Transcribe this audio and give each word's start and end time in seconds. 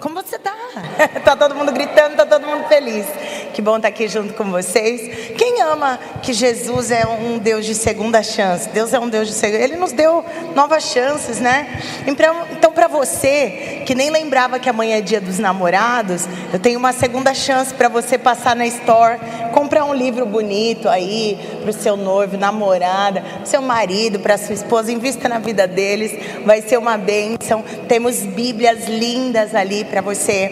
Como 0.00 0.14
você 0.22 0.38
tá? 0.38 0.54
tá 1.24 1.34
todo 1.34 1.56
mundo 1.56 1.72
gritando, 1.72 2.14
tá 2.14 2.24
todo 2.24 2.46
mundo 2.46 2.68
feliz. 2.68 3.06
Que 3.52 3.60
bom 3.60 3.76
estar 3.76 3.88
aqui 3.88 4.06
junto 4.06 4.32
com 4.34 4.44
vocês. 4.44 5.34
Quem 5.36 5.60
ama 5.62 5.98
que 6.22 6.32
Jesus 6.32 6.92
é 6.92 7.04
um 7.04 7.38
Deus 7.38 7.66
de 7.66 7.74
segunda 7.74 8.22
chance? 8.22 8.68
Deus 8.68 8.92
é 8.94 9.00
um 9.00 9.08
Deus 9.08 9.26
de 9.26 9.34
segunda. 9.34 9.64
Ele 9.64 9.74
nos 9.74 9.90
deu 9.90 10.24
novas 10.54 10.84
chances, 10.84 11.40
né? 11.40 11.82
Então, 12.06 12.72
para 12.72 12.86
você 12.86 13.82
que 13.84 13.94
nem 13.94 14.10
lembrava 14.10 14.60
que 14.60 14.68
amanhã 14.68 14.98
é 14.98 15.00
dia 15.00 15.20
dos 15.20 15.40
namorados, 15.40 16.28
eu 16.52 16.60
tenho 16.60 16.78
uma 16.78 16.92
segunda 16.92 17.34
chance 17.34 17.74
para 17.74 17.88
você 17.88 18.16
passar 18.16 18.54
na 18.54 18.66
store, 18.66 19.18
comprar 19.52 19.84
um 19.84 19.94
livro 19.94 20.24
bonito 20.24 20.88
aí 20.88 21.58
para 21.62 21.70
o 21.70 21.72
seu 21.72 21.96
noivo, 21.96 22.36
namorada, 22.36 23.24
seu 23.44 23.60
marido, 23.60 24.20
para 24.20 24.38
sua 24.38 24.54
esposa, 24.54 24.92
invista 24.92 25.28
na 25.28 25.40
vida 25.40 25.66
deles, 25.66 26.12
vai 26.44 26.62
ser 26.62 26.76
uma 26.76 26.96
bênção. 26.96 27.64
Temos 27.88 28.20
Bíblias 28.20 28.86
lindas 28.86 29.54
ali 29.54 29.87
para 29.90 30.00
você 30.00 30.50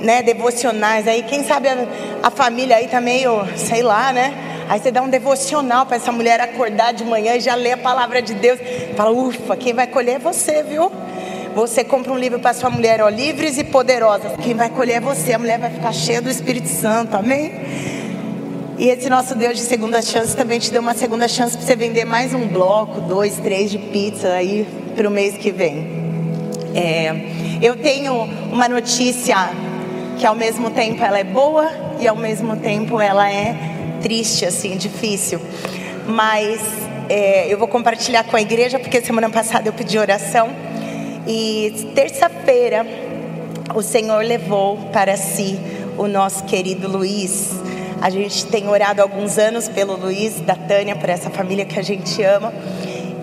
né, 0.00 0.22
devocionais 0.22 1.06
aí. 1.06 1.22
Quem 1.22 1.44
sabe 1.44 1.68
a, 1.68 1.86
a, 2.22 2.30
família 2.30 2.76
aí 2.76 2.88
tá 2.88 3.00
meio, 3.00 3.46
sei 3.56 3.82
lá, 3.82 4.12
né? 4.12 4.34
Aí 4.68 4.80
você 4.80 4.90
dá 4.90 5.00
um 5.02 5.08
devocional 5.08 5.86
para 5.86 5.96
essa 5.96 6.10
mulher 6.10 6.40
acordar 6.40 6.92
de 6.92 7.04
manhã 7.04 7.34
e 7.34 7.40
já 7.40 7.54
lê 7.54 7.72
a 7.72 7.76
palavra 7.76 8.20
de 8.20 8.34
Deus. 8.34 8.58
Fala, 8.96 9.10
ufa, 9.10 9.56
quem 9.56 9.72
vai 9.72 9.86
colher 9.86 10.16
é 10.16 10.18
você, 10.18 10.62
viu? 10.62 10.90
Você 11.54 11.82
compra 11.82 12.12
um 12.12 12.18
livro 12.18 12.38
para 12.38 12.52
sua 12.52 12.68
mulher, 12.68 13.00
ó, 13.00 13.08
livres 13.08 13.56
e 13.56 13.64
poderosas. 13.64 14.32
Quem 14.42 14.54
vai 14.54 14.68
colher 14.68 14.96
é 14.96 15.00
você. 15.00 15.32
A 15.32 15.38
mulher 15.38 15.58
vai 15.58 15.70
ficar 15.70 15.92
cheia 15.92 16.20
do 16.20 16.28
Espírito 16.28 16.68
Santo, 16.68 17.16
amém? 17.16 17.52
E 18.78 18.88
esse 18.88 19.08
nosso 19.08 19.34
Deus 19.34 19.56
de 19.56 19.62
segunda 19.62 20.02
chance 20.02 20.36
também 20.36 20.58
te 20.58 20.70
deu 20.70 20.82
uma 20.82 20.94
segunda 20.94 21.26
chance 21.26 21.56
para 21.56 21.66
você 21.66 21.74
vender 21.74 22.04
mais 22.04 22.34
um 22.34 22.46
bloco, 22.46 23.00
dois, 23.00 23.38
três 23.38 23.70
de 23.70 23.78
pizza 23.78 24.28
aí 24.28 24.66
para 24.94 25.08
o 25.08 25.10
mês 25.10 25.36
que 25.38 25.50
vem. 25.50 26.05
É, 26.76 27.10
eu 27.62 27.74
tenho 27.76 28.12
uma 28.52 28.68
notícia 28.68 29.34
que 30.18 30.26
ao 30.26 30.34
mesmo 30.34 30.70
tempo 30.70 31.02
ela 31.02 31.18
é 31.18 31.24
boa 31.24 31.70
e 31.98 32.06
ao 32.06 32.14
mesmo 32.14 32.54
tempo 32.56 33.00
ela 33.00 33.30
é 33.30 33.56
triste, 34.02 34.44
assim, 34.44 34.76
difícil. 34.76 35.40
Mas 36.06 36.60
é, 37.08 37.50
eu 37.50 37.58
vou 37.58 37.66
compartilhar 37.66 38.24
com 38.24 38.36
a 38.36 38.42
igreja 38.42 38.78
porque 38.78 39.00
semana 39.00 39.30
passada 39.30 39.68
eu 39.68 39.72
pedi 39.72 39.98
oração 39.98 40.50
e 41.26 41.90
terça-feira 41.94 42.84
o 43.74 43.82
Senhor 43.82 44.22
levou 44.22 44.76
para 44.92 45.16
si 45.16 45.58
o 45.98 46.06
nosso 46.06 46.44
querido 46.44 46.88
Luiz. 46.88 47.52
A 48.00 48.10
gente 48.10 48.46
tem 48.46 48.68
orado 48.68 49.00
há 49.00 49.04
alguns 49.04 49.38
anos 49.38 49.68
pelo 49.68 49.96
Luiz, 49.96 50.40
da 50.40 50.54
Tânia, 50.54 50.94
por 50.94 51.08
essa 51.08 51.30
família 51.30 51.64
que 51.64 51.78
a 51.78 51.82
gente 51.82 52.22
ama. 52.22 52.52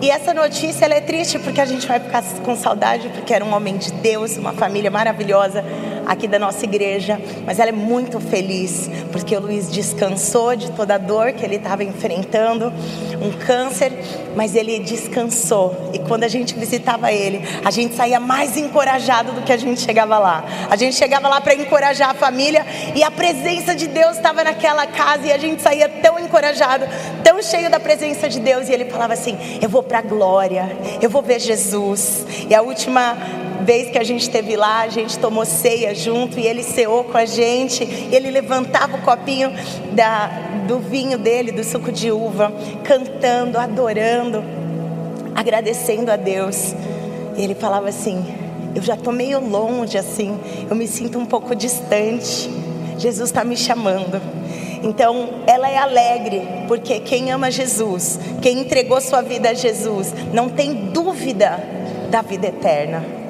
E 0.04 0.10
essa 0.10 0.34
notícia 0.34 0.84
é 0.84 1.00
triste 1.00 1.38
porque 1.38 1.58
a 1.62 1.64
gente 1.64 1.86
vai 1.86 1.98
ficar 1.98 2.22
com 2.44 2.54
saudade, 2.54 3.08
porque 3.08 3.32
era 3.32 3.42
um 3.42 3.54
homem 3.54 3.78
de 3.78 3.90
Deus, 3.90 4.36
uma 4.36 4.52
família 4.52 4.90
maravilhosa 4.90 5.64
aqui 6.06 6.26
da 6.28 6.38
nossa 6.38 6.64
igreja. 6.64 7.20
Mas 7.46 7.58
ela 7.58 7.70
é 7.70 7.72
muito 7.72 8.20
feliz 8.20 8.90
porque 9.12 9.36
o 9.36 9.40
Luiz 9.40 9.70
descansou 9.70 10.56
de 10.56 10.70
toda 10.72 10.94
a 10.94 10.98
dor 10.98 11.32
que 11.32 11.44
ele 11.44 11.56
estava 11.56 11.84
enfrentando, 11.84 12.72
um 13.20 13.32
câncer, 13.46 13.92
mas 14.34 14.54
ele 14.54 14.78
descansou. 14.80 15.90
E 15.92 15.98
quando 15.98 16.24
a 16.24 16.28
gente 16.28 16.54
visitava 16.54 17.12
ele, 17.12 17.42
a 17.64 17.70
gente 17.70 17.94
saía 17.94 18.20
mais 18.20 18.56
encorajado 18.56 19.32
do 19.32 19.42
que 19.42 19.52
a 19.52 19.56
gente 19.56 19.80
chegava 19.80 20.18
lá. 20.18 20.44
A 20.70 20.76
gente 20.76 20.96
chegava 20.96 21.28
lá 21.28 21.40
para 21.40 21.54
encorajar 21.54 22.10
a 22.10 22.14
família 22.14 22.64
e 22.94 23.02
a 23.02 23.10
presença 23.10 23.74
de 23.74 23.86
Deus 23.86 24.16
estava 24.16 24.44
naquela 24.44 24.86
casa 24.86 25.26
e 25.26 25.32
a 25.32 25.38
gente 25.38 25.62
saía 25.62 25.88
tão 25.88 26.18
encorajado, 26.18 26.86
tão 27.22 27.42
cheio 27.42 27.70
da 27.70 27.80
presença 27.80 28.28
de 28.28 28.40
Deus. 28.40 28.68
E 28.68 28.72
ele 28.72 28.86
falava 28.86 29.12
assim: 29.12 29.36
Eu 29.60 29.68
vou 29.68 29.82
para 29.82 29.98
a 29.98 30.02
glória, 30.02 30.76
eu 31.00 31.10
vou 31.10 31.22
ver 31.22 31.40
Jesus. 31.40 32.26
E 32.48 32.54
a 32.54 32.62
última 32.62 33.16
vez 33.64 33.90
que 33.90 33.98
a 33.98 34.04
gente 34.04 34.22
esteve 34.22 34.56
lá, 34.56 34.82
a 34.82 34.88
gente 34.88 35.18
tomou 35.18 35.44
ceia 35.44 35.94
junto 35.94 36.38
e 36.38 36.46
ele 36.46 36.62
ceou 36.62 37.04
com 37.04 37.16
a 37.16 37.24
gente. 37.24 37.82
Ele 37.82 38.30
levantava 38.30 38.96
o 38.96 39.00
copinho 39.00 39.50
da, 39.92 40.26
do 40.66 40.78
vinho 40.78 41.18
dele, 41.18 41.50
do 41.50 41.64
suco 41.64 41.90
de 41.90 42.12
uva, 42.12 42.52
cantando, 42.84 43.58
adorando, 43.58 44.44
agradecendo 45.34 46.12
a 46.12 46.16
Deus. 46.16 46.74
E 47.36 47.42
ele 47.42 47.54
falava 47.54 47.88
assim: 47.88 48.24
Eu 48.74 48.82
já 48.82 48.94
estou 48.94 49.12
meio 49.12 49.40
longe 49.40 49.96
assim, 49.96 50.38
eu 50.68 50.76
me 50.76 50.86
sinto 50.86 51.18
um 51.18 51.26
pouco 51.26 51.54
distante. 51.54 52.50
Jesus 52.98 53.30
está 53.30 53.42
me 53.42 53.56
chamando. 53.56 54.20
Então, 54.84 55.42
ela 55.46 55.68
é 55.68 55.78
alegre, 55.78 56.42
porque 56.68 57.00
quem 57.00 57.32
ama 57.32 57.50
Jesus, 57.50 58.20
quem 58.42 58.60
entregou 58.60 59.00
sua 59.00 59.22
vida 59.22 59.48
a 59.48 59.54
Jesus, 59.54 60.12
não 60.32 60.48
tem 60.50 60.90
dúvida 60.90 61.58
da 62.10 62.20
vida 62.20 62.48
eterna. 62.48 63.23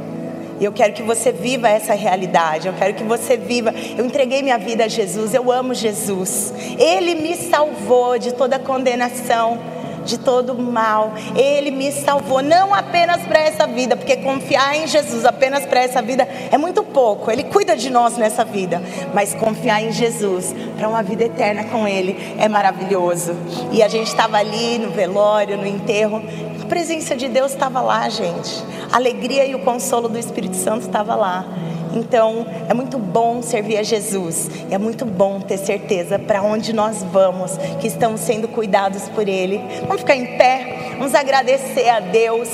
E 0.60 0.65
eu 0.65 0.72
quero 0.72 0.92
que 0.92 1.03
você 1.03 1.32
viva 1.32 1.69
essa 1.69 1.94
realidade. 1.94 2.69
Eu 2.69 2.75
quero 2.75 2.94
que 2.94 3.03
você 3.03 3.37
viva. 3.37 3.72
Eu 3.97 4.04
entreguei 4.04 4.42
minha 4.42 4.59
vida 4.59 4.84
a 4.84 4.88
Jesus. 4.88 5.34
Eu 5.34 5.50
amo 5.50 5.75
Jesus. 5.75 6.53
Ele 6.78 7.15
me 7.15 7.37
salvou 7.37 8.19
de 8.19 8.32
toda 8.32 8.59
condenação, 8.59 9.59
de 10.04 10.19
todo 10.19 10.54
mal. 10.54 11.12
Ele 11.34 11.70
me 11.70 11.91
salvou 11.91 12.43
não 12.43 12.72
apenas 12.72 13.22
para 13.22 13.41
essa 13.41 13.66
vida, 13.66 13.97
porque 13.97 14.16
confiar 14.19 14.76
em 14.76 14.87
Jesus 14.87 15.25
apenas 15.25 15.64
para 15.66 15.81
essa 15.81 16.00
vida 16.00 16.28
é 16.50 16.59
muito 16.59 16.82
pouco. 16.84 17.31
Ele 17.31 17.44
cuida 17.44 17.76
de 17.76 17.91
nós 17.91 18.16
nessa 18.16 18.44
vida, 18.44 18.81
mas 19.12 19.34
confiar 19.34 19.82
em 19.82 19.93
Jesus 19.93 20.54
para 20.76 20.88
uma 20.88 21.03
vida 21.03 21.25
eterna 21.25 21.64
com 21.64 21.88
Ele 21.88 22.34
é 22.38 22.48
maravilhoso. 22.48 23.34
E 23.72 23.82
a 23.82 23.88
gente 23.88 24.06
estava 24.06 24.37
ali 24.37 24.78
no 24.78 24.91
velório, 24.91 25.56
no 25.56 25.66
enterro. 25.66 26.22
A 26.64 26.66
presença 26.66 27.14
de 27.14 27.28
Deus 27.28 27.52
estava 27.52 27.82
lá, 27.82 28.08
gente. 28.08 28.64
A 28.91 28.97
alegria 28.97 29.44
e 29.44 29.54
o 29.54 29.58
consolo 29.58 30.08
do 30.08 30.19
Espírito 30.19 30.56
Santo 30.56 30.86
estava 30.86 31.14
lá. 31.14 31.44
Então, 31.92 32.47
é 32.66 32.72
muito 32.72 32.98
bom 32.98 33.42
servir 33.42 33.76
a 33.76 33.82
Jesus. 33.82 34.48
É 34.70 34.78
muito 34.78 35.04
bom 35.04 35.41
ter 35.41 35.58
certeza 35.58 36.19
para 36.19 36.42
onde 36.42 36.72
nós 36.72 37.02
vamos, 37.02 37.52
que 37.82 37.86
estamos 37.86 38.22
sendo 38.22 38.48
cuidados 38.48 39.10
por 39.10 39.28
Ele. 39.28 39.60
Vamos 39.82 40.00
ficar 40.00 40.16
em 40.16 40.38
pé, 40.38 40.94
vamos 40.97 41.14
agradecer 41.14 41.86
a 41.91 42.00
Deus 42.00 42.48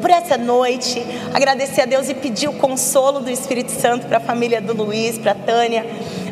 por 0.00 0.10
essa 0.10 0.38
noite, 0.38 1.04
agradecer 1.34 1.80
a 1.82 1.84
Deus 1.84 2.08
e 2.08 2.14
pedir 2.14 2.48
o 2.48 2.52
consolo 2.52 3.18
do 3.18 3.28
Espírito 3.28 3.72
Santo 3.72 4.06
para 4.06 4.18
a 4.18 4.20
família 4.20 4.60
do 4.60 4.72
Luiz, 4.72 5.18
para 5.18 5.32
a 5.32 5.34
Tânia, 5.34 5.84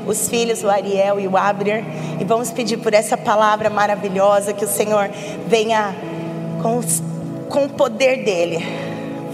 os 0.06 0.28
filhos, 0.28 0.62
o 0.62 0.71
Ariel 0.71 1.19
e 1.19 1.27
o 1.27 1.37
Abner. 1.37 1.82
E 2.21 2.25
vamos 2.25 2.53
pedir 2.53 2.77
por 2.77 2.94
essa 2.94 3.16
palavra 3.16 3.69
maravilhosa 3.69 4.53
que 4.53 4.65
o 4.65 4.69
Senhor 4.69 5.10
venha 5.48 5.92
com, 6.62 6.81
com 7.48 7.65
o 7.65 7.69
poder 7.71 8.25
dele 8.25 8.59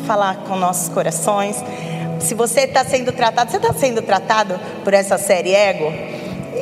falar 0.06 0.37
com 0.47 0.56
nossos 0.56 0.88
corações. 0.88 1.56
Se 2.20 2.34
você 2.34 2.60
está 2.60 2.84
sendo 2.84 3.12
tratado, 3.12 3.50
você 3.50 3.56
está 3.56 3.72
sendo 3.75 4.03
tratado 4.03 4.59
por 4.82 4.94
essa 4.94 5.19
série 5.19 5.53
ego? 5.53 5.92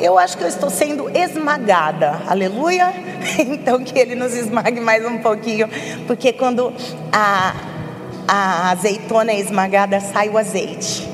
Eu 0.01 0.17
acho 0.17 0.37
que 0.37 0.43
eu 0.43 0.47
estou 0.47 0.69
sendo 0.69 1.09
esmagada, 1.15 2.21
aleluia. 2.27 2.93
Então 3.39 3.83
que 3.83 3.97
ele 3.97 4.13
nos 4.13 4.35
esmague 4.35 4.79
mais 4.79 5.03
um 5.03 5.17
pouquinho, 5.17 5.67
porque 6.05 6.31
quando 6.31 6.71
a, 7.11 7.55
a 8.27 8.69
azeitona 8.69 9.31
é 9.31 9.39
esmagada, 9.39 9.99
sai 9.99 10.29
o 10.29 10.37
azeite. 10.37 11.09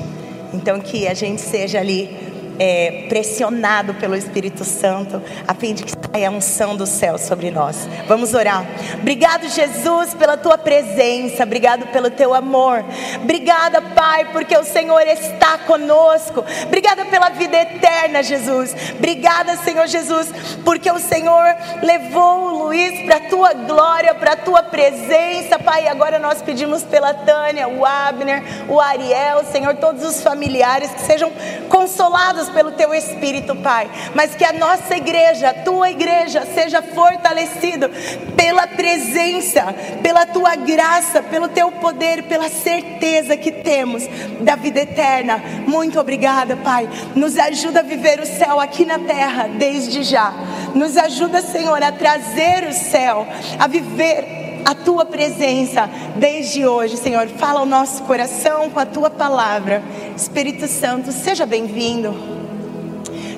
Então 0.52 0.78
que 0.78 1.08
a 1.08 1.14
gente 1.14 1.40
seja 1.40 1.80
ali 1.80 2.31
é, 2.58 3.06
pressionado 3.08 3.94
pelo 3.94 4.14
Espírito 4.14 4.64
Santo, 4.64 5.22
a 5.46 5.54
fim 5.54 5.74
de 5.74 5.84
que 5.84 5.92
saia 5.92 6.28
a 6.28 6.30
unção 6.30 6.76
do 6.76 6.86
céu 6.86 7.18
sobre 7.18 7.50
nós. 7.50 7.88
Vamos 8.06 8.34
orar. 8.34 8.64
Obrigado, 8.94 9.48
Jesus, 9.48 10.14
pela 10.14 10.36
tua 10.36 10.58
presença, 10.58 11.42
obrigado 11.42 11.86
pelo 11.88 12.10
teu 12.10 12.34
amor. 12.34 12.84
Obrigada, 13.22 13.80
Pai, 13.80 14.26
porque 14.32 14.56
o 14.56 14.64
Senhor 14.64 15.02
está 15.02 15.58
conosco. 15.58 16.44
Obrigada 16.64 17.04
pela 17.06 17.30
vida 17.30 17.56
eterna, 17.56 18.22
Jesus. 18.22 18.74
Obrigada, 18.96 19.56
Senhor 19.56 19.86
Jesus, 19.86 20.30
porque 20.64 20.90
o 20.90 20.98
Senhor 20.98 21.56
levou 21.82 22.44
o 22.44 22.64
Luiz 22.64 23.04
para 23.06 23.16
a 23.16 23.28
tua 23.28 23.52
glória, 23.52 24.14
para 24.14 24.32
a 24.32 24.36
tua 24.36 24.62
presença, 24.62 25.58
Pai. 25.58 25.84
E 25.84 25.88
agora 25.88 26.18
nós 26.18 26.42
pedimos 26.42 26.82
pela 26.82 27.14
Tânia, 27.14 27.68
o 27.68 27.84
Abner, 27.84 28.42
o 28.68 28.80
Ariel, 28.80 29.44
Senhor, 29.50 29.74
todos 29.76 30.04
os 30.04 30.22
familiares 30.22 30.90
que 30.90 31.00
sejam 31.00 31.32
consolados 31.68 32.41
pelo 32.48 32.72
teu 32.72 32.94
Espírito, 32.94 33.54
Pai. 33.56 33.90
Mas 34.14 34.34
que 34.34 34.44
a 34.44 34.52
nossa 34.52 34.96
igreja, 34.96 35.50
a 35.50 35.54
tua 35.54 35.90
igreja, 35.90 36.46
seja 36.54 36.82
fortalecida 36.82 37.90
pela 38.36 38.66
presença, 38.66 39.74
pela 40.02 40.26
tua 40.26 40.56
graça, 40.56 41.22
pelo 41.22 41.48
teu 41.48 41.70
poder, 41.72 42.24
pela 42.24 42.48
certeza 42.48 43.36
que 43.36 43.52
temos 43.52 44.04
da 44.40 44.56
vida 44.56 44.80
eterna. 44.80 45.42
Muito 45.66 45.98
obrigada, 45.98 46.56
Pai. 46.56 46.88
Nos 47.14 47.38
ajuda 47.38 47.80
a 47.80 47.84
viver 47.84 48.20
o 48.20 48.26
céu 48.26 48.60
aqui 48.60 48.84
na 48.84 48.98
terra 48.98 49.48
desde 49.48 50.02
já. 50.02 50.32
Nos 50.74 50.96
ajuda, 50.96 51.40
Senhor, 51.40 51.82
a 51.82 51.92
trazer 51.92 52.66
o 52.68 52.72
céu, 52.72 53.26
a 53.58 53.66
viver 53.66 54.41
a 54.64 54.74
tua 54.74 55.04
presença 55.04 55.88
desde 56.16 56.66
hoje, 56.66 56.96
Senhor. 56.96 57.26
Fala 57.28 57.60
ao 57.60 57.66
nosso 57.66 58.02
coração 58.04 58.70
com 58.70 58.80
a 58.80 58.86
tua 58.86 59.10
palavra. 59.10 59.82
Espírito 60.16 60.66
Santo, 60.66 61.12
seja 61.12 61.46
bem-vindo. 61.46 62.14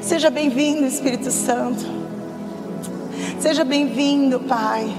Seja 0.03 0.31
bem-vindo, 0.31 0.87
Espírito 0.87 1.31
Santo. 1.31 1.85
Seja 3.41 3.65
bem-vindo, 3.65 4.41
Pai. 4.41 4.95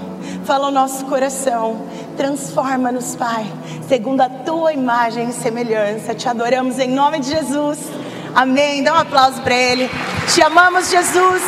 Fala 0.46 0.68
ao 0.68 0.72
nosso 0.72 1.06
coração. 1.06 1.86
Transforma-nos, 2.18 3.16
Pai, 3.16 3.46
segundo 3.88 4.22
a 4.22 4.30
tua 4.30 4.74
imagem 4.74 5.30
e 5.30 5.34
semelhança. 5.34 6.16
Te 6.16 6.28
adoramos 6.28 6.80
em 6.80 6.90
nome 6.90 7.20
de 7.20 7.30
Jesus. 7.30 7.80
Amém. 8.34 8.84
Dá 8.84 8.94
um 8.94 8.98
aplauso 8.98 9.42
para 9.42 9.56
Ele. 9.56 9.90
Te 10.34 10.42
amamos, 10.42 10.90
Jesus. 10.90 11.42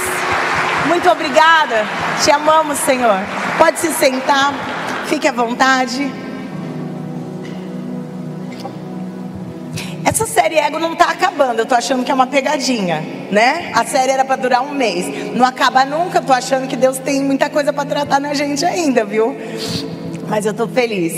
Muito 0.87 1.09
obrigada. 1.09 1.85
Te 2.23 2.31
amamos, 2.31 2.77
Senhor. 2.79 3.19
Pode 3.57 3.79
se 3.79 3.91
sentar. 3.93 4.53
Fique 5.07 5.27
à 5.27 5.31
vontade. 5.31 6.09
Essa 10.05 10.25
série 10.25 10.57
Ego 10.57 10.79
não 10.79 10.93
está 10.93 11.09
acabando. 11.11 11.59
Eu 11.59 11.65
tô 11.65 11.75
achando 11.75 12.03
que 12.03 12.09
é 12.09 12.13
uma 12.13 12.27
pegadinha, 12.27 13.03
né? 13.29 13.71
A 13.73 13.83
série 13.85 14.11
era 14.11 14.23
para 14.23 14.37
durar 14.37 14.61
um 14.61 14.73
mês. 14.73 15.35
Não 15.35 15.45
acaba 15.45 15.83
nunca. 15.83 16.21
Tô 16.21 16.31
achando 16.31 16.67
que 16.67 16.75
Deus 16.75 16.97
tem 16.97 17.21
muita 17.21 17.49
coisa 17.49 17.73
para 17.73 17.85
tratar 17.85 18.19
na 18.19 18.33
gente 18.33 18.65
ainda, 18.65 19.03
viu? 19.03 19.37
Mas 20.27 20.45
eu 20.45 20.53
tô 20.53 20.67
feliz. 20.67 21.13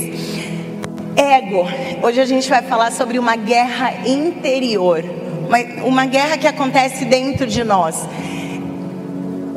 Ego. 1.16 1.68
Hoje 2.02 2.20
a 2.20 2.26
gente 2.26 2.50
vai 2.50 2.64
falar 2.64 2.92
sobre 2.92 3.20
uma 3.20 3.36
guerra 3.36 3.94
interior. 4.06 5.04
Uma, 5.48 5.86
uma 5.86 6.06
guerra 6.06 6.38
que 6.38 6.48
acontece 6.48 7.06
dentro 7.06 7.46
de 7.46 7.64
nós. 7.64 8.08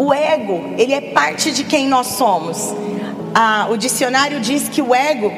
O 0.02 0.12
ego, 0.12 0.74
ele 0.76 0.92
é 0.92 1.00
parte 1.00 1.52
de 1.52 1.62
quem 1.62 1.86
nós 1.86 2.08
somos. 2.08 2.74
Ah, 3.32 3.68
o 3.70 3.76
dicionário 3.76 4.40
diz 4.40 4.68
que 4.68 4.82
o 4.82 4.92
ego 4.92 5.32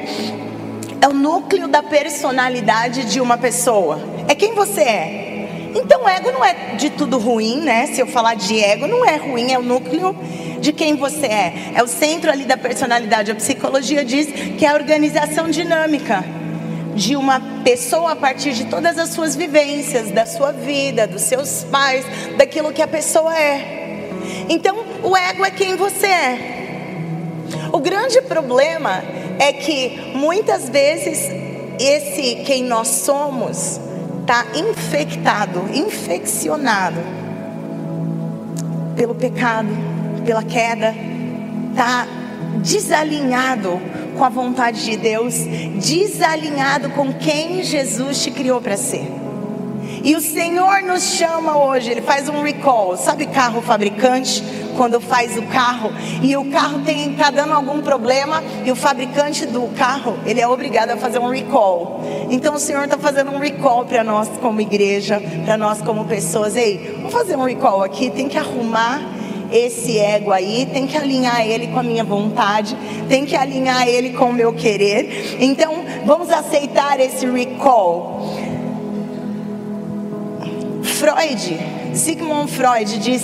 é 0.99 1.07
o 1.07 1.13
núcleo 1.13 1.67
da 1.67 1.83
personalidade 1.83 3.05
de 3.05 3.21
uma 3.21 3.37
pessoa. 3.37 3.99
É 4.27 4.33
quem 4.33 4.55
você 4.55 4.81
é. 4.81 5.71
Então, 5.75 6.09
ego 6.09 6.31
não 6.31 6.43
é 6.43 6.73
de 6.77 6.89
tudo 6.89 7.19
ruim, 7.19 7.61
né? 7.61 7.85
Se 7.85 7.99
eu 7.99 8.07
falar 8.07 8.33
de 8.33 8.59
ego, 8.59 8.87
não 8.87 9.05
é 9.05 9.17
ruim, 9.17 9.51
é 9.51 9.59
o 9.59 9.61
núcleo 9.61 10.15
de 10.59 10.73
quem 10.73 10.95
você 10.95 11.27
é. 11.27 11.53
É 11.75 11.83
o 11.83 11.87
centro 11.87 12.31
ali 12.31 12.45
da 12.45 12.57
personalidade. 12.57 13.29
A 13.29 13.35
psicologia 13.35 14.03
diz 14.03 14.25
que 14.57 14.65
é 14.65 14.69
a 14.69 14.73
organização 14.73 15.47
dinâmica 15.47 16.25
de 16.95 17.15
uma 17.15 17.39
pessoa 17.63 18.13
a 18.13 18.15
partir 18.15 18.53
de 18.53 18.65
todas 18.65 18.97
as 18.97 19.09
suas 19.09 19.35
vivências, 19.35 20.09
da 20.09 20.25
sua 20.25 20.51
vida, 20.51 21.05
dos 21.05 21.21
seus 21.21 21.63
pais, 21.65 22.03
daquilo 22.35 22.73
que 22.73 22.81
a 22.81 22.87
pessoa 22.87 23.37
é. 23.37 23.84
Então, 24.49 24.77
o 25.03 25.15
ego 25.15 25.43
é 25.43 25.51
quem 25.51 25.75
você 25.75 26.07
é. 26.07 26.55
O 27.71 27.79
grande 27.79 28.21
problema 28.21 29.03
é 29.39 29.51
que 29.53 30.11
muitas 30.15 30.69
vezes 30.69 31.29
esse 31.79 32.43
quem 32.45 32.63
nós 32.63 32.87
somos 32.87 33.79
está 34.21 34.45
infectado, 34.55 35.65
infeccionado 35.73 36.99
pelo 38.95 39.13
pecado, 39.13 39.69
pela 40.25 40.41
queda, 40.41 40.95
está 41.71 42.07
desalinhado 42.63 43.79
com 44.17 44.23
a 44.23 44.29
vontade 44.29 44.83
de 44.85 44.95
Deus, 44.95 45.35
desalinhado 45.35 46.89
com 46.91 47.13
quem 47.13 47.61
Jesus 47.61 48.23
te 48.23 48.31
criou 48.31 48.61
para 48.61 48.77
ser. 48.77 49.24
E 50.05 50.15
o 50.15 50.21
Senhor 50.21 50.83
nos 50.83 51.15
chama 51.15 51.57
hoje, 51.57 51.89
Ele 51.89 52.01
faz 52.01 52.29
um 52.29 52.43
recall. 52.43 52.95
Sabe 52.95 53.25
carro 53.25 53.59
fabricante? 53.59 54.43
Quando 54.77 55.01
faz 55.01 55.35
o 55.35 55.41
carro 55.43 55.91
e 56.21 56.37
o 56.37 56.45
carro 56.51 56.81
está 56.85 57.31
dando 57.31 57.53
algum 57.53 57.81
problema 57.81 58.43
e 58.63 58.71
o 58.71 58.75
fabricante 58.75 59.45
do 59.45 59.67
carro 59.69 60.19
ele 60.25 60.41
é 60.41 60.47
obrigado 60.47 60.89
a 60.89 60.97
fazer 60.97 61.17
um 61.17 61.29
recall. 61.29 62.01
Então 62.29 62.55
o 62.55 62.59
Senhor 62.59 62.83
está 62.83 62.97
fazendo 62.97 63.31
um 63.31 63.39
recall 63.39 63.85
para 63.85 64.03
nós 64.03 64.27
como 64.41 64.59
igreja, 64.59 65.21
para 65.45 65.57
nós 65.57 65.81
como 65.81 66.03
pessoas. 66.03 66.57
Ei, 66.57 66.97
vamos 66.97 67.13
fazer 67.13 67.37
um 67.37 67.45
recall 67.45 67.81
aqui. 67.83 68.09
Tem 68.09 68.27
que 68.27 68.37
arrumar 68.37 69.01
esse 69.51 69.97
ego 69.97 70.31
aí, 70.31 70.67
tem 70.71 70.87
que 70.87 70.97
alinhar 70.97 71.41
ele 71.47 71.67
com 71.67 71.79
a 71.79 71.83
minha 71.83 72.03
vontade, 72.03 72.75
tem 73.07 73.25
que 73.25 73.35
alinhar 73.35 73.87
ele 73.87 74.11
com 74.11 74.25
o 74.25 74.33
meu 74.33 74.53
querer. 74.53 75.37
Então, 75.39 75.85
vamos 76.05 76.29
aceitar 76.29 76.99
esse 76.99 77.25
recall. 77.25 78.44
Freud, 81.05 81.59
Sigmund 81.93 82.51
Freud 82.51 82.97
diz, 82.97 83.21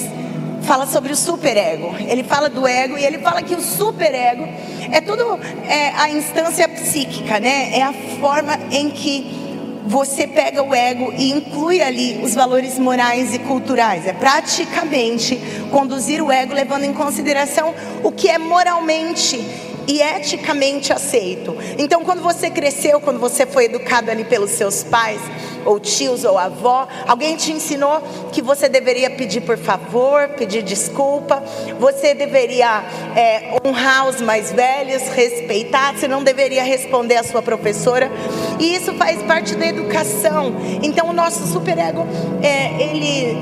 fala 0.62 0.86
sobre 0.86 1.13
o 1.13 1.16
superego. 1.16 1.95
Ele 1.98 2.24
fala 2.24 2.48
do 2.48 2.68
ego 2.68 2.95
e 2.95 3.04
ele 3.04 3.18
fala 3.18 3.42
que 3.42 3.56
o 3.56 3.62
superego 3.62 4.48
é 4.92 5.01
tudo 5.01 5.39
é 5.68 5.89
a 5.98 6.07
instância 6.12 6.69
psíquica, 6.69 7.39
né? 7.39 7.80
É 7.80 7.81
a 7.81 7.92
forma 8.19 8.56
em 8.69 8.92
que 8.92 9.81
você 9.88 10.28
pega 10.28 10.62
o 10.62 10.75
ego 10.75 11.12
e 11.18 11.31
inclui 11.31 11.81
ali 11.81 12.22
os 12.24 12.36
valores 12.36 12.78
morais 12.78 13.33
e 13.33 13.39
culturais. 13.39 14.06
É 14.06 14.13
praticamente 14.13 15.42
conduzir 15.72 16.22
o 16.22 16.31
ego 16.31 16.54
levando 16.54 16.84
em 16.84 16.94
consideração 16.94 17.74
o 18.04 18.12
que 18.12 18.30
é 18.30 18.38
moralmente 18.38 19.44
e 19.88 20.01
eticamente 20.01 20.94
aceito. 20.94 21.57
Então, 21.77 22.04
quando 22.04 22.22
você 22.22 22.50
cresceu, 22.50 23.01
quando 23.01 23.19
você 23.19 23.45
foi 23.45 23.66
educado 23.66 24.12
ali 24.12 24.24
pelos 24.24 24.51
seus 24.51 24.84
pais, 24.84 25.19
ou 25.66 25.80
tios, 25.80 26.24
ou 26.24 26.38
avó, 26.38 26.88
alguém 27.08 27.36
te 27.36 27.52
ensinou 27.52 28.02
que 28.31 28.42
você 28.42 28.68
deveria 28.68 29.10
pedir 29.10 29.42
por 29.42 29.58
favor, 29.58 30.30
pedir 30.30 30.62
desculpa, 30.62 31.44
você 31.80 32.13
deveria 32.13 32.84
é, 33.16 33.58
honrar 33.66 34.08
os 34.08 34.22
mais 34.22 34.52
velhos, 34.52 35.04
respeitar, 35.10 35.96
você 35.96 36.08
não 36.08 36.24
deveria 36.24 36.63
responder 36.63 37.18
à 37.18 37.24
sua 37.24 37.42
professora, 37.42 38.12
e 38.60 38.75
isso 38.75 38.94
faz 38.94 39.22
parte 39.24 39.56
da 39.56 39.66
educação. 39.66 40.54
Então, 40.81 41.10
o 41.10 41.13
nosso 41.13 41.46
superego, 41.48 42.06
é, 42.42 42.81
ele, 42.81 43.38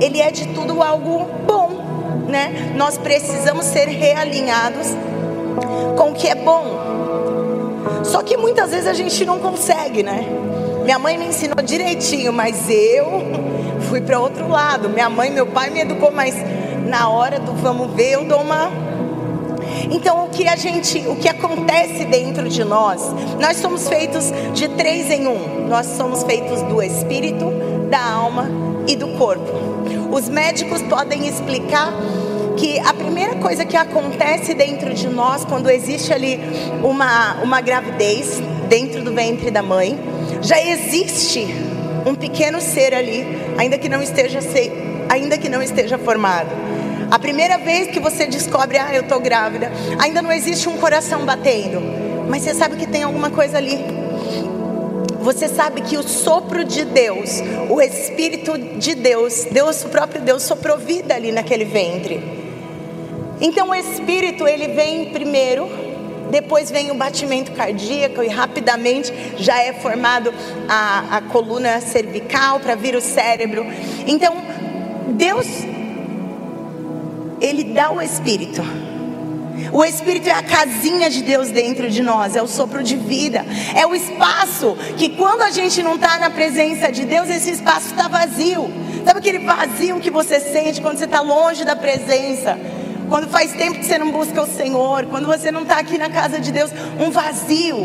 ele 0.00 0.20
é 0.20 0.30
de 0.30 0.48
tudo 0.48 0.82
algo 0.82 1.24
bom. 1.46 1.84
Né? 2.28 2.72
Nós 2.76 2.98
precisamos 2.98 3.66
ser 3.66 3.86
realinhados 3.86 4.88
com 5.96 6.10
o 6.10 6.14
que 6.14 6.26
é 6.26 6.34
bom. 6.34 6.94
Só 8.02 8.22
que 8.22 8.36
muitas 8.36 8.70
vezes 8.70 8.86
a 8.86 8.92
gente 8.92 9.24
não 9.24 9.38
consegue, 9.38 10.02
né? 10.02 10.26
Minha 10.84 10.98
mãe 10.98 11.16
me 11.16 11.26
ensinou 11.26 11.56
direitinho, 11.64 12.32
mas 12.32 12.68
eu 12.68 13.22
fui 13.88 14.00
para 14.00 14.20
outro 14.20 14.48
lado. 14.48 14.88
Minha 14.88 15.08
mãe, 15.08 15.30
meu 15.30 15.46
pai 15.46 15.70
me 15.70 15.80
educou, 15.80 16.12
mas 16.12 16.34
na 16.86 17.08
hora 17.08 17.40
do 17.40 17.52
vamos 17.54 17.92
ver, 17.94 18.12
eu 18.12 18.24
dou 18.24 18.40
uma 18.40 18.70
então, 19.90 20.24
o 20.24 20.28
que 20.28 20.46
a 20.48 20.56
gente, 20.56 20.98
o 21.08 21.16
que 21.16 21.28
acontece 21.28 22.04
dentro 22.04 22.48
de 22.48 22.64
nós, 22.64 23.02
nós 23.40 23.56
somos 23.58 23.88
feitos 23.88 24.32
de 24.52 24.68
três 24.68 25.10
em 25.10 25.26
um. 25.26 25.66
Nós 25.68 25.86
somos 25.86 26.22
feitos 26.22 26.62
do 26.62 26.82
espírito, 26.82 27.52
da 27.90 28.02
alma 28.02 28.48
e 28.86 28.96
do 28.96 29.08
corpo. 29.18 29.52
Os 30.10 30.28
médicos 30.28 30.80
podem 30.82 31.26
explicar 31.26 31.92
que 32.56 32.78
a 32.78 32.94
primeira 32.94 33.34
coisa 33.36 33.64
que 33.64 33.76
acontece 33.76 34.54
dentro 34.54 34.94
de 34.94 35.08
nós 35.08 35.44
quando 35.44 35.68
existe 35.68 36.12
ali 36.12 36.40
uma, 36.82 37.42
uma 37.42 37.60
gravidez 37.60 38.40
dentro 38.68 39.02
do 39.02 39.12
ventre 39.12 39.50
da 39.50 39.62
mãe, 39.62 39.98
já 40.44 40.60
existe 40.60 41.46
um 42.04 42.14
pequeno 42.14 42.60
ser 42.60 42.94
ali, 42.94 43.26
ainda 43.56 43.78
que 43.78 43.88
não 43.88 44.02
esteja 44.02 44.40
ainda 45.08 45.38
que 45.38 45.48
não 45.48 45.62
esteja 45.62 45.96
formado. 45.96 46.50
A 47.10 47.18
primeira 47.18 47.56
vez 47.56 47.88
que 47.88 47.98
você 47.98 48.26
descobre, 48.26 48.76
ah, 48.76 48.94
eu 48.94 49.02
estou 49.02 49.20
grávida, 49.20 49.72
ainda 49.98 50.20
não 50.20 50.30
existe 50.30 50.68
um 50.68 50.76
coração 50.76 51.24
batendo, 51.24 51.80
mas 52.28 52.42
você 52.42 52.54
sabe 52.54 52.76
que 52.76 52.86
tem 52.86 53.02
alguma 53.02 53.30
coisa 53.30 53.56
ali. 53.56 53.78
Você 55.20 55.48
sabe 55.48 55.80
que 55.80 55.96
o 55.96 56.02
sopro 56.02 56.62
de 56.62 56.84
Deus, 56.84 57.40
o 57.70 57.80
Espírito 57.80 58.58
de 58.58 58.94
Deus, 58.94 59.46
Deus, 59.50 59.82
o 59.82 59.88
próprio 59.88 60.20
Deus 60.20 60.42
soprou 60.42 60.76
vida 60.76 61.14
ali 61.14 61.32
naquele 61.32 61.64
ventre. 61.64 62.22
Então 63.40 63.70
o 63.70 63.74
espírito 63.74 64.46
ele 64.46 64.68
vem 64.68 65.06
primeiro, 65.06 65.68
depois 66.30 66.70
vem 66.70 66.90
o 66.90 66.94
batimento 66.94 67.52
cardíaco 67.52 68.22
e 68.22 68.28
rapidamente 68.28 69.12
já 69.36 69.62
é 69.62 69.72
formado 69.72 70.32
a, 70.68 71.18
a 71.18 71.20
coluna 71.22 71.80
cervical 71.80 72.60
para 72.60 72.74
vir 72.74 72.94
o 72.94 73.00
cérebro. 73.00 73.66
Então 74.06 74.36
Deus 75.10 75.46
ele 77.40 77.64
dá 77.64 77.90
o 77.90 78.00
espírito. 78.00 78.62
O 79.72 79.84
Espírito 79.84 80.28
é 80.28 80.32
a 80.32 80.42
casinha 80.42 81.08
de 81.08 81.22
Deus 81.22 81.50
dentro 81.50 81.88
de 81.88 82.02
nós, 82.02 82.34
é 82.34 82.42
o 82.42 82.46
sopro 82.46 82.82
de 82.82 82.96
vida, 82.96 83.44
é 83.74 83.86
o 83.86 83.94
espaço 83.94 84.76
que 84.96 85.10
quando 85.10 85.42
a 85.42 85.50
gente 85.50 85.82
não 85.82 85.94
está 85.94 86.18
na 86.18 86.30
presença 86.30 86.90
de 86.90 87.04
Deus, 87.04 87.28
esse 87.28 87.50
espaço 87.50 87.88
está 87.88 88.08
vazio. 88.08 88.68
Sabe 89.04 89.18
aquele 89.18 89.40
vazio 89.40 90.00
que 90.00 90.10
você 90.10 90.40
sente 90.40 90.80
quando 90.80 90.98
você 90.98 91.04
está 91.04 91.20
longe 91.20 91.64
da 91.64 91.76
presença? 91.76 92.58
Quando 93.08 93.28
faz 93.28 93.52
tempo 93.52 93.78
que 93.78 93.84
você 93.84 93.98
não 93.98 94.10
busca 94.10 94.42
o 94.42 94.46
Senhor, 94.46 95.06
quando 95.06 95.26
você 95.26 95.50
não 95.50 95.62
está 95.62 95.78
aqui 95.78 95.98
na 95.98 96.08
casa 96.08 96.40
de 96.40 96.50
Deus, 96.50 96.70
um 96.98 97.10
vazio. 97.10 97.76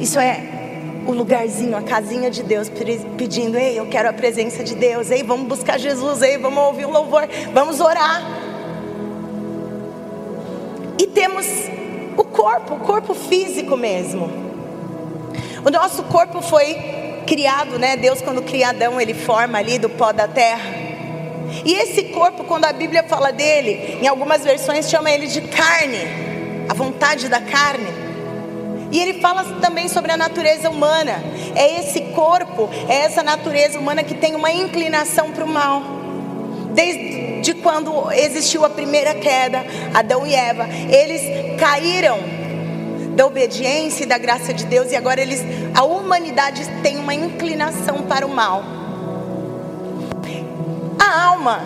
Isso 0.00 0.18
é 0.18 0.54
o 1.06 1.12
lugarzinho, 1.12 1.76
a 1.76 1.82
casinha 1.82 2.30
de 2.30 2.42
Deus, 2.42 2.70
pedindo: 3.16 3.56
Ei, 3.56 3.78
eu 3.78 3.86
quero 3.86 4.08
a 4.08 4.12
presença 4.12 4.64
de 4.64 4.74
Deus. 4.74 5.10
Ei, 5.10 5.22
vamos 5.22 5.46
buscar 5.46 5.78
Jesus. 5.78 6.22
Ei, 6.22 6.38
vamos 6.38 6.62
ouvir 6.64 6.86
o 6.86 6.90
louvor. 6.90 7.28
Vamos 7.52 7.80
orar. 7.80 8.22
E 10.98 11.06
temos 11.06 11.46
o 12.16 12.24
corpo 12.24 12.74
o 12.74 12.80
corpo 12.80 13.14
físico 13.14 13.76
mesmo. 13.76 14.30
O 15.64 15.70
nosso 15.70 16.02
corpo 16.04 16.40
foi 16.40 16.74
criado, 17.26 17.78
né? 17.78 17.96
Deus 17.96 18.20
quando 18.20 18.42
cria 18.42 18.68
Adão, 18.68 19.00
ele 19.00 19.14
forma 19.14 19.58
ali 19.58 19.78
do 19.78 19.88
pó 19.88 20.12
da 20.12 20.28
terra. 20.28 20.83
E 21.64 21.74
esse 21.74 22.04
corpo, 22.04 22.44
quando 22.44 22.64
a 22.64 22.72
Bíblia 22.72 23.02
fala 23.04 23.32
dele, 23.32 23.98
em 24.00 24.06
algumas 24.06 24.42
versões 24.42 24.88
chama 24.88 25.10
ele 25.10 25.26
de 25.26 25.40
carne, 25.42 25.98
a 26.68 26.74
vontade 26.74 27.28
da 27.28 27.40
carne. 27.40 28.04
E 28.90 28.98
ele 29.00 29.20
fala 29.20 29.44
também 29.60 29.88
sobre 29.88 30.12
a 30.12 30.16
natureza 30.16 30.70
humana. 30.70 31.22
É 31.54 31.80
esse 31.80 32.00
corpo, 32.12 32.70
é 32.88 33.00
essa 33.00 33.22
natureza 33.22 33.78
humana 33.78 34.04
que 34.04 34.14
tem 34.14 34.34
uma 34.34 34.52
inclinação 34.52 35.32
para 35.32 35.44
o 35.44 35.48
mal. 35.48 35.82
Desde 36.72 37.54
quando 37.54 38.10
existiu 38.12 38.64
a 38.64 38.70
primeira 38.70 39.14
queda, 39.14 39.64
Adão 39.92 40.26
e 40.26 40.34
Eva, 40.34 40.68
eles 40.68 41.22
caíram 41.58 42.18
da 43.14 43.26
obediência 43.26 44.04
e 44.04 44.06
da 44.06 44.18
graça 44.18 44.52
de 44.52 44.64
Deus 44.64 44.90
e 44.90 44.96
agora 44.96 45.20
eles, 45.20 45.40
a 45.74 45.84
humanidade 45.84 46.64
tem 46.82 46.96
uma 46.96 47.14
inclinação 47.14 48.02
para 48.02 48.26
o 48.26 48.28
mal. 48.28 48.62
A 51.04 51.26
alma 51.26 51.60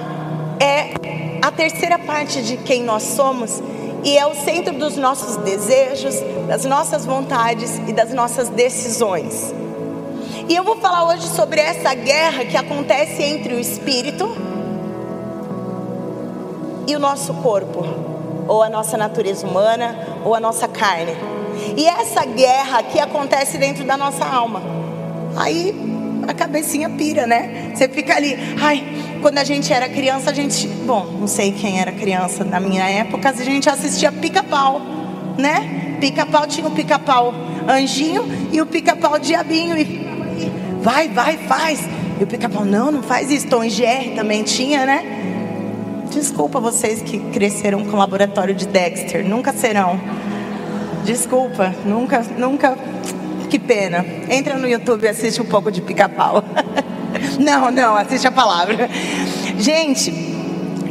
é 0.59 0.95
a 1.41 1.53
terceira 1.53 1.97
parte 1.97 2.43
de 2.43 2.57
quem 2.57 2.83
nós 2.83 3.05
somos 3.05 3.63
e 4.03 4.19
é 4.19 4.27
o 4.27 4.35
centro 4.35 4.75
dos 4.75 4.97
nossos 4.97 5.37
desejos, 5.37 6.17
das 6.49 6.65
nossas 6.65 7.07
vontades 7.07 7.79
e 7.87 7.93
das 7.93 8.13
nossas 8.13 8.49
decisões. 8.49 9.55
E 10.49 10.57
eu 10.57 10.65
vou 10.65 10.75
falar 10.79 11.07
hoje 11.07 11.29
sobre 11.29 11.61
essa 11.61 11.95
guerra 11.95 12.45
que 12.47 12.57
acontece 12.57 13.23
entre 13.23 13.55
o 13.55 13.61
espírito 13.61 14.29
e 16.89 16.97
o 16.97 16.99
nosso 16.99 17.33
corpo, 17.35 17.85
ou 18.49 18.61
a 18.61 18.69
nossa 18.69 18.97
natureza 18.97 19.47
humana, 19.47 20.19
ou 20.25 20.35
a 20.35 20.41
nossa 20.41 20.67
carne. 20.67 21.17
E 21.77 21.87
essa 21.87 22.25
guerra 22.25 22.83
que 22.83 22.99
acontece 22.99 23.57
dentro 23.57 23.85
da 23.85 23.97
nossa 23.97 24.25
alma. 24.25 24.61
Aí 25.37 25.98
a 26.29 26.35
cabecinha 26.35 26.91
pira, 26.91 27.27
né? 27.27 27.73
Você 27.75 27.89
fica 27.89 28.15
ali, 28.15 28.37
ai, 28.61 28.85
quando 29.23 29.39
a 29.39 29.45
gente 29.45 29.73
era 29.73 29.89
criança, 29.89 30.31
a 30.31 30.35
gente, 30.35 30.69
bom, 30.69 31.07
não 31.19 31.27
sei 31.27 31.53
quem 31.53 31.81
era 31.81 31.91
criança 31.91 32.45
na 32.45 32.61
minha 32.61 32.87
época, 32.87 33.31
a 33.31 33.33
gente 33.33 33.67
assistia 33.69 34.13
pica-pau, 34.13 34.79
né? 35.39 35.97
Pica-pau 35.99 36.47
tinha 36.47 36.69
o 36.69 36.71
pica-pau 36.71 37.33
anjinho 37.67 38.27
e 38.53 38.61
o 38.61 38.67
pica-pau 38.67 39.19
diabinho 39.19 39.79
e 39.79 40.07
vai, 40.83 41.09
vai, 41.09 41.39
faz. 41.39 41.81
E 42.21 42.25
o 42.25 42.27
pica-pau, 42.27 42.65
não, 42.65 42.93
não 42.93 43.03
faz 43.03 43.31
isso. 43.31 43.49
Tom 43.49 43.61
GR 43.61 44.15
também 44.15 44.43
tinha, 44.43 44.85
né? 44.85 45.03
Desculpa 46.11 46.61
vocês 46.61 47.01
que 47.01 47.19
cresceram 47.19 47.85
com 47.87 47.97
o 47.97 47.99
laboratório 47.99 48.55
de 48.55 48.67
Dexter, 48.67 49.27
nunca 49.27 49.51
serão. 49.55 49.99
Desculpa, 51.07 51.75
nunca, 51.87 52.23
nunca 52.37 52.77
que 53.49 53.59
pena. 53.59 54.05
Entra 54.29 54.57
no 54.57 54.69
YouTube 54.69 55.05
e 55.05 55.09
assiste 55.09 55.41
um 55.41 55.47
pouco 55.47 55.71
de 55.71 55.81
pica-pau. 55.81 56.45
Não, 57.41 57.71
não, 57.71 57.97
assiste 57.97 58.27
a 58.27 58.31
palavra. 58.31 58.89
Gente, 59.59 60.13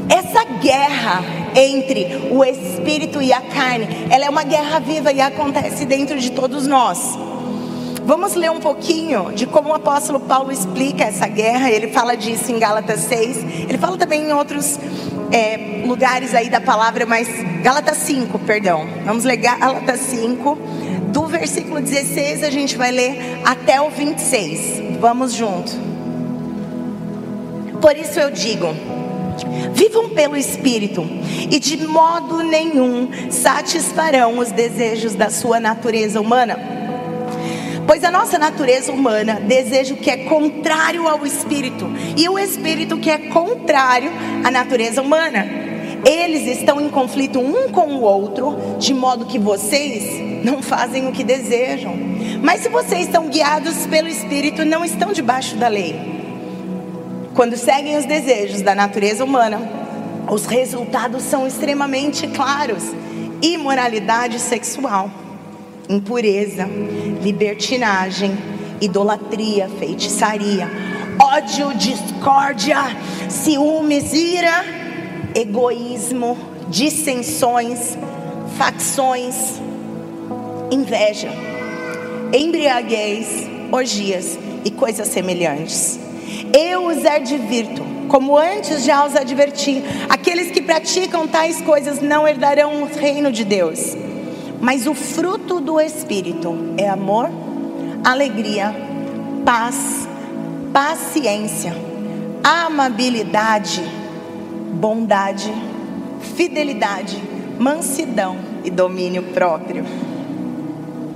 essa 0.09 0.43
guerra 0.59 1.23
entre 1.55 2.29
o 2.31 2.43
espírito 2.43 3.21
e 3.21 3.31
a 3.31 3.41
carne, 3.41 3.87
ela 4.09 4.25
é 4.25 4.29
uma 4.29 4.43
guerra 4.43 4.79
viva 4.79 5.11
e 5.11 5.21
acontece 5.21 5.85
dentro 5.85 6.19
de 6.19 6.31
todos 6.31 6.65
nós. 6.65 7.17
Vamos 8.07 8.35
ler 8.35 8.49
um 8.49 8.59
pouquinho 8.59 9.33
de 9.33 9.45
como 9.45 9.69
o 9.69 9.73
apóstolo 9.73 10.19
Paulo 10.21 10.49
explica 10.49 11.03
essa 11.03 11.27
guerra. 11.27 11.69
Ele 11.69 11.89
fala 11.89 12.15
disso 12.15 12.49
em 12.51 12.57
Gálatas 12.57 13.01
6. 13.01 13.67
Ele 13.67 13.77
fala 13.77 13.97
também 13.97 14.29
em 14.29 14.31
outros 14.31 14.79
é, 15.29 15.83
lugares 15.85 16.33
aí 16.33 16.49
da 16.49 16.61
palavra, 16.61 17.05
mas 17.05 17.27
Gálatas 17.61 17.97
5, 17.97 18.39
perdão. 18.39 18.87
Vamos 19.05 19.25
ler 19.25 19.35
Gálatas 19.35 19.99
5 19.99 20.57
do 21.11 21.25
versículo 21.25 21.81
16 21.81 22.43
a 22.43 22.49
gente 22.49 22.77
vai 22.77 22.91
ler 22.91 23.41
até 23.43 23.81
o 23.81 23.89
26. 23.89 24.99
Vamos 24.99 25.33
junto. 25.33 25.71
Por 27.81 27.95
isso 27.95 28.19
eu 28.19 28.31
digo: 28.31 28.67
vivam 29.73 30.09
pelo 30.09 30.35
Espírito, 30.35 31.07
e 31.49 31.59
de 31.59 31.85
modo 31.85 32.43
nenhum 32.43 33.09
satisfarão 33.29 34.39
os 34.39 34.51
desejos 34.51 35.13
da 35.13 35.29
sua 35.29 35.59
natureza 35.59 36.19
humana. 36.19 36.57
Pois 37.85 38.03
a 38.03 38.11
nossa 38.11 38.37
natureza 38.37 38.91
humana 38.91 39.39
deseja 39.39 39.93
o 39.93 39.97
que 39.97 40.11
é 40.11 40.17
contrário 40.25 41.07
ao 41.07 41.25
Espírito, 41.25 41.85
e 42.17 42.27
o 42.27 42.37
Espírito 42.37 42.97
que 42.97 43.09
é 43.09 43.17
contrário 43.29 44.11
à 44.43 44.51
natureza 44.51 45.01
humana. 45.01 45.66
Eles 46.05 46.59
estão 46.59 46.79
em 46.79 46.89
conflito 46.89 47.39
um 47.39 47.69
com 47.69 47.95
o 47.95 48.01
outro, 48.01 48.55
de 48.79 48.93
modo 48.93 49.25
que 49.25 49.39
vocês 49.39 50.43
não 50.43 50.61
fazem 50.61 51.07
o 51.07 51.11
que 51.11 51.23
desejam. 51.23 51.95
Mas 52.41 52.61
se 52.61 52.69
vocês 52.69 53.07
estão 53.07 53.27
guiados 53.27 53.85
pelo 53.87 54.07
Espírito, 54.07 54.63
não 54.63 54.85
estão 54.85 55.11
debaixo 55.11 55.55
da 55.55 55.67
lei. 55.67 55.95
Quando 57.33 57.55
seguem 57.55 57.97
os 57.97 58.05
desejos 58.05 58.61
da 58.61 58.73
natureza 58.73 59.23
humana, 59.23 59.59
os 60.29 60.45
resultados 60.45 61.23
são 61.23 61.47
extremamente 61.47 62.27
claros: 62.27 62.83
imoralidade 63.41 64.39
sexual, 64.39 65.09
impureza, 65.89 66.67
libertinagem, 67.21 68.37
idolatria, 68.81 69.69
feitiçaria, 69.79 70.69
ódio, 71.19 71.73
discórdia, 71.75 72.77
ciúmes, 73.29 74.13
ira, 74.13 74.76
egoísmo, 75.37 76.35
dissensões, 76.67 77.95
facções 78.57 79.61
inveja, 80.71 81.29
embriaguez, 82.33 83.47
orgias 83.71 84.37
e 84.65 84.71
coisas 84.71 85.07
semelhantes. 85.07 85.99
Eu 86.51 86.87
os 86.87 87.05
advirto, 87.05 87.83
como 88.09 88.37
antes 88.37 88.83
já 88.83 89.05
os 89.05 89.15
adverti: 89.15 89.83
aqueles 90.09 90.51
que 90.51 90.61
praticam 90.61 91.27
tais 91.27 91.61
coisas 91.61 92.01
não 92.01 92.27
herdarão 92.27 92.83
o 92.83 92.85
reino 92.85 93.31
de 93.31 93.45
Deus. 93.45 93.95
Mas 94.59 94.87
o 94.87 94.95
fruto 94.95 95.59
do 95.59 95.79
Espírito 95.79 96.73
é 96.77 96.89
amor, 96.89 97.29
alegria, 98.03 98.73
paz, 99.45 100.07
paciência, 100.73 101.75
amabilidade, 102.43 103.83
bondade, 104.73 105.51
fidelidade, 106.35 107.21
mansidão 107.59 108.37
e 108.63 108.69
domínio 108.69 109.23
próprio. 109.23 109.83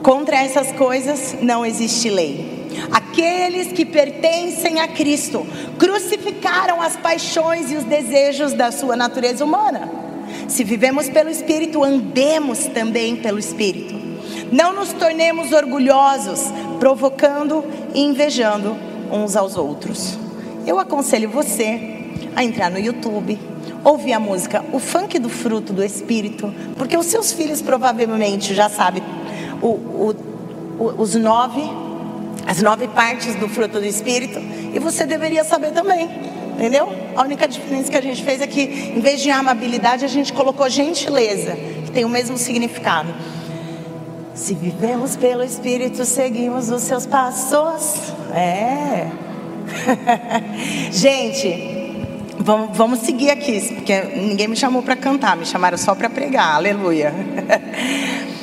Contra 0.01 0.37
essas 0.37 0.71
coisas 0.71 1.35
não 1.41 1.65
existe 1.65 2.09
lei. 2.09 2.69
Aqueles 2.91 3.71
que 3.71 3.85
pertencem 3.85 4.79
a 4.79 4.87
Cristo 4.87 5.45
crucificaram 5.77 6.81
as 6.81 6.95
paixões 6.95 7.71
e 7.71 7.75
os 7.75 7.83
desejos 7.83 8.53
da 8.53 8.71
sua 8.71 8.95
natureza 8.95 9.43
humana. 9.43 9.89
Se 10.47 10.63
vivemos 10.63 11.09
pelo 11.09 11.29
Espírito, 11.29 11.83
andemos 11.83 12.65
também 12.67 13.17
pelo 13.17 13.37
Espírito. 13.37 13.93
Não 14.51 14.73
nos 14.73 14.91
tornemos 14.93 15.51
orgulhosos, 15.51 16.41
provocando 16.79 17.63
e 17.93 18.01
invejando 18.01 18.75
uns 19.11 19.35
aos 19.35 19.55
outros. 19.55 20.17
Eu 20.65 20.79
aconselho 20.79 21.29
você 21.29 22.00
a 22.35 22.43
entrar 22.43 22.69
no 22.69 22.79
YouTube, 22.79 23.39
ouvir 23.83 24.13
a 24.13 24.19
música 24.19 24.63
O 24.71 24.79
Funk 24.79 25.17
do 25.19 25.29
Fruto 25.29 25.73
do 25.73 25.83
Espírito, 25.83 26.53
porque 26.77 26.97
os 26.97 27.05
seus 27.07 27.31
filhos 27.31 27.61
provavelmente 27.61 28.53
já 28.53 28.69
sabem 28.69 29.03
o, 29.61 29.67
o, 29.67 30.15
o, 30.79 31.01
os 31.01 31.15
nove, 31.15 31.61
as 32.45 32.61
nove 32.61 32.87
partes 32.87 33.35
do 33.35 33.47
fruto 33.47 33.79
do 33.79 33.85
Espírito, 33.85 34.39
e 34.73 34.79
você 34.79 35.05
deveria 35.05 35.43
saber 35.43 35.71
também, 35.71 36.09
entendeu? 36.55 36.89
A 37.15 37.21
única 37.23 37.47
diferença 37.47 37.91
que 37.91 37.97
a 37.97 38.01
gente 38.01 38.23
fez 38.23 38.41
é 38.41 38.47
que, 38.47 38.61
em 38.61 38.99
vez 38.99 39.21
de 39.21 39.29
amabilidade, 39.29 40.05
a 40.05 40.07
gente 40.07 40.33
colocou 40.33 40.69
gentileza, 40.69 41.55
que 41.85 41.91
tem 41.91 42.05
o 42.05 42.09
mesmo 42.09 42.37
significado. 42.37 43.13
Se 44.33 44.53
vivemos 44.53 45.15
pelo 45.15 45.43
Espírito, 45.43 46.05
seguimos 46.05 46.69
os 46.71 46.81
seus 46.83 47.05
passos. 47.05 48.13
É. 48.33 49.07
gente, 50.91 51.70
vamos, 52.41 52.75
vamos 52.77 52.99
seguir 52.99 53.29
aqui, 53.29 53.61
porque 53.75 54.01
ninguém 54.15 54.47
me 54.47 54.55
chamou 54.55 54.81
para 54.81 54.95
cantar, 54.95 55.37
me 55.37 55.45
chamaram 55.45 55.77
só 55.77 55.93
para 55.95 56.09
pregar. 56.09 56.55
Aleluia. 56.55 57.13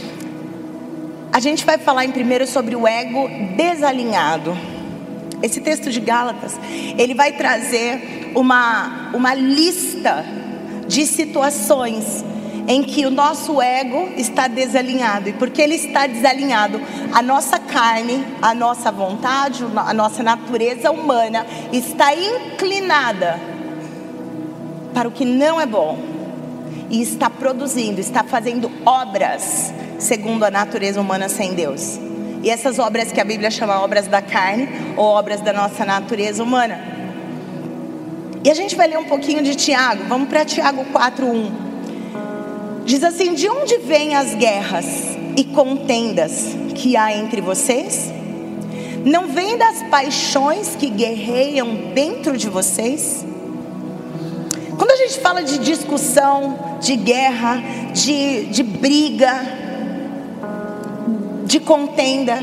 A 1.32 1.40
gente 1.40 1.64
vai 1.64 1.78
falar 1.78 2.04
em 2.04 2.10
primeiro 2.10 2.46
sobre 2.46 2.74
o 2.74 2.86
ego 2.86 3.28
desalinhado. 3.56 4.56
Esse 5.42 5.60
texto 5.60 5.90
de 5.90 6.00
Gálatas, 6.00 6.58
ele 6.96 7.14
vai 7.14 7.32
trazer 7.32 8.32
uma, 8.34 9.10
uma 9.14 9.34
lista 9.34 10.24
de 10.88 11.06
situações 11.06 12.24
em 12.66 12.82
que 12.82 13.06
o 13.06 13.10
nosso 13.10 13.62
ego 13.62 14.08
está 14.16 14.48
desalinhado. 14.48 15.28
E 15.28 15.32
porque 15.32 15.62
ele 15.62 15.76
está 15.76 16.06
desalinhado, 16.06 16.80
a 17.12 17.22
nossa 17.22 17.58
carne, 17.58 18.24
a 18.42 18.52
nossa 18.52 18.90
vontade, 18.90 19.64
a 19.76 19.94
nossa 19.94 20.22
natureza 20.22 20.90
humana 20.90 21.46
está 21.72 22.12
inclinada 22.14 23.57
para 24.95 25.09
o 25.09 25.12
que 25.12 25.25
não 25.25 25.61
é 25.61 25.66
bom. 25.66 25.99
e 26.90 27.02
está 27.02 27.28
produzindo, 27.28 28.00
está 28.00 28.25
fazendo 28.25 28.71
obras 28.87 29.73
segundo 29.99 30.45
a 30.45 30.50
natureza 30.50 31.00
humana 31.00 31.28
sem 31.28 31.54
Deus. 31.54 31.99
E 32.42 32.50
essas 32.50 32.78
obras 32.78 33.12
que 33.12 33.21
a 33.21 33.25
Bíblia 33.25 33.50
chama 33.50 33.83
obras 33.83 34.07
da 34.07 34.23
carne 34.23 34.68
ou 34.97 35.04
obras 35.04 35.40
da 35.40 35.52
nossa 35.52 35.85
natureza 35.85 36.42
humana. 36.42 36.80
E 38.45 38.50
a 38.50 38.54
gente 38.54 38.76
vai 38.76 38.87
ler 38.87 38.99
um 38.99 39.04
pouquinho 39.04 39.42
de 39.42 39.54
Tiago. 39.54 40.04
Vamos 40.09 40.28
para 40.28 40.45
Tiago 40.45 40.85
4:1. 40.92 41.50
Diz 42.85 43.02
assim: 43.02 43.35
De 43.35 43.49
onde 43.49 43.76
vêm 43.78 44.14
as 44.14 44.35
guerras 44.35 44.87
e 45.37 45.45
contendas 45.45 46.57
que 46.75 46.97
há 46.97 47.14
entre 47.14 47.40
vocês? 47.40 48.11
Não 49.04 49.28
vem 49.28 49.59
das 49.59 49.83
paixões 49.85 50.76
que 50.76 50.88
guerreiam 50.88 51.92
dentro 51.92 52.37
de 52.37 52.49
vocês? 52.49 53.26
Gente 55.08 55.20
fala 55.20 55.42
de 55.42 55.56
discussão, 55.56 56.76
de 56.82 56.94
guerra, 56.94 57.62
de, 57.94 58.44
de 58.44 58.62
briga, 58.62 59.40
de 61.46 61.58
contenda. 61.60 62.34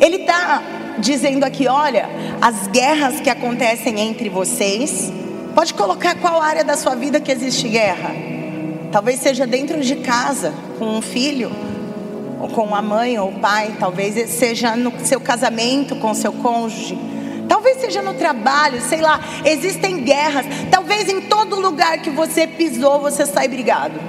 Ele 0.00 0.16
está 0.16 0.62
dizendo 0.98 1.44
aqui: 1.44 1.68
olha, 1.68 2.08
as 2.40 2.66
guerras 2.68 3.20
que 3.20 3.28
acontecem 3.28 4.00
entre 4.00 4.30
vocês, 4.30 5.12
pode 5.54 5.74
colocar 5.74 6.14
qual 6.14 6.40
área 6.40 6.64
da 6.64 6.78
sua 6.78 6.94
vida 6.94 7.20
que 7.20 7.30
existe 7.30 7.68
guerra. 7.68 8.14
Talvez 8.90 9.20
seja 9.20 9.46
dentro 9.46 9.82
de 9.82 9.96
casa, 9.96 10.54
com 10.78 10.96
um 10.96 11.02
filho, 11.02 11.52
ou 12.40 12.48
com 12.48 12.74
a 12.74 12.80
mãe 12.80 13.18
ou 13.18 13.28
o 13.28 13.38
pai, 13.38 13.76
talvez 13.78 14.30
seja 14.30 14.74
no 14.76 14.94
seu 15.04 15.20
casamento 15.20 15.94
com 15.96 16.14
seu 16.14 16.32
cônjuge. 16.32 17.15
Talvez 17.48 17.80
seja 17.80 18.02
no 18.02 18.14
trabalho, 18.14 18.80
sei 18.80 19.00
lá, 19.00 19.20
existem 19.44 20.02
guerras. 20.02 20.46
Talvez 20.70 21.08
em 21.08 21.22
todo 21.22 21.60
lugar 21.60 21.98
que 21.98 22.10
você 22.10 22.46
pisou, 22.46 23.00
você 23.00 23.24
sai 23.24 23.48
brigado. 23.48 24.00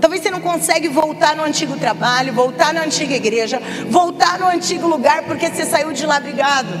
Talvez 0.00 0.22
você 0.22 0.30
não 0.30 0.40
consegue 0.40 0.88
voltar 0.88 1.36
no 1.36 1.44
antigo 1.44 1.76
trabalho, 1.76 2.32
voltar 2.32 2.72
na 2.72 2.82
antiga 2.82 3.14
igreja, 3.14 3.60
voltar 3.88 4.38
no 4.38 4.46
antigo 4.46 4.88
lugar 4.88 5.24
porque 5.24 5.48
você 5.48 5.66
saiu 5.66 5.92
de 5.92 6.06
lá 6.06 6.18
brigado. 6.18 6.72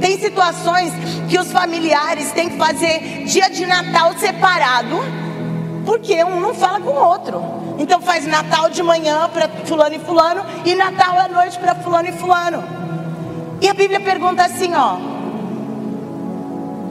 Tem 0.00 0.18
situações 0.18 0.92
que 1.28 1.38
os 1.38 1.52
familiares 1.52 2.32
têm 2.32 2.48
que 2.48 2.56
fazer 2.56 3.24
dia 3.26 3.50
de 3.50 3.66
Natal 3.66 4.16
separado, 4.18 4.96
porque 5.84 6.24
um 6.24 6.40
não 6.40 6.54
fala 6.54 6.80
com 6.80 6.90
o 6.90 7.04
outro. 7.04 7.42
Então 7.78 8.00
faz 8.00 8.26
Natal 8.26 8.70
de 8.70 8.82
manhã 8.82 9.28
para 9.32 9.48
fulano 9.66 9.94
e 9.94 9.98
fulano 9.98 10.44
e 10.64 10.74
Natal 10.74 11.18
à 11.18 11.28
noite 11.28 11.58
para 11.58 11.74
fulano 11.74 12.08
e 12.08 12.12
fulano. 12.12 12.77
E 13.60 13.68
a 13.68 13.74
Bíblia 13.74 14.00
pergunta 14.00 14.44
assim, 14.44 14.70
ó: 14.74 14.96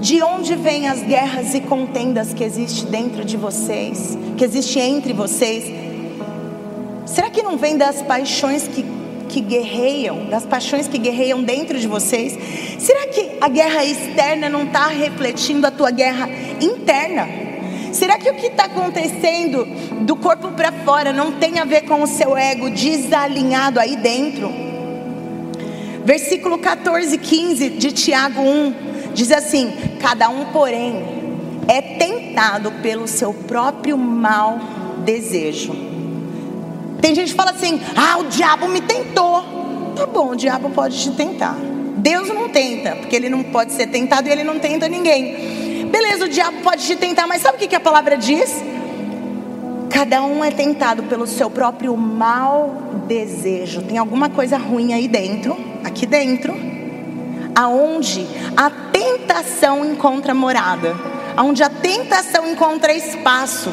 de 0.01 0.21
onde 0.21 0.55
vêm 0.55 0.88
as 0.88 1.01
guerras 1.01 1.53
e 1.53 1.62
contendas 1.62 2.33
que 2.33 2.43
existe 2.43 2.86
dentro 2.86 3.24
de 3.24 3.38
vocês, 3.38 4.17
que 4.38 4.43
existe 4.43 4.79
entre 4.79 5.13
vocês? 5.13 5.63
Será 7.05 7.29
que 7.29 7.41
não 7.41 7.57
vem 7.57 7.77
das 7.77 8.01
paixões 8.01 8.67
que, 8.67 8.86
que 9.29 9.39
guerreiam, 9.39 10.25
das 10.25 10.45
paixões 10.45 10.88
que 10.88 10.97
guerreiam 10.97 11.41
dentro 11.41 11.79
de 11.79 11.88
vocês? 11.88 12.38
Será 12.77 13.07
que 13.07 13.38
a 13.39 13.47
guerra 13.47 13.86
externa 13.86 14.50
não 14.50 14.63
está 14.63 14.88
refletindo 14.88 15.65
a 15.65 15.71
tua 15.71 15.89
guerra 15.89 16.29
interna? 16.62 17.27
Será 17.93 18.17
que 18.17 18.29
o 18.29 18.36
que 18.36 18.47
está 18.47 18.65
acontecendo 18.65 19.65
do 20.01 20.17
corpo 20.17 20.51
para 20.51 20.71
fora 20.71 21.13
não 21.13 21.31
tem 21.31 21.59
a 21.59 21.65
ver 21.65 21.83
com 21.83 22.03
o 22.03 22.07
seu 22.07 22.38
ego 22.38 22.69
desalinhado 22.69 23.79
aí 23.79 23.95
dentro? 23.95 24.66
Versículo 26.08 26.58
14, 26.58 27.18
15 27.18 27.70
de 27.72 27.92
Tiago 27.92 28.42
1. 28.42 28.74
Diz 29.14 29.30
assim: 29.30 29.74
cada 30.00 30.30
um, 30.30 30.46
porém, 30.54 31.04
é 31.68 31.82
tentado 31.82 32.72
pelo 32.82 33.10
seu 33.10 33.34
próprio 33.34 33.98
mau 33.98 34.58
desejo. 35.04 35.76
Tem 37.02 37.14
gente 37.14 37.32
que 37.32 37.36
fala 37.36 37.52
assim: 37.52 37.82
ah, 37.94 38.20
o 38.20 38.24
diabo 38.30 38.70
me 38.70 38.80
tentou. 38.80 39.43
Tá 39.98 40.06
bom, 40.06 40.30
o 40.30 40.36
diabo 40.38 40.70
pode 40.70 40.98
te 40.98 41.12
tentar. 41.12 41.58
Deus 41.98 42.30
não 42.30 42.48
tenta, 42.48 42.96
porque 42.96 43.13
ele 43.13 43.28
não 43.28 43.43
pode 43.43 43.74
ser 43.74 43.88
tentado 43.88 44.30
e 44.30 44.32
ele 44.32 44.46
não 44.46 44.60
tenta 44.60 44.88
ninguém. 44.88 45.88
Beleza, 45.91 46.24
o 46.24 46.30
diabo 46.30 46.62
pode 46.63 46.86
te 46.86 46.96
tentar, 46.96 47.28
mas 47.28 47.41
sabe 47.41 47.58
o 47.58 47.67
que 47.67 47.76
a 47.76 47.82
palavra 47.82 48.15
diz? 48.15 48.63
Cada 49.89 50.24
um 50.24 50.41
é 50.41 50.52
tentado 50.52 51.04
pelo 51.04 51.28
seu 51.28 51.50
próprio 51.50 51.98
mau 51.98 52.87
desejo. 53.08 53.82
Tem 53.82 53.98
alguma 53.98 54.30
coisa 54.30 54.58
ruim 54.58 54.93
aí 54.93 55.08
dentro, 55.08 55.58
aqui 55.84 56.06
dentro, 56.06 56.54
aonde 57.56 58.28
a 58.56 58.70
tentação 58.70 59.86
encontra 59.86 60.34
morada, 60.34 60.96
aonde 61.36 61.63
a 61.63 61.70
tentação 61.70 62.48
encontra 62.48 62.93
espaço. 62.93 63.72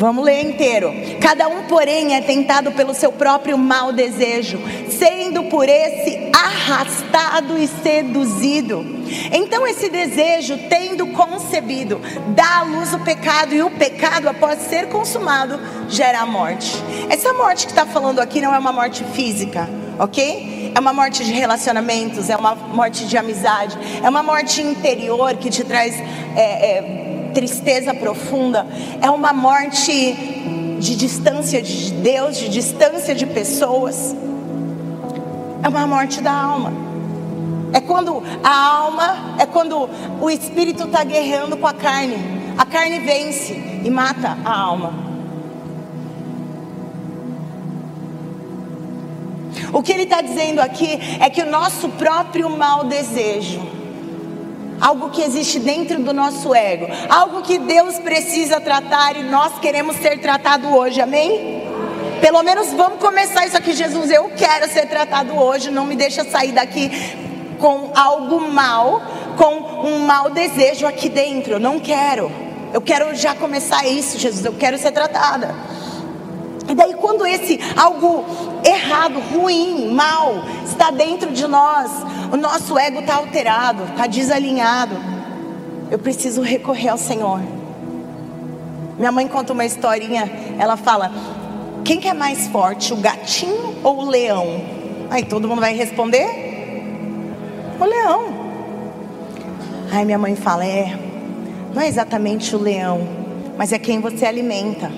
Vamos 0.00 0.24
ler 0.24 0.40
inteiro. 0.40 0.90
Cada 1.20 1.46
um, 1.46 1.64
porém, 1.64 2.14
é 2.14 2.22
tentado 2.22 2.72
pelo 2.72 2.94
seu 2.94 3.12
próprio 3.12 3.58
mau 3.58 3.92
desejo, 3.92 4.58
sendo 4.88 5.42
por 5.50 5.68
esse 5.68 6.30
arrastado 6.34 7.58
e 7.58 7.68
seduzido. 7.68 8.82
Então, 9.30 9.66
esse 9.66 9.90
desejo, 9.90 10.56
tendo 10.70 11.08
concebido, 11.08 12.00
dá 12.28 12.60
à 12.60 12.62
luz 12.62 12.94
o 12.94 13.00
pecado, 13.00 13.54
e 13.54 13.62
o 13.62 13.70
pecado, 13.72 14.26
após 14.26 14.60
ser 14.60 14.88
consumado, 14.88 15.60
gera 15.86 16.20
a 16.20 16.26
morte. 16.26 16.82
Essa 17.10 17.34
morte 17.34 17.66
que 17.66 17.72
está 17.72 17.84
falando 17.84 18.20
aqui 18.20 18.40
não 18.40 18.54
é 18.54 18.58
uma 18.58 18.72
morte 18.72 19.04
física 19.04 19.68
ok? 19.98 20.72
É 20.74 20.80
uma 20.80 20.94
morte 20.94 21.22
de 21.24 21.32
relacionamentos, 21.32 22.30
é 22.30 22.36
uma 22.36 22.54
morte 22.54 23.04
de 23.04 23.18
amizade, 23.18 23.76
é 24.02 24.08
uma 24.08 24.22
morte 24.22 24.62
interior 24.62 25.34
que 25.34 25.50
te 25.50 25.62
traz 25.62 25.94
é, 26.34 26.78
é, 26.78 27.09
tristeza 27.30 27.94
profunda, 27.94 28.66
é 29.00 29.10
uma 29.10 29.32
morte 29.32 30.14
de 30.78 30.96
distância 30.96 31.62
de 31.62 31.92
Deus, 31.92 32.36
de 32.36 32.48
distância 32.48 33.14
de 33.14 33.26
pessoas, 33.26 34.14
é 35.62 35.68
uma 35.68 35.86
morte 35.86 36.20
da 36.20 36.32
alma. 36.32 36.72
É 37.72 37.80
quando 37.80 38.22
a 38.42 38.66
alma, 38.76 39.36
é 39.38 39.46
quando 39.46 39.88
o 40.20 40.30
espírito 40.30 40.84
está 40.84 41.04
guerreando 41.04 41.56
com 41.56 41.66
a 41.66 41.72
carne. 41.72 42.16
A 42.58 42.66
carne 42.66 42.98
vence 43.00 43.52
e 43.84 43.90
mata 43.90 44.36
a 44.44 44.58
alma. 44.58 44.92
O 49.72 49.82
que 49.82 49.92
ele 49.92 50.02
está 50.02 50.20
dizendo 50.20 50.60
aqui 50.60 50.98
é 51.20 51.30
que 51.30 51.42
o 51.42 51.50
nosso 51.50 51.88
próprio 51.90 52.50
mau 52.50 52.84
desejo, 52.84 53.60
algo 54.80 55.10
que 55.10 55.22
existe 55.22 55.58
dentro 55.58 56.02
do 56.02 56.12
nosso 56.12 56.54
ego, 56.54 56.86
algo 57.08 57.42
que 57.42 57.58
Deus 57.58 57.98
precisa 57.98 58.60
tratar 58.60 59.16
e 59.16 59.22
nós 59.22 59.58
queremos 59.58 59.96
ser 59.96 60.18
tratado 60.20 60.74
hoje, 60.74 61.00
amém? 61.00 61.60
Pelo 62.20 62.42
menos 62.42 62.72
vamos 62.72 62.98
começar 62.98 63.46
isso 63.46 63.56
aqui, 63.56 63.72
Jesus. 63.72 64.10
Eu 64.10 64.30
quero 64.36 64.70
ser 64.70 64.86
tratado 64.86 65.34
hoje, 65.38 65.70
não 65.70 65.86
me 65.86 65.96
deixa 65.96 66.24
sair 66.24 66.52
daqui 66.52 66.90
com 67.58 67.92
algo 67.94 68.40
mal, 68.52 69.02
com 69.36 69.88
um 69.88 70.00
mau 70.00 70.30
desejo 70.30 70.86
aqui 70.86 71.08
dentro. 71.08 71.54
Eu 71.54 71.60
não 71.60 71.78
quero. 71.78 72.30
Eu 72.72 72.80
quero 72.80 73.14
já 73.14 73.34
começar 73.34 73.86
isso, 73.86 74.18
Jesus. 74.18 74.44
Eu 74.44 74.52
quero 74.52 74.78
ser 74.78 74.92
tratada. 74.92 75.54
E 76.68 76.74
daí, 76.74 76.94
quando 76.94 77.26
esse 77.26 77.58
algo 77.76 78.24
errado, 78.64 79.18
ruim, 79.18 79.92
mal 79.92 80.44
está 80.64 80.90
dentro 80.90 81.32
de 81.32 81.46
nós, 81.48 81.90
o 82.32 82.36
nosso 82.36 82.78
ego 82.78 83.00
está 83.00 83.16
alterado, 83.16 83.84
está 83.84 84.06
desalinhado, 84.06 84.96
eu 85.90 85.98
preciso 85.98 86.42
recorrer 86.42 86.88
ao 86.88 86.98
Senhor. 86.98 87.40
Minha 88.96 89.10
mãe 89.10 89.26
conta 89.26 89.52
uma 89.52 89.64
historinha, 89.64 90.30
ela 90.58 90.76
fala: 90.76 91.10
quem 91.84 91.98
que 91.98 92.08
é 92.08 92.14
mais 92.14 92.46
forte, 92.48 92.92
o 92.92 92.96
gatinho 92.96 93.76
ou 93.82 94.00
o 94.00 94.08
leão? 94.08 94.62
Aí 95.10 95.24
todo 95.24 95.48
mundo 95.48 95.60
vai 95.60 95.74
responder: 95.74 96.28
o 97.80 97.84
leão. 97.84 98.28
Aí 99.90 100.04
minha 100.04 100.18
mãe 100.18 100.36
fala: 100.36 100.64
é, 100.64 100.96
não 101.74 101.82
é 101.82 101.88
exatamente 101.88 102.54
o 102.54 102.58
leão, 102.58 103.00
mas 103.56 103.72
é 103.72 103.78
quem 103.78 104.00
você 104.00 104.24
alimenta. 104.24 104.90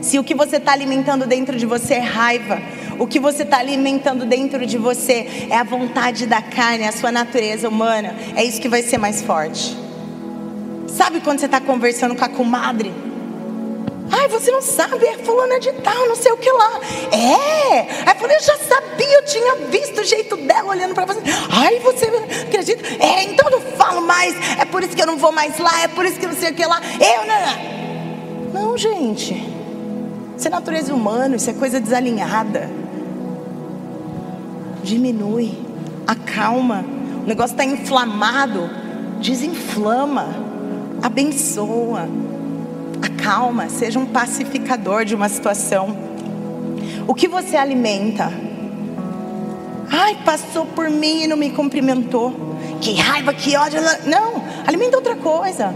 Se 0.00 0.18
o 0.18 0.24
que 0.24 0.34
você 0.34 0.56
está 0.56 0.72
alimentando 0.72 1.26
dentro 1.26 1.56
de 1.56 1.66
você 1.66 1.94
é 1.94 2.00
raiva, 2.00 2.60
o 2.98 3.06
que 3.06 3.18
você 3.18 3.42
está 3.42 3.58
alimentando 3.58 4.24
dentro 4.24 4.64
de 4.66 4.78
você 4.78 5.46
é 5.50 5.56
a 5.56 5.64
vontade 5.64 6.26
da 6.26 6.40
carne, 6.40 6.86
a 6.86 6.92
sua 6.92 7.12
natureza 7.12 7.68
humana, 7.68 8.14
é 8.34 8.44
isso 8.44 8.60
que 8.60 8.68
vai 8.68 8.82
ser 8.82 8.98
mais 8.98 9.22
forte. 9.22 9.76
Sabe 10.88 11.20
quando 11.20 11.40
você 11.40 11.46
está 11.46 11.60
conversando 11.60 12.14
com 12.14 12.24
a 12.24 12.28
comadre? 12.28 12.92
Ai, 14.10 14.28
você 14.28 14.50
não 14.50 14.62
sabe, 14.62 15.04
é 15.04 15.18
fulana 15.18 15.58
de 15.58 15.72
tal, 15.72 16.08
não 16.08 16.14
sei 16.14 16.32
o 16.32 16.36
que 16.36 16.50
lá. 16.50 16.80
É. 17.12 17.80
Aí 18.06 18.14
falei, 18.18 18.36
eu 18.36 18.42
já 18.42 18.56
sabia, 18.56 19.14
eu 19.14 19.24
tinha 19.24 19.54
visto 19.68 20.00
o 20.00 20.04
jeito 20.04 20.36
dela 20.36 20.70
olhando 20.70 20.94
para 20.94 21.06
você. 21.06 21.20
Ai, 21.50 21.80
você 21.80 22.06
acredita? 22.42 22.86
É, 23.02 23.24
então 23.24 23.50
eu 23.50 23.60
não 23.60 23.72
falo 23.76 24.00
mais. 24.00 24.34
É 24.58 24.64
por 24.64 24.82
isso 24.82 24.94
que 24.94 25.02
eu 25.02 25.06
não 25.06 25.16
vou 25.16 25.32
mais 25.32 25.58
lá, 25.58 25.82
é 25.82 25.88
por 25.88 26.04
isso 26.04 26.18
que 26.20 26.26
não 26.26 26.36
sei 26.36 26.50
o 26.50 26.54
que 26.54 26.64
lá. 26.64 26.80
Eu 27.00 27.26
não. 27.26 28.68
Não, 28.68 28.78
gente. 28.78 29.55
Isso 30.36 30.48
é 30.48 30.50
natureza 30.50 30.94
humana, 30.94 31.36
isso 31.36 31.48
é 31.48 31.52
coisa 31.54 31.80
desalinhada. 31.80 32.68
Diminui, 34.82 35.58
acalma. 36.06 36.84
o 37.24 37.26
negócio 37.26 37.54
está 37.54 37.64
inflamado, 37.64 38.68
desinflama, 39.20 40.28
abençoa, 41.02 42.08
acalma, 43.02 43.68
seja 43.68 43.98
um 43.98 44.06
pacificador 44.06 45.04
de 45.04 45.14
uma 45.14 45.28
situação. 45.28 45.96
O 47.08 47.14
que 47.14 47.26
você 47.26 47.56
alimenta? 47.56 48.30
Ai, 49.90 50.18
passou 50.24 50.66
por 50.66 50.90
mim 50.90 51.22
e 51.22 51.26
não 51.26 51.36
me 51.36 51.50
cumprimentou. 51.50 52.34
Que 52.80 52.94
raiva, 52.94 53.32
que 53.32 53.56
ódio. 53.56 53.80
Não, 54.04 54.42
alimenta 54.66 54.96
outra 54.96 55.16
coisa. 55.16 55.72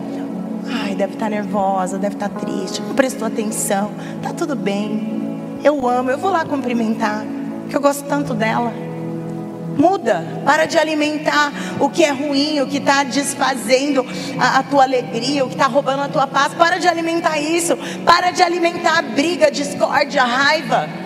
Ai, 0.70 0.94
deve 0.94 1.14
estar 1.14 1.28
nervosa, 1.28 1.98
deve 1.98 2.14
estar 2.14 2.28
triste, 2.28 2.80
não 2.80 2.94
prestou 2.94 3.26
atenção. 3.26 3.90
Tá 4.22 4.32
tudo 4.32 4.54
bem. 4.54 5.58
Eu 5.64 5.86
amo, 5.88 6.10
eu 6.10 6.18
vou 6.18 6.30
lá 6.30 6.44
cumprimentar, 6.44 7.24
que 7.68 7.76
eu 7.76 7.80
gosto 7.80 8.04
tanto 8.04 8.32
dela. 8.34 8.72
Muda, 9.76 10.42
para 10.44 10.66
de 10.66 10.78
alimentar 10.78 11.52
o 11.78 11.88
que 11.88 12.04
é 12.04 12.10
ruim, 12.10 12.60
o 12.60 12.66
que 12.66 12.78
está 12.78 13.02
desfazendo 13.02 14.04
a, 14.38 14.58
a, 14.58 14.62
tua 14.62 14.82
alegria, 14.82 15.44
o 15.44 15.48
que 15.48 15.54
está 15.54 15.66
roubando 15.66 16.02
a 16.02 16.08
tua 16.08 16.26
paz. 16.26 16.52
Para 16.54 16.78
de 16.78 16.86
alimentar 16.86 17.38
isso, 17.38 17.76
para 18.04 18.30
de 18.30 18.42
alimentar 18.42 18.98
a 18.98 19.02
briga, 19.02 19.46
a 19.46 19.50
discórdia, 19.50 20.22
a 20.22 20.26
raiva. 20.26 20.99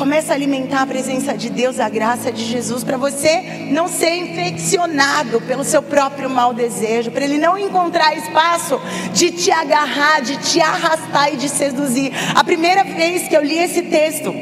Começa 0.00 0.32
a 0.32 0.34
alimentar 0.34 0.80
a 0.80 0.86
presença 0.86 1.36
de 1.36 1.50
Deus, 1.50 1.78
a 1.78 1.86
graça 1.86 2.32
de 2.32 2.42
Jesus, 2.42 2.82
para 2.82 2.96
você 2.96 3.68
não 3.70 3.86
ser 3.86 4.16
infeccionado 4.16 5.42
pelo 5.42 5.62
seu 5.62 5.82
próprio 5.82 6.30
mau 6.30 6.54
desejo, 6.54 7.10
para 7.10 7.22
ele 7.22 7.36
não 7.36 7.58
encontrar 7.58 8.16
espaço 8.16 8.80
de 9.12 9.30
te 9.30 9.50
agarrar, 9.50 10.22
de 10.22 10.38
te 10.38 10.58
arrastar 10.58 11.34
e 11.34 11.36
de 11.36 11.50
seduzir. 11.50 12.12
A 12.34 12.42
primeira 12.42 12.82
vez 12.82 13.28
que 13.28 13.36
eu 13.36 13.44
li 13.44 13.58
esse 13.58 13.82
texto, 13.82 14.34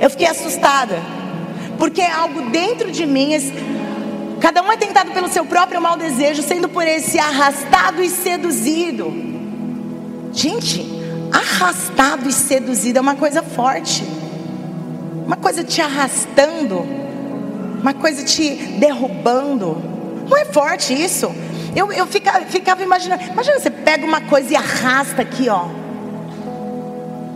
eu 0.00 0.08
fiquei 0.08 0.26
assustada, 0.26 0.96
porque 1.76 2.00
é 2.00 2.10
algo 2.10 2.48
dentro 2.48 2.90
de 2.90 3.04
mim. 3.04 3.36
Cada 4.40 4.62
um 4.62 4.72
é 4.72 4.78
tentado 4.78 5.10
pelo 5.10 5.28
seu 5.28 5.44
próprio 5.44 5.78
mau 5.78 5.98
desejo, 5.98 6.42
sendo 6.42 6.70
por 6.70 6.88
esse 6.88 7.18
arrastado 7.18 8.02
e 8.02 8.08
seduzido. 8.08 9.12
Gente, 10.32 10.86
arrastado 11.30 12.26
e 12.26 12.32
seduzido 12.32 12.96
é 12.96 13.02
uma 13.02 13.14
coisa 13.14 13.42
forte 13.42 14.16
uma 15.28 15.36
coisa 15.36 15.62
te 15.62 15.82
arrastando, 15.82 16.86
uma 17.82 17.92
coisa 17.92 18.24
te 18.24 18.48
derrubando. 18.78 19.76
Não 20.26 20.34
é 20.38 20.46
forte 20.46 20.94
isso? 20.94 21.30
Eu, 21.76 21.92
eu 21.92 22.06
ficava, 22.06 22.46
ficava 22.46 22.82
imaginando, 22.82 23.22
imagina 23.24 23.60
você 23.60 23.68
pega 23.68 24.06
uma 24.06 24.22
coisa 24.22 24.54
e 24.54 24.56
arrasta 24.56 25.20
aqui, 25.20 25.50
ó. 25.50 25.66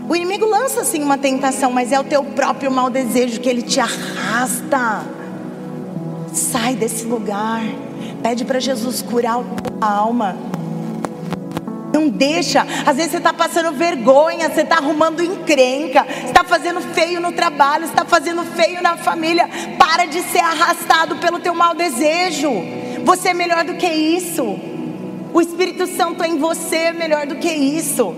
O 0.08 0.16
inimigo 0.16 0.46
lança 0.46 0.80
assim 0.80 1.02
uma 1.02 1.18
tentação, 1.18 1.70
mas 1.70 1.92
é 1.92 2.00
o 2.00 2.04
teu 2.04 2.24
próprio 2.24 2.70
mau 2.70 2.88
desejo 2.88 3.38
que 3.40 3.48
ele 3.48 3.60
te 3.60 3.78
arrasta. 3.78 5.04
Sai 6.32 6.74
desse 6.74 7.04
lugar. 7.04 7.60
Pede 8.22 8.46
para 8.46 8.58
Jesus 8.58 9.02
curar 9.02 9.38
a 9.38 9.42
tua 9.42 9.86
alma. 9.86 10.34
Não 12.02 12.08
deixa. 12.08 12.66
Às 12.84 12.96
vezes 12.96 13.12
você 13.12 13.18
está 13.18 13.32
passando 13.32 13.70
vergonha, 13.72 14.50
você 14.50 14.62
está 14.62 14.78
arrumando 14.78 15.22
encrenca, 15.22 16.04
está 16.26 16.42
fazendo 16.42 16.80
feio 16.80 17.20
no 17.20 17.30
trabalho, 17.30 17.84
está 17.84 18.04
fazendo 18.04 18.42
feio 18.42 18.82
na 18.82 18.96
família. 18.96 19.48
Para 19.78 20.06
de 20.06 20.20
ser 20.22 20.40
arrastado 20.40 21.16
pelo 21.16 21.38
teu 21.38 21.54
mau 21.54 21.74
desejo. 21.74 22.50
Você 23.04 23.28
é 23.28 23.34
melhor 23.34 23.64
do 23.64 23.74
que 23.74 23.86
isso. 23.86 24.58
O 25.32 25.40
Espírito 25.40 25.86
Santo 25.86 26.24
é 26.24 26.28
em 26.28 26.38
você 26.38 26.76
é 26.76 26.92
melhor 26.92 27.24
do 27.26 27.36
que 27.36 27.48
isso. 27.48 28.14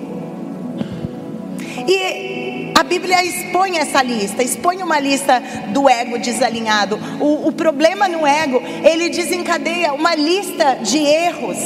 E 1.87 2.73
a 2.75 2.83
Bíblia 2.83 3.23
expõe 3.23 3.77
essa 3.77 4.03
lista, 4.03 4.43
expõe 4.43 4.83
uma 4.83 4.99
lista 4.99 5.43
do 5.69 5.89
ego 5.91 6.19
desalinhado. 6.19 6.99
O, 7.21 7.49
o 7.49 7.53
problema 7.53 8.09
no 8.09 8.27
ego, 8.27 8.63
ele 8.83 9.11
desencadeia 9.11 9.93
uma 9.93 10.15
lista 10.15 10.79
de 10.83 10.99
erros 10.99 11.59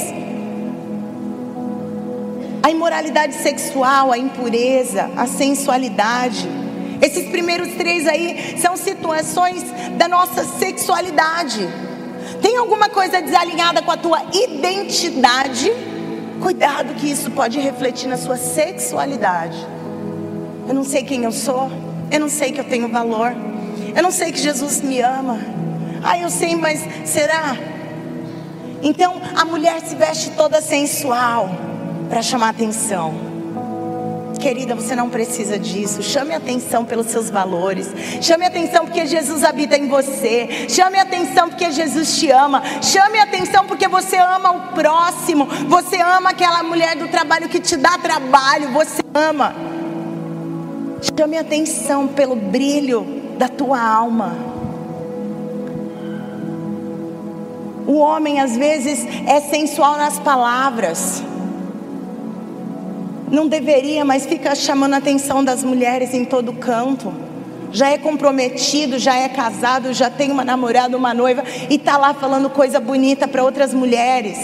a 2.61 2.69
imoralidade 2.69 3.35
sexual, 3.35 4.11
a 4.11 4.17
impureza, 4.17 5.09
a 5.15 5.25
sensualidade. 5.25 6.47
Esses 7.01 7.29
primeiros 7.29 7.73
três 7.75 8.05
aí 8.07 8.57
são 8.57 8.75
situações 8.75 9.63
da 9.97 10.07
nossa 10.07 10.43
sexualidade. 10.43 11.67
Tem 12.41 12.57
alguma 12.57 12.89
coisa 12.89 13.21
desalinhada 13.21 13.81
com 13.81 13.91
a 13.91 13.97
tua 13.97 14.21
identidade? 14.33 15.71
Cuidado 16.41 16.93
que 16.95 17.09
isso 17.09 17.31
pode 17.31 17.59
refletir 17.59 18.07
na 18.07 18.17
sua 18.17 18.37
sexualidade. 18.37 19.57
Eu 20.67 20.73
não 20.73 20.83
sei 20.83 21.03
quem 21.03 21.23
eu 21.23 21.31
sou, 21.31 21.71
eu 22.11 22.19
não 22.19 22.29
sei 22.29 22.51
que 22.51 22.59
eu 22.59 22.65
tenho 22.65 22.89
valor, 22.89 23.33
eu 23.95 24.03
não 24.03 24.11
sei 24.11 24.31
que 24.31 24.39
Jesus 24.39 24.81
me 24.81 25.01
ama. 25.01 25.39
Ah, 26.03 26.17
eu 26.17 26.29
sei, 26.29 26.55
mas 26.55 26.81
será? 27.05 27.57
Então 28.81 29.21
a 29.35 29.45
mulher 29.45 29.81
se 29.81 29.95
veste 29.95 30.31
toda 30.31 30.61
sensual 30.61 31.68
para 32.09 32.21
chamar 32.21 32.49
atenção. 32.49 33.39
Querida, 34.39 34.73
você 34.73 34.95
não 34.95 35.09
precisa 35.09 35.59
disso. 35.59 36.01
Chame 36.01 36.33
atenção 36.33 36.85
pelos 36.85 37.07
seus 37.07 37.29
valores. 37.29 37.87
Chame 38.21 38.45
atenção 38.45 38.85
porque 38.85 39.05
Jesus 39.05 39.43
habita 39.43 39.77
em 39.77 39.87
você. 39.87 40.65
Chame 40.69 40.97
atenção 40.97 41.49
porque 41.49 41.71
Jesus 41.71 42.17
te 42.17 42.31
ama. 42.31 42.63
Chame 42.81 43.19
atenção 43.19 43.65
porque 43.65 43.87
você 43.87 44.17
ama 44.17 44.51
o 44.51 44.61
próximo. 44.73 45.45
Você 45.67 45.97
ama 45.97 46.29
aquela 46.29 46.63
mulher 46.63 46.95
do 46.95 47.09
trabalho 47.09 47.49
que 47.49 47.59
te 47.59 47.75
dá 47.75 47.97
trabalho. 47.97 48.71
Você 48.71 49.01
ama. 49.13 49.53
Chame 51.17 51.37
atenção 51.37 52.07
pelo 52.07 52.35
brilho 52.35 53.05
da 53.37 53.49
tua 53.49 53.81
alma. 53.81 54.37
O 57.85 57.97
homem 57.97 58.39
às 58.39 58.55
vezes 58.55 59.05
é 59.27 59.41
sensual 59.41 59.97
nas 59.97 60.17
palavras 60.19 61.23
não 63.31 63.47
deveria, 63.47 64.03
mas 64.03 64.25
fica 64.25 64.55
chamando 64.55 64.93
a 64.93 64.97
atenção 64.97 65.43
das 65.43 65.63
mulheres 65.63 66.13
em 66.13 66.25
todo 66.25 66.53
canto. 66.53 67.13
Já 67.71 67.89
é 67.89 67.97
comprometido, 67.97 68.97
já 68.97 69.15
é 69.15 69.29
casado, 69.29 69.93
já 69.93 70.09
tem 70.09 70.31
uma 70.31 70.43
namorada, 70.43 70.97
uma 70.97 71.13
noiva 71.13 71.43
e 71.69 71.75
está 71.75 71.97
lá 71.97 72.13
falando 72.13 72.49
coisa 72.49 72.79
bonita 72.79 73.27
para 73.27 73.43
outras 73.43 73.73
mulheres. 73.73 74.37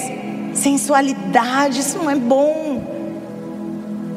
Sensualidade, 0.53 1.79
isso 1.79 1.97
não 1.97 2.09
é 2.09 2.15
bom. 2.15 2.83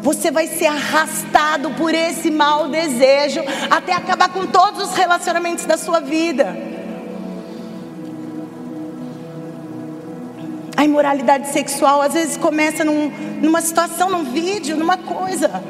Você 0.02 0.31
vai 0.31 0.46
ser 0.46 0.66
arrastado 0.66 1.70
por 1.70 1.94
esse 1.94 2.31
mau 2.31 2.68
desejo 2.68 3.40
até 3.70 3.92
acabar 3.92 4.28
com 4.28 4.46
todos 4.46 4.90
os 4.90 4.94
relacionamentos 4.94 5.64
da 5.64 5.76
sua 5.76 6.00
vida. 6.00 6.77
A 10.78 10.84
imoralidade 10.84 11.48
sexual 11.48 12.00
às 12.00 12.12
vezes 12.12 12.36
começa 12.36 12.84
num, 12.84 13.10
numa 13.42 13.60
situação, 13.60 14.08
num 14.08 14.22
vídeo, 14.22 14.76
numa 14.76 14.96
coisa. 14.96 15.60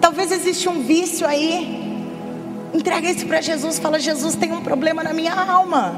Talvez 0.00 0.32
exista 0.32 0.70
um 0.70 0.80
vício 0.80 1.26
aí. 1.26 2.00
Entrega 2.72 3.10
isso 3.10 3.26
para 3.26 3.42
Jesus. 3.42 3.78
Fala, 3.78 3.98
Jesus, 3.98 4.34
tem 4.36 4.52
um 4.52 4.62
problema 4.62 5.04
na 5.04 5.12
minha 5.12 5.34
alma. 5.34 5.94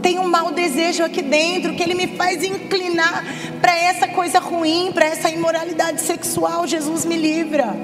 Tem 0.00 0.20
um 0.20 0.28
mau 0.28 0.52
desejo 0.52 1.02
aqui 1.02 1.22
dentro 1.22 1.74
que 1.74 1.82
ele 1.82 1.94
me 1.94 2.06
faz 2.16 2.44
inclinar 2.44 3.24
para 3.60 3.76
essa 3.76 4.06
coisa 4.06 4.38
ruim, 4.38 4.92
para 4.94 5.06
essa 5.06 5.28
imoralidade 5.28 6.00
sexual. 6.02 6.68
Jesus 6.68 7.04
me 7.04 7.16
livra. 7.16 7.74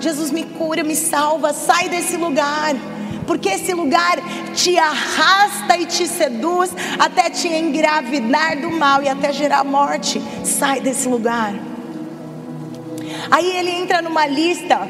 Jesus 0.00 0.32
me 0.32 0.42
cura, 0.42 0.82
me 0.82 0.96
salva. 0.96 1.52
Sai 1.52 1.88
desse 1.88 2.16
lugar 2.16 2.74
porque 3.26 3.48
esse 3.48 3.72
lugar 3.72 4.18
te 4.54 4.78
arrasta 4.78 5.76
e 5.78 5.86
te 5.86 6.06
seduz 6.06 6.70
até 6.98 7.30
te 7.30 7.48
engravidar 7.48 8.60
do 8.60 8.70
mal 8.70 9.02
e 9.02 9.08
até 9.08 9.32
gerar 9.32 9.64
morte. 9.64 10.20
Sai 10.44 10.80
desse 10.80 11.08
lugar. 11.08 11.54
Aí 13.30 13.56
ele 13.56 13.70
entra 13.70 14.02
numa 14.02 14.26
lista, 14.26 14.88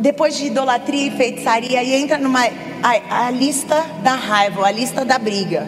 depois 0.00 0.36
de 0.36 0.46
idolatria 0.46 1.08
e 1.08 1.16
feitiçaria, 1.16 1.82
e 1.82 1.94
entra 1.94 2.18
numa 2.18 2.44
a, 2.82 3.26
a 3.26 3.30
lista 3.30 3.82
da 4.02 4.14
raiva, 4.14 4.66
a 4.66 4.70
lista 4.70 5.04
da 5.04 5.18
briga. 5.18 5.66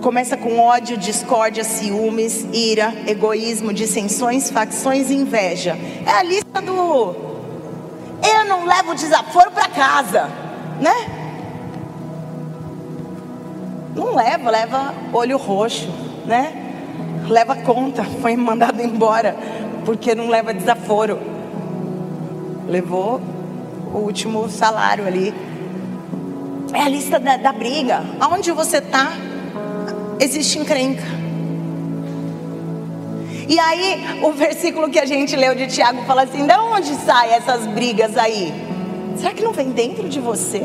Começa 0.00 0.36
com 0.36 0.60
ódio, 0.60 0.96
discórdia, 0.96 1.64
ciúmes, 1.64 2.46
ira, 2.52 2.94
egoísmo, 3.06 3.72
dissensões, 3.72 4.50
facções 4.50 5.10
e 5.10 5.14
inveja. 5.14 5.76
É 6.06 6.10
a 6.10 6.22
lista 6.22 6.62
do 6.62 7.25
não 8.46 8.64
levo 8.64 8.94
desaforo 8.94 9.50
para 9.50 9.68
casa, 9.68 10.28
né? 10.80 10.94
Não 13.94 14.14
leva, 14.14 14.50
leva 14.50 14.94
olho 15.12 15.36
roxo, 15.36 15.88
né? 16.24 16.52
Leva 17.28 17.56
conta, 17.56 18.04
foi 18.20 18.36
mandado 18.36 18.80
embora, 18.80 19.36
porque 19.84 20.14
não 20.14 20.28
leva 20.28 20.54
desaforo. 20.54 21.18
Levou 22.68 23.20
o 23.92 23.98
último 23.98 24.48
salário 24.48 25.06
ali. 25.06 25.34
É 26.72 26.82
a 26.82 26.88
lista 26.88 27.18
da, 27.18 27.36
da 27.36 27.52
briga. 27.52 28.02
Aonde 28.20 28.50
você 28.52 28.78
está, 28.78 29.12
existe 30.20 30.58
encrenca. 30.58 31.15
E 33.48 33.60
aí, 33.60 34.20
o 34.22 34.32
versículo 34.32 34.90
que 34.90 34.98
a 34.98 35.06
gente 35.06 35.36
leu 35.36 35.54
de 35.54 35.68
Tiago 35.68 36.02
fala 36.02 36.22
assim: 36.22 36.46
de 36.46 36.54
onde 36.54 36.94
saem 36.96 37.32
essas 37.32 37.66
brigas 37.66 38.16
aí? 38.16 38.52
Será 39.16 39.32
que 39.32 39.42
não 39.42 39.52
vem 39.52 39.70
dentro 39.70 40.08
de 40.08 40.20
você? 40.20 40.62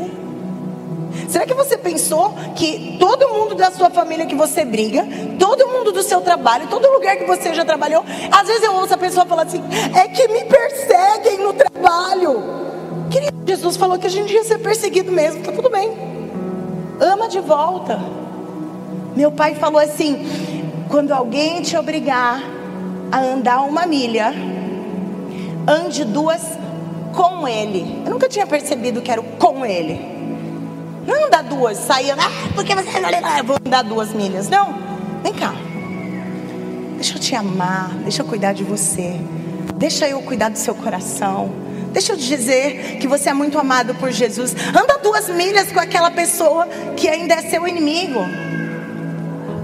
Será 1.28 1.46
que 1.46 1.54
você 1.54 1.76
pensou 1.76 2.34
que 2.56 2.96
todo 2.98 3.28
mundo 3.28 3.54
da 3.54 3.70
sua 3.70 3.90
família 3.90 4.26
que 4.26 4.34
você 4.34 4.64
briga, 4.64 5.06
todo 5.38 5.68
mundo 5.68 5.92
do 5.92 6.02
seu 6.02 6.20
trabalho, 6.20 6.66
todo 6.68 6.90
lugar 6.90 7.16
que 7.16 7.24
você 7.24 7.54
já 7.54 7.64
trabalhou, 7.64 8.04
às 8.30 8.46
vezes 8.48 8.62
eu 8.62 8.74
ouço 8.74 8.94
a 8.94 8.98
pessoa 8.98 9.24
falar 9.26 9.44
assim: 9.44 9.62
é 9.94 10.08
que 10.08 10.26
me 10.28 10.44
perseguem 10.44 11.38
no 11.38 11.52
trabalho. 11.52 12.42
Querido, 13.10 13.32
Jesus 13.46 13.76
falou 13.76 13.98
que 13.98 14.06
a 14.06 14.10
gente 14.10 14.32
ia 14.32 14.42
ser 14.42 14.58
perseguido 14.58 15.12
mesmo, 15.12 15.42
tá 15.44 15.52
tudo 15.52 15.70
bem. 15.70 15.92
Ama 17.00 17.28
de 17.28 17.38
volta. 17.38 18.00
Meu 19.14 19.30
pai 19.30 19.54
falou 19.54 19.80
assim: 19.80 20.26
quando 20.88 21.12
alguém 21.12 21.62
te 21.62 21.76
obrigar 21.76 22.42
a 23.12 23.20
andar 23.20 23.60
uma 23.60 23.86
milha, 23.86 24.32
ande 25.68 26.02
duas 26.04 26.40
com 27.12 27.46
ele. 27.46 28.02
Eu 28.06 28.10
nunca 28.10 28.26
tinha 28.26 28.46
percebido 28.46 29.02
que 29.02 29.10
era 29.10 29.20
com 29.20 29.64
ele. 29.66 30.00
Não 31.06 31.26
andar 31.26 31.42
duas, 31.42 31.76
sair, 31.76 32.12
ah, 32.12 32.16
porque 32.54 32.74
você 32.74 32.98
não 32.98 33.10
eu 33.10 33.44
vou 33.44 33.56
andar 33.64 33.82
duas 33.82 34.14
milhas. 34.14 34.48
Não, 34.48 34.74
vem 35.22 35.34
cá. 35.34 35.52
Deixa 36.94 37.16
eu 37.16 37.20
te 37.20 37.34
amar, 37.34 37.90
deixa 38.02 38.22
eu 38.22 38.26
cuidar 38.26 38.54
de 38.54 38.64
você. 38.64 39.20
Deixa 39.76 40.08
eu 40.08 40.22
cuidar 40.22 40.48
do 40.48 40.58
seu 40.58 40.74
coração. 40.74 41.50
Deixa 41.92 42.12
eu 42.12 42.16
te 42.16 42.26
dizer 42.26 42.96
que 42.98 43.06
você 43.06 43.28
é 43.28 43.34
muito 43.34 43.58
amado 43.58 43.94
por 43.96 44.10
Jesus. 44.10 44.54
Anda 44.68 44.98
duas 45.02 45.28
milhas 45.28 45.70
com 45.70 45.80
aquela 45.80 46.10
pessoa 46.10 46.66
que 46.96 47.08
ainda 47.08 47.34
é 47.34 47.42
seu 47.42 47.68
inimigo. 47.68 48.20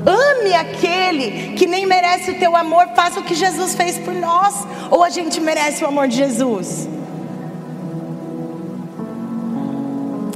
Ame 0.09 0.55
aquele 0.55 1.53
que 1.53 1.67
nem 1.67 1.85
merece 1.85 2.31
o 2.31 2.39
teu 2.39 2.57
amor. 2.57 2.89
Faça 2.97 3.21
o 3.21 3.23
que 3.23 3.35
Jesus 3.35 3.75
fez 3.75 3.99
por 3.99 4.15
nós. 4.15 4.67
Ou 4.91 5.05
a 5.05 5.11
gente 5.11 5.39
merece 5.39 5.85
o 5.85 5.87
amor 5.87 6.09
de 6.09 6.17
Jesus? 6.17 6.89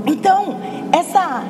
Então, 0.07 0.61
essa 0.93 1.43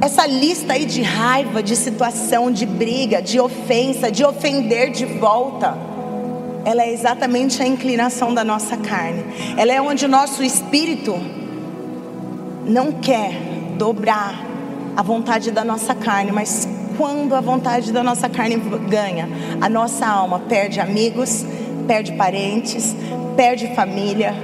essa 0.00 0.24
lista 0.26 0.74
aí 0.74 0.86
de 0.86 1.02
raiva, 1.02 1.60
de 1.60 1.74
situação, 1.74 2.52
de 2.52 2.64
briga, 2.64 3.20
de 3.20 3.40
ofensa, 3.40 4.12
de 4.12 4.24
ofender 4.24 4.92
de 4.92 5.04
volta, 5.04 5.76
ela 6.64 6.84
é 6.84 6.92
exatamente 6.92 7.60
a 7.60 7.66
inclinação 7.66 8.32
da 8.32 8.44
nossa 8.44 8.76
carne. 8.76 9.24
Ela 9.56 9.72
é 9.72 9.80
onde 9.80 10.04
o 10.04 10.08
nosso 10.08 10.44
espírito 10.44 11.18
não 12.64 12.92
quer 12.92 13.32
dobrar 13.76 14.47
a 14.98 15.02
vontade 15.02 15.52
da 15.52 15.64
nossa 15.64 15.94
carne, 15.94 16.32
mas 16.32 16.68
quando 16.96 17.32
a 17.32 17.40
vontade 17.40 17.92
da 17.92 18.02
nossa 18.02 18.28
carne 18.28 18.56
ganha, 18.88 19.28
a 19.60 19.68
nossa 19.68 20.04
alma 20.04 20.40
perde 20.40 20.80
amigos, 20.80 21.46
perde 21.86 22.14
parentes, 22.14 22.96
perde 23.36 23.72
família 23.76 24.34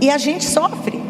e 0.00 0.08
a 0.10 0.16
gente 0.16 0.46
sofre. 0.46 1.02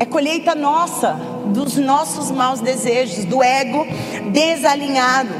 É 0.00 0.06
colheita 0.06 0.54
nossa, 0.54 1.12
dos 1.48 1.76
nossos 1.76 2.30
maus 2.30 2.60
desejos, 2.60 3.26
do 3.26 3.42
ego 3.42 3.86
desalinhado. 4.32 5.34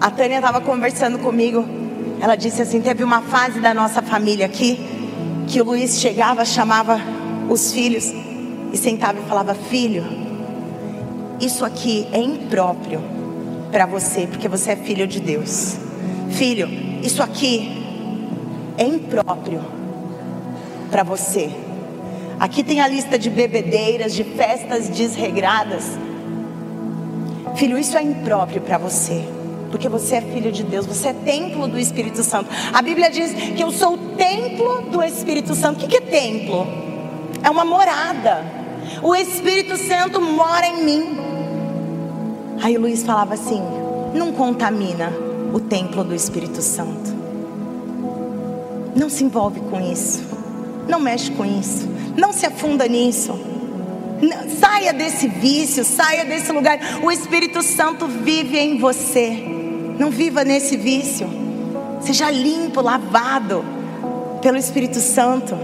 A 0.00 0.10
Tânia 0.10 0.38
estava 0.38 0.60
conversando 0.60 1.20
comigo. 1.20 1.64
Ela 2.20 2.34
disse 2.34 2.62
assim: 2.62 2.80
teve 2.80 3.04
uma 3.04 3.22
fase 3.22 3.60
da 3.60 3.72
nossa 3.72 4.02
família 4.02 4.46
aqui 4.46 4.84
que 5.46 5.60
o 5.60 5.64
Luiz 5.64 6.00
chegava, 6.00 6.44
chamava 6.44 7.00
os 7.48 7.72
filhos 7.72 8.12
e 8.72 8.76
sentava 8.76 9.18
e 9.18 9.22
falava: 9.22 9.54
Filho, 9.54 10.04
isso 11.40 11.64
aqui 11.64 12.06
é 12.12 12.20
impróprio 12.20 13.00
para 13.70 13.86
você, 13.86 14.26
porque 14.26 14.48
você 14.48 14.72
é 14.72 14.76
filho 14.76 15.06
de 15.06 15.20
Deus. 15.20 15.76
Filho, 16.30 16.68
isso 17.02 17.22
aqui 17.22 17.82
é 18.76 18.84
impróprio 18.84 19.64
para 20.90 21.02
você. 21.02 21.50
Aqui 22.38 22.62
tem 22.62 22.80
a 22.80 22.86
lista 22.86 23.18
de 23.18 23.30
bebedeiras, 23.30 24.14
de 24.14 24.22
festas 24.22 24.88
desregradas. 24.88 25.98
Filho, 27.56 27.76
isso 27.78 27.96
é 27.96 28.02
impróprio 28.02 28.60
para 28.60 28.78
você. 28.78 29.24
Porque 29.70 29.88
você 29.88 30.16
é 30.16 30.20
filho 30.20 30.50
de 30.50 30.62
Deus, 30.62 30.86
você 30.86 31.08
é 31.08 31.12
templo 31.12 31.68
do 31.68 31.78
Espírito 31.78 32.22
Santo. 32.22 32.48
A 32.72 32.80
Bíblia 32.80 33.10
diz 33.10 33.32
que 33.32 33.62
eu 33.62 33.70
sou 33.70 33.94
o 33.94 33.98
templo 34.16 34.82
do 34.90 35.02
Espírito 35.02 35.54
Santo. 35.54 35.84
O 35.84 35.88
que 35.88 35.96
é 35.96 36.00
templo? 36.00 36.87
É 37.42 37.50
uma 37.50 37.64
morada. 37.64 38.44
O 39.02 39.14
Espírito 39.14 39.76
Santo 39.76 40.20
mora 40.20 40.66
em 40.66 40.84
mim. 40.84 41.18
Aí 42.62 42.76
Luiz 42.76 43.02
falava 43.02 43.34
assim: 43.34 43.62
não 44.14 44.32
contamina 44.32 45.12
o 45.52 45.60
templo 45.60 46.02
do 46.02 46.14
Espírito 46.14 46.60
Santo. 46.62 47.16
Não 48.94 49.08
se 49.08 49.22
envolve 49.22 49.60
com 49.60 49.80
isso. 49.80 50.22
Não 50.88 50.98
mexe 50.98 51.30
com 51.30 51.44
isso. 51.44 51.88
Não 52.16 52.32
se 52.32 52.46
afunda 52.46 52.86
nisso. 52.88 53.38
Saia 54.58 54.92
desse 54.92 55.28
vício, 55.28 55.84
saia 55.84 56.24
desse 56.24 56.50
lugar. 56.50 56.78
O 57.02 57.10
Espírito 57.10 57.62
Santo 57.62 58.06
vive 58.06 58.58
em 58.58 58.78
você. 58.78 59.30
Não 59.98 60.10
viva 60.10 60.42
nesse 60.42 60.76
vício. 60.76 61.28
Seja 62.00 62.30
limpo, 62.30 62.80
lavado 62.80 63.64
pelo 64.40 64.56
Espírito 64.56 64.98
Santo. 64.98 65.56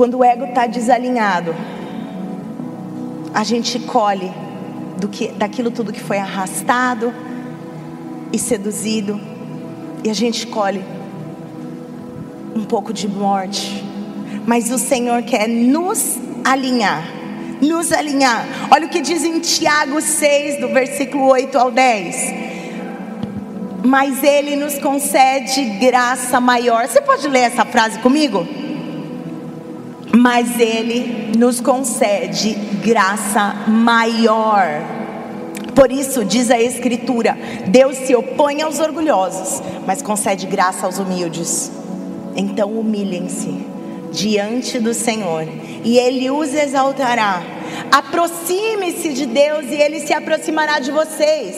Quando 0.00 0.16
o 0.16 0.24
ego 0.24 0.46
está 0.46 0.66
desalinhado, 0.66 1.54
a 3.34 3.44
gente 3.44 3.78
colhe 3.80 4.32
do 4.96 5.08
que, 5.08 5.28
daquilo 5.28 5.70
tudo 5.70 5.92
que 5.92 6.00
foi 6.00 6.16
arrastado 6.16 7.12
e 8.32 8.38
seduzido 8.38 9.20
e 10.02 10.08
a 10.08 10.14
gente 10.14 10.46
escolhe 10.46 10.82
um 12.56 12.64
pouco 12.64 12.94
de 12.94 13.06
morte. 13.06 13.84
Mas 14.46 14.70
o 14.70 14.78
Senhor 14.78 15.22
quer 15.22 15.46
nos 15.46 16.18
alinhar. 16.44 17.04
Nos 17.60 17.92
alinhar. 17.92 18.46
Olha 18.70 18.86
o 18.86 18.88
que 18.88 19.02
diz 19.02 19.22
em 19.22 19.38
Tiago 19.38 20.00
6, 20.00 20.62
do 20.62 20.68
versículo 20.68 21.26
8 21.26 21.58
ao 21.58 21.70
10 21.70 22.48
mas 23.82 24.22
Ele 24.22 24.56
nos 24.56 24.78
concede 24.78 25.64
graça 25.78 26.38
maior. 26.38 26.86
Você 26.86 27.00
pode 27.00 27.26
ler 27.26 27.40
essa 27.40 27.64
frase 27.64 27.98
comigo? 27.98 28.46
Mas 30.22 30.60
Ele 30.60 31.32
nos 31.38 31.62
concede 31.62 32.52
graça 32.84 33.64
maior. 33.66 34.82
Por 35.74 35.90
isso, 35.90 36.26
diz 36.26 36.50
a 36.50 36.60
Escritura: 36.60 37.38
Deus 37.68 37.96
se 37.96 38.14
opõe 38.14 38.60
aos 38.60 38.80
orgulhosos, 38.80 39.62
mas 39.86 40.02
concede 40.02 40.46
graça 40.46 40.84
aos 40.84 40.98
humildes. 40.98 41.72
Então, 42.36 42.70
humilhem-se 42.78 43.64
diante 44.12 44.78
do 44.78 44.92
Senhor, 44.92 45.48
e 45.82 45.96
Ele 45.96 46.30
os 46.30 46.52
exaltará. 46.52 47.42
Aproxime-se 47.90 49.14
de 49.14 49.24
Deus, 49.24 49.64
e 49.70 49.76
Ele 49.76 50.00
se 50.00 50.12
aproximará 50.12 50.80
de 50.80 50.90
vocês. 50.90 51.56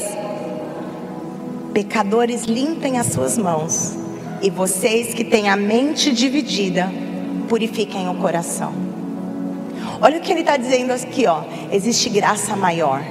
Pecadores, 1.75 2.45
limpem 2.45 2.97
as 2.97 3.09
suas 3.09 3.37
mãos, 3.37 3.97
e 4.41 4.51
vocês 4.51 5.15
que 5.15 5.25
têm 5.25 5.49
a 5.49 5.57
mente 5.57 6.13
dividida, 6.13 6.93
purifiquem 7.53 8.09
o 8.09 8.15
coração. 8.15 8.73
Olha 10.01 10.17
o 10.17 10.23
que 10.23 10.33
ele 10.33 10.41
está 10.41 10.57
dizendo 10.57 10.91
aqui, 10.91 11.27
ó. 11.27 11.43
Existe 11.71 12.09
graça 12.09 12.57
maior. 12.57 13.03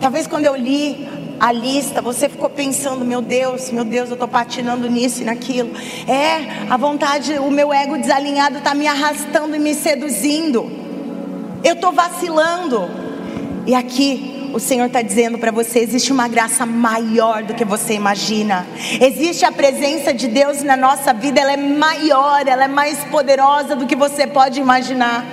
Talvez 0.00 0.26
quando 0.26 0.44
eu 0.44 0.56
li 0.56 1.08
a 1.38 1.52
lista, 1.52 2.02
você 2.02 2.28
ficou 2.28 2.50
pensando, 2.50 3.04
meu 3.04 3.22
Deus, 3.22 3.70
meu 3.70 3.84
Deus, 3.84 4.08
eu 4.08 4.14
estou 4.14 4.26
patinando 4.26 4.90
nisso 4.90 5.22
e 5.22 5.24
naquilo. 5.24 5.70
É, 6.08 6.66
a 6.68 6.76
vontade, 6.76 7.38
o 7.38 7.48
meu 7.48 7.72
ego 7.72 7.96
desalinhado 7.96 8.58
está 8.58 8.74
me 8.74 8.88
arrastando 8.88 9.54
e 9.54 9.58
me 9.60 9.72
seduzindo. 9.72 10.68
Eu 11.62 11.74
estou 11.74 11.92
vacilando. 11.92 12.90
E 13.68 13.72
aqui 13.72 14.31
o 14.52 14.60
Senhor 14.60 14.86
está 14.86 15.02
dizendo 15.02 15.38
para 15.38 15.50
você: 15.50 15.80
existe 15.80 16.12
uma 16.12 16.28
graça 16.28 16.64
maior 16.64 17.42
do 17.42 17.54
que 17.54 17.64
você 17.64 17.94
imagina. 17.94 18.66
Existe 19.00 19.44
a 19.44 19.52
presença 19.52 20.12
de 20.12 20.28
Deus 20.28 20.62
na 20.62 20.76
nossa 20.76 21.12
vida, 21.12 21.40
ela 21.40 21.52
é 21.52 21.56
maior, 21.56 22.46
ela 22.46 22.64
é 22.64 22.68
mais 22.68 22.98
poderosa 23.04 23.74
do 23.74 23.86
que 23.86 23.96
você 23.96 24.26
pode 24.26 24.60
imaginar. 24.60 25.24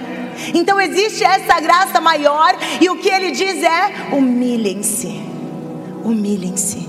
Então 0.53 0.79
existe 0.79 1.23
essa 1.23 1.60
graça 1.60 1.99
maior, 1.99 2.55
e 2.79 2.89
o 2.89 2.97
que 2.97 3.10
ele 3.10 3.32
diz 3.32 3.62
é: 3.62 4.15
humilhem-se, 4.15 5.21
humilhem-se 6.03 6.88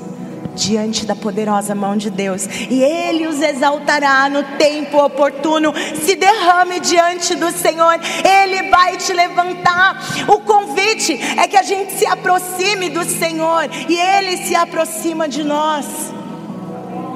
diante 0.61 1.07
da 1.07 1.17
poderosa 1.17 1.75
mão 1.75 1.97
de 1.97 2.11
Deus, 2.11 2.47
e 2.69 2.83
Ele 2.83 3.27
os 3.27 3.41
exaltará 3.41 4.29
no 4.29 4.43
tempo 4.59 5.03
oportuno. 5.03 5.73
Se 6.05 6.15
derrame 6.15 6.81
diante 6.81 7.35
do 7.35 7.51
Senhor, 7.51 7.99
Ele 8.23 8.69
vai 8.69 8.99
te 8.99 9.13
levantar. 9.13 9.99
O 10.29 10.41
convite 10.41 11.19
é 11.39 11.49
que 11.49 11.57
a 11.57 11.63
gente 11.63 11.93
se 11.95 12.07
aproxime 12.07 12.91
do 12.91 13.05
Senhor, 13.05 13.71
e 13.89 13.97
Ele 13.97 14.37
se 14.37 14.55
aproxima 14.55 15.27
de 15.27 15.43
nós, 15.43 15.87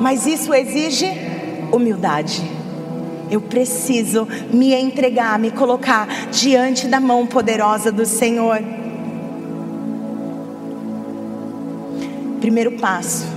mas 0.00 0.26
isso 0.26 0.54
exige 0.54 1.06
humildade. 1.70 2.42
Eu 3.30 3.42
preciso 3.42 4.26
me 4.50 4.74
entregar, 4.74 5.38
me 5.38 5.50
colocar 5.50 6.06
diante 6.30 6.86
da 6.86 7.00
mão 7.00 7.26
poderosa 7.26 7.92
do 7.92 8.06
Senhor. 8.06 8.62
Primeiro 12.40 12.72
passo 12.72 13.33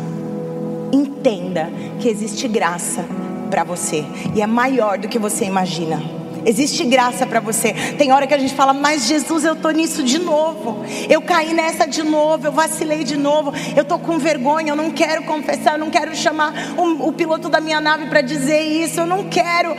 entenda 0.92 1.70
que 2.00 2.08
existe 2.08 2.48
graça 2.48 3.06
para 3.50 3.64
você 3.64 4.06
e 4.36 4.42
é 4.42 4.48
maior 4.48 4.98
do 4.98 5.08
que 5.08 5.20
você 5.20 5.46
imagina. 5.46 6.18
Existe 6.46 6.86
graça 6.86 7.26
para 7.26 7.42
você. 7.42 7.74
Tem 7.98 8.14
hora 8.14 8.26
que 8.26 8.34
a 8.34 8.38
gente 8.38 8.54
fala, 8.54 8.72
mas 8.72 9.06
Jesus, 9.06 9.44
eu 9.44 9.54
tô 9.54 9.70
nisso 9.70 10.02
de 10.02 10.18
novo. 10.18 10.86
Eu 11.10 11.22
caí 11.22 11.54
nessa 11.54 11.86
de 11.86 12.04
novo, 12.04 12.48
eu 12.48 12.52
vacilei 12.54 13.04
de 13.04 13.18
novo. 13.18 13.52
Eu 13.76 13.84
tô 13.84 14.00
com 14.00 14.18
vergonha, 14.18 14.72
eu 14.72 14.76
não 14.76 14.90
quero 14.90 15.24
confessar, 15.24 15.74
eu 15.74 15.80
não 15.80 15.90
quero 15.90 16.16
chamar 16.16 16.54
o, 16.78 17.10
o 17.10 17.12
piloto 17.12 17.50
da 17.50 17.60
minha 17.60 17.82
nave 17.82 18.06
para 18.06 18.22
dizer 18.22 18.62
isso, 18.62 19.02
eu 19.02 19.06
não 19.06 19.26
quero. 19.26 19.76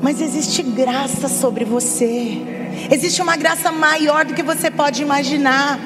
Mas 0.00 0.18
existe 0.20 0.62
graça 0.62 1.28
sobre 1.28 1.64
você. 1.66 2.38
Existe 2.90 3.20
uma 3.20 3.36
graça 3.36 3.70
maior 3.70 4.24
do 4.24 4.32
que 4.32 4.42
você 4.42 4.70
pode 4.70 5.02
imaginar. 5.02 5.78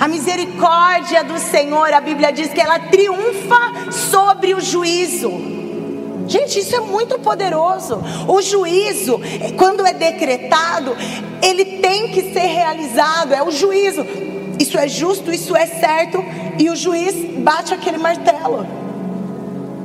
A 0.00 0.08
misericórdia 0.08 1.24
do 1.24 1.38
Senhor, 1.38 1.92
a 1.92 2.00
Bíblia 2.00 2.32
diz 2.32 2.52
que 2.52 2.60
ela 2.60 2.78
triunfa 2.78 3.90
sobre 3.90 4.54
o 4.54 4.60
juízo. 4.60 5.30
Gente, 6.26 6.58
isso 6.58 6.76
é 6.76 6.80
muito 6.80 7.18
poderoso. 7.18 8.00
O 8.28 8.42
juízo, 8.42 9.18
quando 9.56 9.86
é 9.86 9.94
decretado, 9.94 10.94
ele 11.42 11.64
tem 11.80 12.08
que 12.08 12.32
ser 12.32 12.46
realizado. 12.46 13.32
É 13.32 13.42
o 13.42 13.50
juízo. 13.50 14.04
Isso 14.58 14.78
é 14.78 14.86
justo, 14.86 15.32
isso 15.32 15.56
é 15.56 15.66
certo. 15.66 16.22
E 16.58 16.68
o 16.68 16.76
juiz 16.76 17.14
bate 17.38 17.72
aquele 17.72 17.96
martelo. 17.96 18.66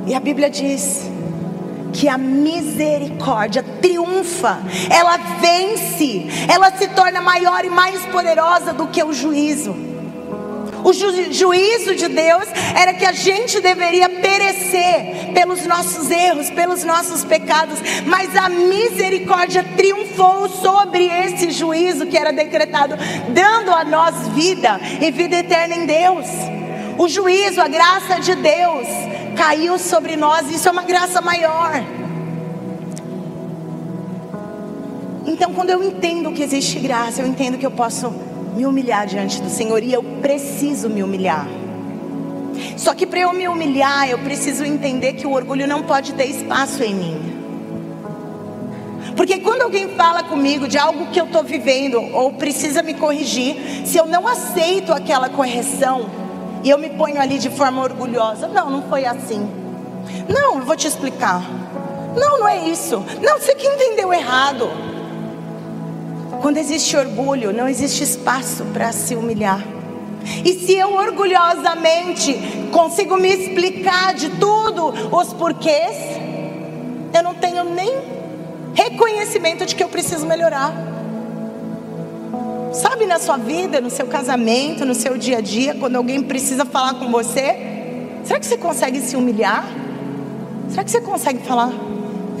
E 0.06 0.14
a 0.14 0.20
Bíblia 0.20 0.50
diz 0.50 1.10
que 1.94 2.08
a 2.08 2.18
misericórdia 2.18 3.62
triunfa, 3.80 4.58
ela 4.90 5.16
vence, 5.40 6.26
ela 6.52 6.70
se 6.76 6.88
torna 6.88 7.20
maior 7.20 7.64
e 7.64 7.70
mais 7.70 8.04
poderosa 8.06 8.72
do 8.72 8.88
que 8.88 9.02
o 9.02 9.12
juízo. 9.12 9.94
O 10.82 10.92
ju 10.92 11.32
juízo 11.32 11.94
de 11.94 12.08
Deus 12.08 12.44
era 12.78 12.92
que 12.92 13.06
a 13.06 13.12
gente 13.12 13.58
deveria 13.60 14.06
perecer 14.08 15.32
pelos 15.32 15.64
nossos 15.64 16.10
erros, 16.10 16.50
pelos 16.50 16.84
nossos 16.84 17.24
pecados, 17.24 17.78
mas 18.04 18.36
a 18.36 18.50
misericórdia 18.50 19.64
triunfou 19.76 20.46
sobre 20.48 21.06
esse 21.06 21.52
juízo 21.52 22.06
que 22.06 22.18
era 22.18 22.32
decretado, 22.32 22.96
dando 23.30 23.72
a 23.72 23.82
nós 23.84 24.28
vida 24.28 24.78
e 25.00 25.10
vida 25.10 25.36
eterna 25.36 25.74
em 25.74 25.86
Deus. 25.86 26.26
O 26.98 27.08
juízo, 27.08 27.62
a 27.62 27.68
graça 27.68 28.20
de 28.20 28.34
Deus 28.34 29.13
caiu 29.34 29.78
sobre 29.78 30.16
nós, 30.16 30.50
isso 30.50 30.68
é 30.68 30.72
uma 30.72 30.82
graça 30.82 31.20
maior. 31.20 31.82
Então, 35.26 35.52
quando 35.52 35.70
eu 35.70 35.82
entendo 35.82 36.32
que 36.32 36.42
existe 36.42 36.78
graça, 36.78 37.22
eu 37.22 37.26
entendo 37.26 37.58
que 37.58 37.66
eu 37.66 37.70
posso 37.70 38.12
me 38.54 38.66
humilhar 38.66 39.06
diante 39.06 39.40
do 39.42 39.50
Senhor 39.50 39.82
e 39.82 39.92
eu 39.92 40.02
preciso 40.22 40.88
me 40.88 41.02
humilhar. 41.02 41.46
Só 42.76 42.94
que 42.94 43.06
para 43.06 43.20
eu 43.20 43.32
me 43.32 43.48
humilhar, 43.48 44.08
eu 44.08 44.18
preciso 44.18 44.64
entender 44.64 45.14
que 45.14 45.26
o 45.26 45.32
orgulho 45.32 45.66
não 45.66 45.82
pode 45.82 46.12
ter 46.12 46.26
espaço 46.26 46.82
em 46.82 46.94
mim. 46.94 47.34
Porque 49.16 49.38
quando 49.38 49.62
alguém 49.62 49.88
fala 49.90 50.22
comigo 50.24 50.66
de 50.66 50.76
algo 50.76 51.06
que 51.06 51.20
eu 51.20 51.24
estou 51.24 51.42
vivendo 51.42 52.00
ou 52.00 52.32
precisa 52.32 52.82
me 52.82 52.94
corrigir, 52.94 53.56
se 53.84 53.96
eu 53.96 54.06
não 54.06 54.26
aceito 54.26 54.92
aquela 54.92 55.28
correção 55.28 56.23
e 56.64 56.70
eu 56.70 56.78
me 56.78 56.88
ponho 56.88 57.20
ali 57.20 57.38
de 57.38 57.50
forma 57.50 57.82
orgulhosa, 57.82 58.48
não, 58.48 58.70
não 58.70 58.82
foi 58.88 59.04
assim. 59.04 59.46
Não, 60.26 60.62
vou 60.62 60.74
te 60.74 60.88
explicar. 60.88 61.42
Não, 62.16 62.38
não 62.38 62.48
é 62.48 62.66
isso. 62.66 63.04
Não, 63.20 63.38
você 63.38 63.54
que 63.54 63.66
entendeu 63.66 64.10
errado. 64.14 64.70
Quando 66.40 66.56
existe 66.56 66.96
orgulho, 66.96 67.52
não 67.52 67.68
existe 67.68 68.02
espaço 68.02 68.64
para 68.72 68.92
se 68.92 69.14
humilhar. 69.14 69.62
E 70.42 70.54
se 70.54 70.74
eu 70.74 70.94
orgulhosamente 70.94 72.34
consigo 72.72 73.18
me 73.18 73.28
explicar 73.28 74.14
de 74.14 74.30
tudo 74.30 74.88
os 75.14 75.34
porquês, 75.34 75.94
eu 77.12 77.22
não 77.22 77.34
tenho 77.34 77.64
nem 77.64 77.92
reconhecimento 78.72 79.66
de 79.66 79.74
que 79.74 79.84
eu 79.84 79.88
preciso 79.88 80.26
melhorar. 80.26 80.93
Sabe 82.74 83.06
na 83.06 83.20
sua 83.20 83.36
vida, 83.36 83.80
no 83.80 83.88
seu 83.88 84.06
casamento, 84.08 84.84
no 84.84 84.96
seu 84.96 85.16
dia 85.16 85.38
a 85.38 85.40
dia, 85.40 85.76
quando 85.76 85.94
alguém 85.94 86.20
precisa 86.20 86.64
falar 86.64 86.94
com 86.94 87.08
você, 87.08 87.56
será 88.24 88.40
que 88.40 88.46
você 88.46 88.56
consegue 88.56 89.00
se 89.00 89.14
humilhar? 89.14 89.64
Será 90.68 90.82
que 90.82 90.90
você 90.90 91.00
consegue 91.00 91.38
falar? 91.46 91.72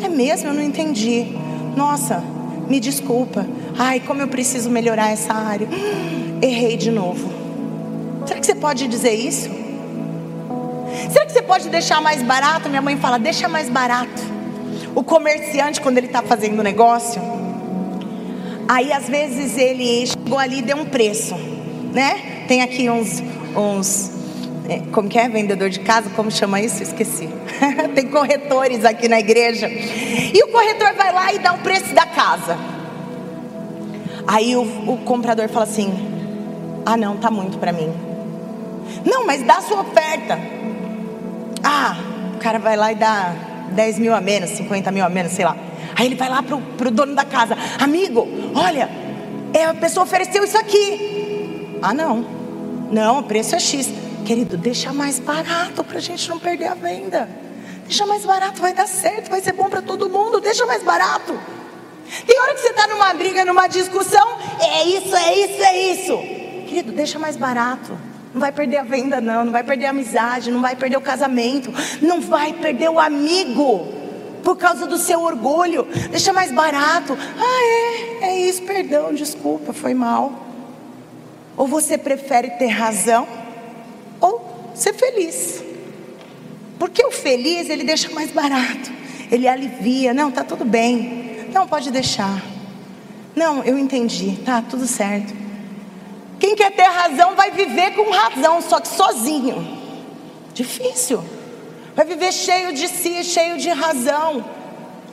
É 0.02 0.08
mesmo, 0.08 0.48
eu 0.48 0.54
não 0.54 0.62
entendi. 0.62 1.24
Nossa, 1.76 2.20
me 2.68 2.80
desculpa. 2.80 3.46
Ai, 3.78 4.00
como 4.00 4.22
eu 4.22 4.26
preciso 4.26 4.68
melhorar 4.68 5.12
essa 5.12 5.32
área. 5.32 5.68
errei 6.42 6.76
de 6.76 6.90
novo. 6.90 7.32
Será 8.26 8.40
que 8.40 8.46
você 8.46 8.56
pode 8.56 8.88
dizer 8.88 9.14
isso? 9.14 9.48
Será 11.12 11.26
que 11.26 11.32
você 11.32 11.42
pode 11.42 11.68
deixar 11.68 12.00
mais 12.00 12.24
barato? 12.24 12.68
Minha 12.68 12.82
mãe 12.82 12.96
fala: 12.96 13.20
deixa 13.20 13.48
mais 13.48 13.70
barato. 13.70 14.20
O 14.96 15.04
comerciante, 15.04 15.80
quando 15.80 15.98
ele 15.98 16.08
está 16.08 16.22
fazendo 16.22 16.60
negócio, 16.60 17.22
aí 18.68 18.92
às 18.92 19.08
vezes 19.08 19.56
ele 19.56 20.06
chegou 20.06 20.38
ali 20.38 20.58
e 20.58 20.62
deu 20.62 20.76
um 20.76 20.84
preço, 20.84 21.34
né? 21.92 22.44
Tem 22.48 22.62
aqui 22.62 22.88
uns, 22.90 23.22
uns 23.56 24.14
é, 24.68 24.80
como 24.92 25.08
que 25.08 25.18
é? 25.18 25.28
Vendedor 25.28 25.68
de 25.68 25.80
casa, 25.80 26.08
como 26.10 26.30
chama 26.30 26.60
isso? 26.60 26.82
Esqueci. 26.82 27.28
Tem 27.94 28.08
corretores 28.08 28.84
aqui 28.84 29.08
na 29.08 29.20
igreja. 29.20 29.68
E 29.68 30.42
o 30.42 30.48
corretor 30.48 30.94
vai 30.94 31.12
lá 31.12 31.32
e 31.32 31.38
dá 31.38 31.52
o 31.52 31.58
preço 31.58 31.94
da 31.94 32.06
casa. 32.06 32.56
Aí 34.26 34.56
o, 34.56 34.62
o 34.62 34.98
comprador 35.04 35.48
fala 35.48 35.64
assim: 35.64 35.92
Ah, 36.86 36.96
não, 36.96 37.16
tá 37.18 37.30
muito 37.30 37.58
para 37.58 37.72
mim. 37.72 37.92
Não, 39.04 39.26
mas 39.26 39.42
dá 39.42 39.58
a 39.58 39.62
sua 39.62 39.82
oferta. 39.82 40.38
Ah, 41.62 41.96
o 42.34 42.38
cara 42.38 42.58
vai 42.58 42.76
lá 42.76 42.92
e 42.92 42.94
dá 42.94 43.34
10 43.72 43.98
mil 43.98 44.14
a 44.14 44.20
menos, 44.20 44.50
50 44.50 44.90
mil 44.90 45.04
a 45.04 45.10
menos, 45.10 45.32
sei 45.32 45.44
lá. 45.44 45.56
Aí 45.96 46.06
ele 46.06 46.14
vai 46.14 46.28
lá 46.28 46.42
pro, 46.42 46.58
pro 46.76 46.90
dono 46.90 47.14
da 47.14 47.24
casa: 47.24 47.56
Amigo, 47.78 48.26
olha, 48.54 48.88
é, 49.52 49.64
a 49.66 49.74
pessoa 49.74 50.04
ofereceu 50.04 50.44
isso 50.44 50.58
aqui. 50.58 51.78
Ah, 51.80 51.94
não. 51.94 52.24
Não, 52.90 53.20
o 53.20 53.22
preço 53.22 53.54
é 53.54 53.60
X. 53.60 53.88
Querido, 54.24 54.56
deixa 54.56 54.92
mais 54.92 55.18
barato 55.18 55.84
para 55.84 55.98
a 55.98 56.00
gente 56.00 56.28
não 56.28 56.38
perder 56.38 56.66
a 56.66 56.74
venda. 56.74 57.28
Deixa 57.86 58.06
mais 58.06 58.24
barato, 58.24 58.60
vai 58.60 58.72
dar 58.72 58.88
certo, 58.88 59.28
vai 59.28 59.40
ser 59.40 59.52
bom 59.52 59.68
para 59.68 59.82
todo 59.82 60.08
mundo. 60.08 60.40
Deixa 60.40 60.64
mais 60.64 60.82
barato. 60.82 61.38
Tem 62.26 62.40
hora 62.40 62.54
que 62.54 62.60
você 62.60 62.68
está 62.68 62.86
numa 62.86 63.12
briga, 63.14 63.44
numa 63.44 63.66
discussão, 63.66 64.38
é 64.60 64.84
isso, 64.84 65.14
é 65.16 65.34
isso, 65.38 65.62
é 65.62 65.78
isso. 65.92 66.16
Querido, 66.66 66.92
deixa 66.92 67.18
mais 67.18 67.36
barato. 67.36 67.96
Não 68.32 68.40
vai 68.40 68.50
perder 68.50 68.78
a 68.78 68.82
venda, 68.82 69.20
não. 69.20 69.44
Não 69.44 69.52
vai 69.52 69.62
perder 69.62 69.86
a 69.86 69.90
amizade, 69.90 70.50
não 70.50 70.60
vai 70.60 70.74
perder 70.74 70.96
o 70.96 71.00
casamento, 71.00 71.72
não 72.02 72.20
vai 72.20 72.52
perder 72.52 72.90
o 72.90 72.98
amigo 72.98 73.93
por 74.44 74.56
causa 74.56 74.86
do 74.86 74.98
seu 74.98 75.22
orgulho. 75.22 75.84
Deixa 76.10 76.32
mais 76.32 76.52
barato. 76.52 77.16
Ah, 77.38 78.22
é, 78.22 78.26
é 78.26 78.40
isso, 78.42 78.62
perdão, 78.62 79.12
desculpa, 79.14 79.72
foi 79.72 79.94
mal. 79.94 80.32
Ou 81.56 81.66
você 81.66 81.96
prefere 81.96 82.50
ter 82.50 82.68
razão 82.68 83.26
ou 84.20 84.72
ser 84.74 84.92
feliz. 84.92 85.62
Porque 86.78 87.04
o 87.04 87.10
feliz 87.10 87.70
ele 87.70 87.84
deixa 87.84 88.10
mais 88.10 88.30
barato, 88.30 88.92
ele 89.30 89.48
alivia. 89.48 90.12
Não, 90.12 90.30
tá 90.30 90.44
tudo 90.44 90.64
bem. 90.64 91.48
Não, 91.52 91.66
pode 91.66 91.90
deixar. 91.90 92.42
Não, 93.34 93.64
eu 93.64 93.78
entendi. 93.78 94.38
Tá, 94.44 94.62
tudo 94.62 94.86
certo. 94.86 95.34
Quem 96.38 96.54
quer 96.54 96.72
ter 96.72 96.82
razão 96.82 97.34
vai 97.34 97.50
viver 97.50 97.92
com 97.92 98.10
razão, 98.10 98.60
só 98.60 98.80
que 98.80 98.88
sozinho. 98.88 99.82
Difícil. 100.52 101.22
Vai 101.94 102.04
viver 102.04 102.32
cheio 102.32 102.72
de 102.72 102.88
si, 102.88 103.22
cheio 103.24 103.58
de 103.58 103.70
razão. 103.70 104.44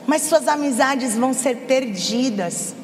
Mas 0.06 0.22
suas 0.22 0.48
amizades 0.48 1.16
vão 1.16 1.32
ser 1.32 1.58
perdidas. 1.58 2.74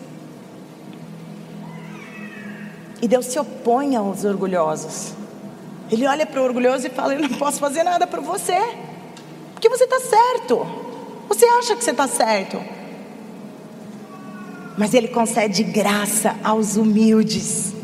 E 3.03 3.09
Deus 3.09 3.27
se 3.27 3.39
opõe 3.39 3.97
aos 3.97 4.25
orgulhosos. 4.25 5.13
Ele 5.90 6.07
olha 6.07 6.27
para 6.27 6.40
o 6.40 6.44
orgulhoso 6.44 6.87
e 6.87 6.90
fala: 6.90 7.15
Eu 7.15 7.21
não 7.21 7.31
posso 7.31 7.59
fazer 7.59 7.83
nada 7.83 8.07
para 8.07 8.21
você, 8.21 8.59
porque 9.53 9.69
você 9.69 9.85
está 9.85 10.01
certo. 10.01 10.67
Você 11.29 11.44
acha 11.44 11.77
que 11.77 11.85
você 11.85 11.90
está 11.90 12.07
certo 12.07 12.59
mas 14.79 14.94
Ele 14.94 15.09
concede 15.09 15.65
graça 15.65 16.37
aos 16.42 16.77
humildes. 16.77 17.75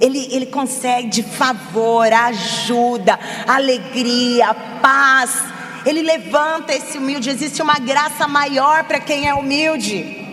Ele, 0.00 0.28
ele 0.30 0.46
concede 0.46 1.22
favor, 1.22 2.10
ajuda, 2.10 3.18
alegria, 3.46 4.54
paz. 4.80 5.44
Ele 5.84 6.02
levanta 6.02 6.72
esse 6.72 6.96
humilde. 6.96 7.28
Existe 7.28 7.60
uma 7.60 7.78
graça 7.78 8.26
maior 8.26 8.84
para 8.84 8.98
quem 8.98 9.28
é 9.28 9.34
humilde. 9.34 10.26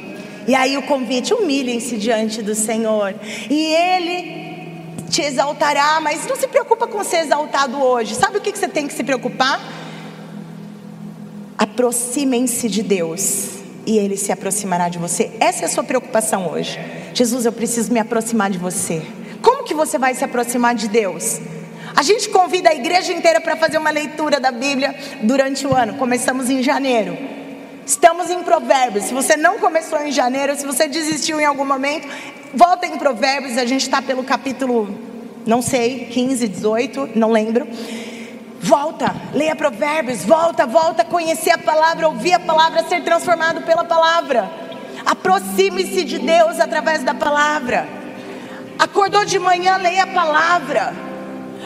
E 0.48 0.56
aí 0.56 0.78
o 0.78 0.84
convite: 0.84 1.34
humilhem-se 1.34 1.98
diante 1.98 2.42
do 2.42 2.56
Senhor, 2.56 3.14
e 3.50 3.74
Ele 3.74 4.48
te 5.10 5.22
exaltará. 5.22 6.00
Mas 6.00 6.26
não 6.26 6.36
se 6.36 6.48
preocupa 6.48 6.88
com 6.88 7.04
ser 7.04 7.18
exaltado 7.18 7.82
hoje. 7.82 8.16
Sabe 8.16 8.38
o 8.38 8.42
que 8.42 8.56
você 8.56 8.68
tem 8.68 8.88
que 8.88 8.94
se 8.94 9.04
preocupar? 9.04 9.60
Aproximem-se 11.58 12.70
de 12.70 12.84
Deus 12.84 13.58
e 13.88 13.98
ele 13.98 14.18
se 14.18 14.32
aproximará 14.32 14.90
de 14.90 15.00
você. 15.00 15.32
Essa 15.40 15.64
é 15.64 15.66
a 15.66 15.70
sua 15.70 15.84
preocupação 15.84 16.52
hoje. 16.52 16.78
Jesus, 17.14 17.46
eu 17.46 17.54
preciso 17.54 17.92
me 17.92 18.00
aproximar 18.00 18.52
de 18.52 18.58
você. 18.58 19.02
Que 19.68 19.74
você 19.74 19.98
vai 19.98 20.16
se 20.16 20.24
aproximar 20.24 20.74
de 20.76 20.88
Deus? 20.88 21.42
A 21.94 22.02
gente 22.02 22.30
convida 22.30 22.70
a 22.70 22.74
igreja 22.74 23.12
inteira 23.12 23.42
para 23.42 23.58
fazer 23.58 23.78
uma 23.78 23.90
leitura 23.90 24.40
da 24.40 24.50
Bíblia 24.50 24.96
durante 25.24 25.68
o 25.68 25.76
ano. 25.76 25.96
Começamos 25.96 26.50
em 26.50 26.64
janeiro. 26.64 27.18
Estamos 27.86 28.30
em 28.30 28.42
Provérbios. 28.44 29.06
Se 29.06 29.14
você 29.14 29.36
não 29.36 29.60
começou 29.60 30.00
em 30.02 30.10
janeiro, 30.10 30.56
se 30.56 30.66
você 30.66 30.88
desistiu 30.88 31.38
em 31.42 31.44
algum 31.44 31.66
momento, 31.66 32.08
volta 32.54 32.86
em 32.86 32.98
Provérbios. 32.98 33.58
A 33.58 33.66
gente 33.66 33.82
está 33.82 34.02
pelo 34.02 34.24
capítulo, 34.24 34.98
não 35.46 35.62
sei, 35.62 36.06
15, 36.14 36.48
18, 36.48 37.10
não 37.14 37.30
lembro. 37.30 37.68
Volta, 38.62 39.14
leia 39.34 39.56
Provérbios, 39.56 40.24
volta, 40.24 40.66
volta 40.66 41.04
conhecer 41.04 41.52
a 41.52 41.58
palavra, 41.58 42.08
ouvir 42.08 42.34
a 42.34 42.40
palavra, 42.40 42.86
ser 42.88 43.04
transformado 43.04 43.64
pela 43.64 43.84
palavra. 43.84 44.50
Aproxime-se 45.06 46.06
de 46.06 46.20
Deus 46.20 46.58
através 46.58 47.04
da 47.04 47.14
palavra. 47.14 47.97
Acordou 48.80 49.26
de 49.26 49.40
manhã, 49.40 49.78
leia 49.78 50.04
a 50.04 50.08
palavra. 50.08 50.94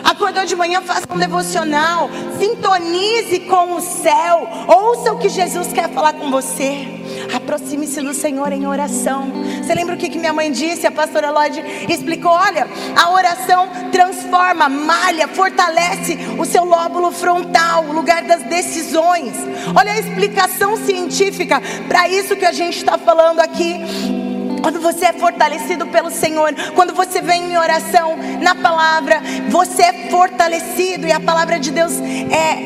Acordou 0.03 0.45
de 0.45 0.55
manhã, 0.55 0.81
faça 0.81 1.05
um 1.13 1.17
devocional. 1.17 2.09
Sintonize 2.39 3.41
com 3.41 3.75
o 3.75 3.81
céu. 3.81 4.47
Ouça 4.67 5.13
o 5.13 5.17
que 5.17 5.29
Jesus 5.29 5.71
quer 5.73 5.89
falar 5.89 6.13
com 6.13 6.31
você. 6.31 6.87
Aproxime-se 7.35 8.01
do 8.01 8.13
Senhor 8.13 8.51
em 8.51 8.65
oração. 8.65 9.29
Você 9.61 9.73
lembra 9.73 9.95
o 9.95 9.97
que, 9.97 10.09
que 10.09 10.17
minha 10.17 10.33
mãe 10.33 10.51
disse? 10.51 10.87
A 10.87 10.91
pastora 10.91 11.31
Lloyd 11.31 11.61
explicou: 11.89 12.31
olha, 12.31 12.67
a 12.95 13.11
oração 13.11 13.69
transforma, 13.91 14.69
malha, 14.69 15.27
fortalece 15.27 16.17
o 16.39 16.45
seu 16.45 16.63
lóbulo 16.63 17.11
frontal, 17.11 17.85
o 17.85 17.93
lugar 17.93 18.23
das 18.23 18.43
decisões. 18.43 19.33
Olha 19.75 19.91
a 19.91 19.99
explicação 19.99 20.77
científica 20.77 21.61
para 21.87 22.07
isso 22.07 22.35
que 22.35 22.45
a 22.45 22.53
gente 22.53 22.77
está 22.77 22.97
falando 22.97 23.39
aqui. 23.39 24.30
Quando 24.61 24.79
você 24.79 25.05
é 25.05 25.13
fortalecido 25.13 25.87
pelo 25.87 26.11
Senhor, 26.11 26.53
quando 26.75 26.93
você 26.93 27.21
vem 27.21 27.51
em 27.51 27.57
oração 27.57 28.15
na 28.41 28.55
palavra, 28.55 29.21
você 29.49 29.83
é 29.83 30.09
fortalecido 30.09 31.07
e 31.07 31.11
a 31.11 31.19
palavra 31.19 31.59
de 31.59 31.71
Deus 31.71 31.93
é, 31.99 32.57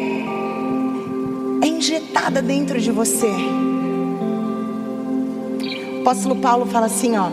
é 1.64 1.68
injetada 1.68 2.42
dentro 2.42 2.80
de 2.80 2.92
você. 2.92 3.28
O 5.98 6.02
apóstolo 6.02 6.36
Paulo 6.36 6.66
fala 6.66 6.88
assim: 6.88 7.18
ó, 7.18 7.30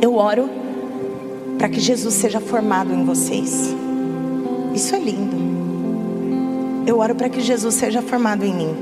eu 0.00 0.14
oro 0.14 0.48
para 1.58 1.68
que 1.68 1.80
Jesus 1.80 2.14
seja 2.14 2.40
formado 2.40 2.92
em 2.92 3.04
vocês. 3.04 3.74
Isso 4.74 4.94
é 4.94 4.98
lindo. 4.98 5.36
Eu 6.86 7.00
oro 7.00 7.14
para 7.14 7.28
que 7.28 7.40
Jesus 7.40 7.74
seja 7.74 8.00
formado 8.00 8.44
em 8.44 8.54
mim. 8.54 8.76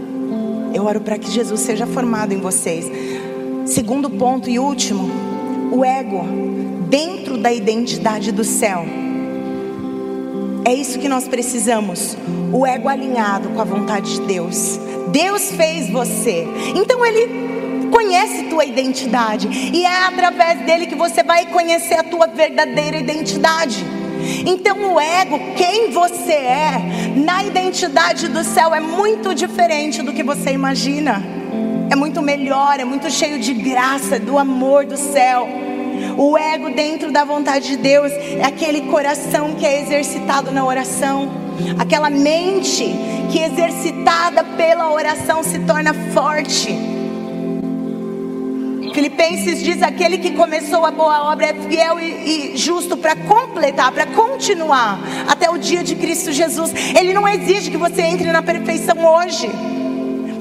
Eu 0.75 0.85
oro 0.85 1.01
para 1.01 1.17
que 1.17 1.31
Jesus 1.31 1.61
seja 1.61 1.87
formado 1.87 2.33
em 2.33 2.41
vocês. 2.41 2.85
Segundo 3.67 4.11
ponto 4.11 4.51
e 4.51 4.59
último, 4.59 5.11
o 5.73 5.83
ego 5.83 6.23
dentro 6.91 7.39
da 7.39 7.51
identidade 7.51 8.31
do 8.31 8.45
céu. 8.45 8.85
É 10.67 10.75
isso 10.75 10.99
que 10.99 11.09
nós 11.09 11.27
precisamos. 11.27 12.15
O 12.53 12.67
ego 12.67 12.91
alinhado 12.91 13.49
com 13.51 13.61
a 13.63 13.65
vontade 13.65 14.15
de 14.15 14.21
Deus. 14.27 14.79
Deus 15.11 15.51
fez 15.53 15.89
você. 15.89 16.47
Então 16.77 17.05
ele 17.07 17.89
conhece 17.91 18.45
tua 18.45 18.67
identidade 18.67 19.49
e 19.49 19.85
é 19.85 20.05
através 20.09 20.61
dele 20.67 20.87
que 20.87 20.95
você 20.95 21.23
vai 21.23 21.47
conhecer 21.47 21.95
a 21.95 22.05
tua 22.05 22.27
verdadeira 22.27 22.99
identidade. 22.99 23.83
Então 24.47 24.93
o 24.93 25.01
ego, 25.01 25.41
quem 25.57 25.91
você 25.91 26.33
é, 26.33 27.13
na 27.17 27.43
identidade 27.43 28.29
do 28.29 28.45
céu 28.45 28.75
é 28.75 28.81
muito 28.81 29.35
diferente 29.35 30.03
do 30.03 30.13
que 30.13 30.23
você 30.23 30.51
imagina 30.51 31.44
é 31.91 31.97
muito 31.97 32.23
melhor, 32.23 32.79
é 32.81 32.85
muito 32.85 33.11
cheio 33.11 33.39
de 33.39 33.53
graça, 33.53 34.19
do 34.19 34.39
amor 34.39 34.87
do 34.87 34.97
céu. 34.97 35.49
O 36.17 36.37
ego 36.37 36.71
dentro 36.71 37.13
da 37.13 37.25
vontade 37.25 37.69
de 37.69 37.77
Deus 37.77 38.13
é 38.13 38.45
aquele 38.45 38.83
coração 38.83 39.55
que 39.55 39.67
é 39.67 39.81
exercitado 39.81 40.51
na 40.51 40.65
oração, 40.65 41.31
aquela 41.79 42.11
mente 42.11 42.85
que 43.31 43.39
exercitada 43.39 44.45
pela 44.45 44.93
oração 44.93 45.43
se 45.43 45.59
torna 45.61 45.93
forte. 46.13 46.77
Filipenses 48.93 49.63
diz: 49.63 49.83
aquele 49.83 50.19
que 50.19 50.33
começou 50.33 50.87
a 50.87 50.91
boa 50.91 51.33
obra 51.33 51.47
é 51.47 51.55
fiel 51.55 51.99
e, 51.99 52.53
e 52.53 52.57
justo 52.57 52.97
para 52.97 53.17
completar, 53.17 53.91
para 53.91 54.07
continuar 54.07 55.01
até 55.29 55.51
o 55.51 55.59
dia 55.59 55.83
de 55.83 55.97
Cristo 55.97 56.33
Jesus. 56.33 56.73
Ele 56.97 57.13
não 57.13 57.27
exige 57.27 57.71
que 57.71 57.77
você 57.77 58.03
entre 58.03 58.31
na 58.31 58.43
perfeição 58.43 58.97
hoje 59.05 59.51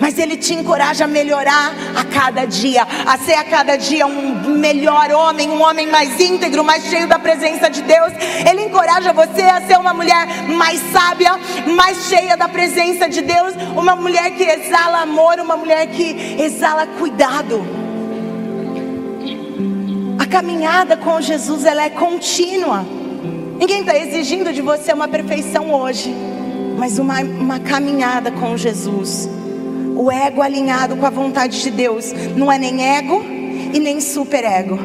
mas 0.03 0.19
Ele 0.19 0.35
te 0.35 0.53
encoraja 0.53 1.05
a 1.05 1.07
melhorar 1.07 1.73
a 1.95 2.03
cada 2.03 2.43
dia, 2.43 2.85
a 3.05 3.17
ser 3.19 3.35
a 3.35 3.43
cada 3.45 3.77
dia 3.77 4.05
um 4.05 4.57
melhor 4.59 5.09
homem, 5.11 5.49
um 5.49 5.61
homem 5.61 5.87
mais 5.87 6.19
íntegro, 6.19 6.61
mais 6.61 6.83
cheio 6.87 7.07
da 7.07 7.17
presença 7.17 7.69
de 7.69 7.81
Deus. 7.81 8.11
Ele 8.45 8.63
encoraja 8.63 9.13
você 9.13 9.43
a 9.43 9.61
ser 9.61 9.79
uma 9.79 9.93
mulher 9.93 10.27
mais 10.49 10.81
sábia, 10.91 11.39
mais 11.77 12.09
cheia 12.09 12.35
da 12.35 12.49
presença 12.49 13.07
de 13.07 13.21
Deus, 13.21 13.53
uma 13.77 13.95
mulher 13.95 14.31
que 14.31 14.43
exala 14.43 15.03
amor, 15.03 15.39
uma 15.39 15.55
mulher 15.55 15.87
que 15.87 16.35
exala 16.37 16.85
cuidado. 16.85 17.65
A 20.19 20.25
caminhada 20.25 20.97
com 20.97 21.21
Jesus 21.21 21.63
ela 21.63 21.81
é 21.81 21.89
contínua. 21.89 22.85
Ninguém 23.57 23.79
está 23.79 23.97
exigindo 23.97 24.51
de 24.51 24.61
você 24.61 24.91
uma 24.91 25.07
perfeição 25.07 25.73
hoje, 25.73 26.13
mas 26.77 26.99
uma, 26.99 27.21
uma 27.21 27.59
caminhada 27.61 28.31
com 28.31 28.57
Jesus. 28.57 29.29
O 29.95 30.11
ego 30.11 30.41
alinhado 30.41 30.95
com 30.95 31.05
a 31.05 31.09
vontade 31.09 31.61
de 31.61 31.69
Deus 31.69 32.11
não 32.35 32.51
é 32.51 32.57
nem 32.57 32.83
ego 32.83 33.23
e 33.73 33.79
nem 33.79 33.99
superego. 33.99 34.77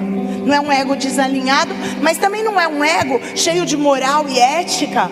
Não 0.44 0.54
é 0.54 0.60
um 0.60 0.72
ego 0.72 0.96
desalinhado, 0.96 1.72
mas 2.02 2.18
também 2.18 2.42
não 2.42 2.58
é 2.60 2.66
um 2.66 2.82
ego 2.82 3.20
cheio 3.34 3.66
de 3.66 3.76
moral 3.76 4.28
e 4.28 4.38
ética, 4.38 5.10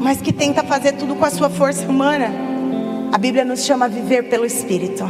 mas 0.00 0.20
que 0.20 0.32
tenta 0.32 0.62
fazer 0.62 0.92
tudo 0.92 1.14
com 1.14 1.24
a 1.24 1.30
sua 1.30 1.50
força 1.50 1.86
humana. 1.86 2.32
A 3.12 3.18
Bíblia 3.18 3.44
nos 3.44 3.64
chama 3.64 3.86
a 3.86 3.88
viver 3.88 4.28
pelo 4.28 4.44
Espírito, 4.44 5.04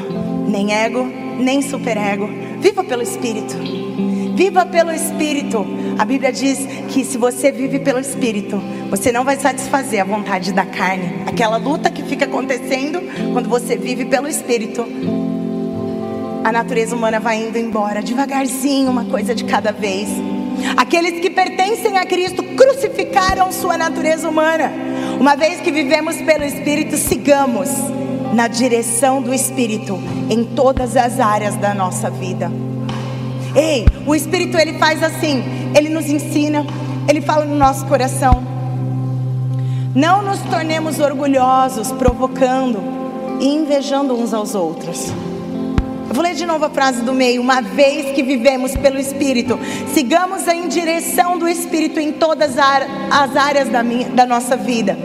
nem 0.49 0.75
ego, 0.75 1.05
nem 1.39 1.63
superego. 1.63 2.29
Viva 2.59 2.85
pelo 2.85 3.03
Espírito. 3.03 3.57
Viva 4.41 4.65
pelo 4.65 4.91
Espírito. 4.91 5.67
A 5.99 6.05
Bíblia 6.07 6.33
diz 6.33 6.61
que 6.89 7.05
se 7.05 7.19
você 7.19 7.53
vive 7.53 7.79
pelo 7.79 7.99
Espírito, 7.99 8.59
você 8.89 9.13
não 9.13 9.23
vai 9.23 9.37
satisfazer 9.37 10.01
a 10.01 10.05
vontade 10.05 10.51
da 10.51 10.65
carne. 10.65 11.25
Aquela 11.27 11.59
luta 11.59 11.91
que 11.91 12.03
fica 12.03 12.25
acontecendo 12.25 13.03
quando 13.35 13.51
você 13.51 13.77
vive 13.77 14.07
pelo 14.07 14.27
Espírito. 14.27 14.83
A 16.43 16.51
natureza 16.51 16.97
humana 16.97 17.21
vai 17.21 17.37
indo 17.37 17.59
embora 17.59 18.01
devagarzinho, 18.01 18.91
uma 18.91 19.05
coisa 19.05 19.35
de 19.35 19.45
cada 19.45 19.73
vez. 19.73 20.09
Aqueles 20.75 21.21
que 21.21 21.29
pertencem 21.29 21.99
a 21.99 22.07
Cristo 22.07 22.43
crucificaram 22.43 23.53
sua 23.53 23.77
natureza 23.77 24.27
humana. 24.27 24.73
Uma 25.21 25.37
vez 25.37 25.61
que 25.61 25.71
vivemos 25.71 26.17
pelo 26.17 26.45
Espírito, 26.45 26.97
sigamos 26.97 27.69
na 28.33 28.49
direção 28.49 29.21
do 29.21 29.35
Espírito 29.35 30.01
em 30.31 30.45
todas 30.45 30.97
as 30.97 31.21
áreas 31.21 31.57
da 31.57 31.75
nossa 31.75 32.09
vida. 32.09 32.51
Ei, 33.55 33.87
o 34.07 34.15
Espírito 34.15 34.57
ele 34.57 34.75
faz 34.75 35.03
assim, 35.03 35.43
ele 35.77 35.89
nos 35.89 36.07
ensina, 36.09 36.65
ele 37.09 37.21
fala 37.21 37.45
no 37.45 37.57
nosso 37.57 37.85
coração. 37.87 38.43
Não 39.95 40.23
nos 40.23 40.39
tornemos 40.43 41.01
orgulhosos, 41.01 41.91
provocando 41.93 42.81
e 43.41 43.47
invejando 43.47 44.15
uns 44.15 44.33
aos 44.33 44.55
outros. 44.55 45.13
Eu 46.09 46.15
vou 46.15 46.23
ler 46.23 46.35
de 46.35 46.47
novo 46.47 46.65
a 46.65 46.71
frase 46.71 47.03
do 47.03 47.13
meio. 47.13 47.41
Uma 47.41 47.61
vez 47.61 48.15
que 48.15 48.23
vivemos 48.23 48.77
pelo 48.77 48.99
Espírito, 48.99 49.59
sigamos 49.93 50.47
em 50.47 50.69
direção 50.69 51.39
do 51.39 51.49
Espírito 51.49 51.99
em 51.99 52.13
todas 52.13 52.57
as 52.59 53.37
áreas 53.37 53.69
da, 53.69 53.83
minha, 53.83 54.09
da 54.09 54.27
nossa 54.27 54.57
vida. 54.57 54.97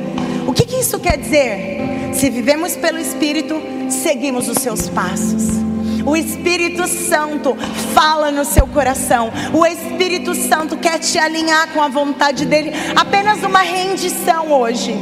O 0.48 0.54
que, 0.54 0.66
que 0.66 0.78
isso 0.78 1.00
quer 1.00 1.18
dizer? 1.18 2.12
Se 2.14 2.30
vivemos 2.30 2.76
pelo 2.76 3.00
Espírito, 3.00 3.60
seguimos 3.90 4.48
os 4.48 4.58
seus 4.58 4.90
passos. 4.90 5.75
O 6.06 6.16
Espírito 6.16 6.88
Santo 6.88 7.58
fala 7.94 8.30
no 8.30 8.46
seu 8.46 8.68
coração. 8.68 9.32
O 9.52 9.66
Espírito 9.66 10.36
Santo 10.36 10.78
quer 10.78 11.00
te 11.00 11.18
alinhar 11.18 11.70
com 11.70 11.82
a 11.82 11.88
vontade 11.88 12.46
dele. 12.46 12.72
Apenas 12.96 13.42
uma 13.44 13.60
rendição 13.60 14.52
hoje. 14.52 14.96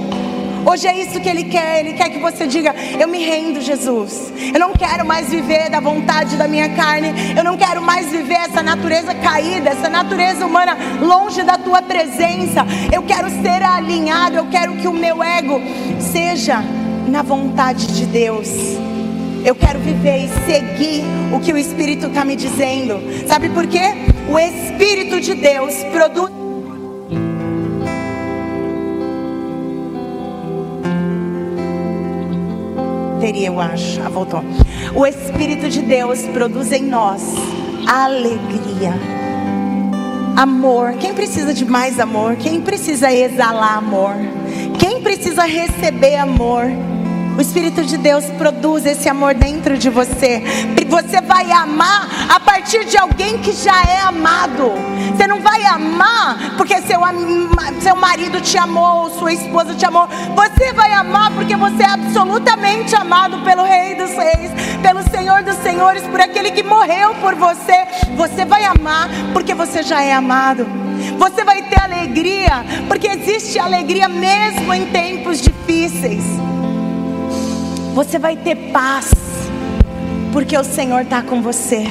Hoje 0.66 0.88
é 0.88 0.97
isso 0.97 1.20
que 1.20 1.28
Ele 1.28 1.43
quer. 1.43 1.82
Ele 1.82 1.93
quer 1.93 2.10
que 2.10 2.20
você 2.20 2.47
diga: 2.47 2.74
Eu 2.97 3.10
me 3.10 3.20
rendo, 3.20 3.60
Jesus. 3.60 4.32
Eu 4.54 4.60
não 4.60 4.72
quero 4.72 5.06
mais 5.06 5.30
viver 5.30 5.70
da 5.70 5.82
vontade 5.82 6.38
da 6.38 6.47
minha 6.47 6.70
carne. 6.70 7.14
Eu 7.38 7.43
não 7.43 7.58
quero 7.58 7.82
mais 7.82 8.10
viver 8.10 8.36
essa 8.36 8.64
natureza 8.64 9.14
caída, 9.14 9.72
essa 9.72 9.89
natureza 9.89 10.45
humana 10.45 10.78
longe 11.01 11.43
da 11.43 11.58
Tua 11.58 11.82
presença. 11.82 12.66
Eu 12.93 13.04
quero 13.04 13.30
ser 13.41 13.62
alinhado. 13.62 14.38
Eu 14.38 14.47
quero 14.47 14.78
que 14.78 14.88
o 14.88 14.93
meu 14.93 15.22
ego 15.22 15.62
seja 15.99 16.64
na 17.08 17.22
vontade 17.22 17.88
de 17.88 18.06
Deus. 18.06 18.47
Eu 19.46 19.56
quero 19.56 19.80
viver 19.80 20.26
e 20.26 20.30
seguir 20.46 21.04
o 21.34 21.39
que 21.39 21.52
o 21.52 21.58
Espírito 21.58 22.08
está 22.08 22.24
me 22.24 22.36
dizendo. 22.36 23.00
Sabe 23.28 23.50
por 23.50 23.68
quê? 23.68 23.94
O 24.30 24.39
Espírito 24.39 25.20
de 25.20 25.36
Deus 25.36 25.76
produz. 25.91 26.32
Teria, 33.20 33.48
eu 33.48 33.60
acho. 33.60 34.02
Ah, 34.02 34.10
voltou. 34.10 34.44
O 34.96 35.06
Espírito 35.06 35.70
de 35.70 35.82
Deus 35.82 36.22
produz 36.28 36.72
em 36.72 36.84
nós 36.84 37.22
alegria. 37.86 38.94
amor. 40.38 40.94
Quem 40.94 41.14
precisa 41.14 41.54
de 41.54 41.66
mais 41.66 42.00
amor? 42.00 42.38
Quem 42.38 42.62
precisa 42.62 43.12
exalar 43.12 43.78
amor? 43.78 44.16
Quem 44.80 45.02
precisa 45.02 45.44
receber 45.44 46.16
amor? 46.16 46.66
O 47.36 47.42
Espírito 47.42 47.84
de 47.84 47.98
Deus 47.98 48.26
produz 48.38 48.86
esse 48.86 49.10
amor 49.10 49.34
dentro 49.34 49.76
de 49.78 49.90
você. 49.90 50.44
Você 50.88 51.20
vai 51.22 51.52
amar 51.52 52.08
a 52.30 52.40
partir 52.40 52.86
de 52.86 52.96
alguém 52.96 53.40
que 53.40 53.52
já 53.54 53.82
é 53.82 54.02
amado. 54.02 54.72
Você 55.16 55.26
não 55.26 55.42
vai 55.42 55.64
amar 55.66 56.54
porque 56.56 56.80
seu, 56.82 57.00
seu 57.82 57.96
marido 57.96 58.40
te 58.40 58.56
amou, 58.56 59.10
sua 59.18 59.34
esposa 59.34 59.74
te 59.74 59.84
amou. 59.84 60.08
Você 60.36 60.74
vai 60.74 60.94
amar 60.94 61.32
porque 61.32 61.56
você 61.56 61.82
é 61.82 61.90
absolutamente 61.90 62.96
amado 62.96 63.40
pelo 63.40 63.64
Rei 63.64 63.96
dos 63.96 64.12
Reis, 64.12 64.52
pelo 64.84 65.02
Senhor 65.10 65.42
dos 65.42 65.56
Senhores, 65.58 66.04
por 66.04 66.22
aquele 66.22 66.52
que 66.52 66.62
morreu 66.62 67.16
por 67.16 67.34
você. 67.34 67.88
Você 68.16 68.46
vai 68.46 68.64
amar 68.64 69.10
porque 69.34 69.56
você 69.56 69.82
já 69.82 70.04
é 70.04 70.14
amado. 70.14 70.68
Você 71.18 71.44
vai 71.44 71.64
ter 71.64 71.82
alegria, 71.82 72.64
porque 72.88 73.08
existe 73.08 73.58
alegria 73.58 74.08
mesmo 74.08 74.72
em 74.72 74.86
tempos 74.86 75.42
difíceis. 75.42 76.24
Você 77.94 78.18
vai 78.18 78.36
ter 78.36 78.56
paz, 78.72 79.12
porque 80.32 80.58
o 80.58 80.64
Senhor 80.64 81.02
está 81.02 81.22
com 81.22 81.44
você. 81.44 81.86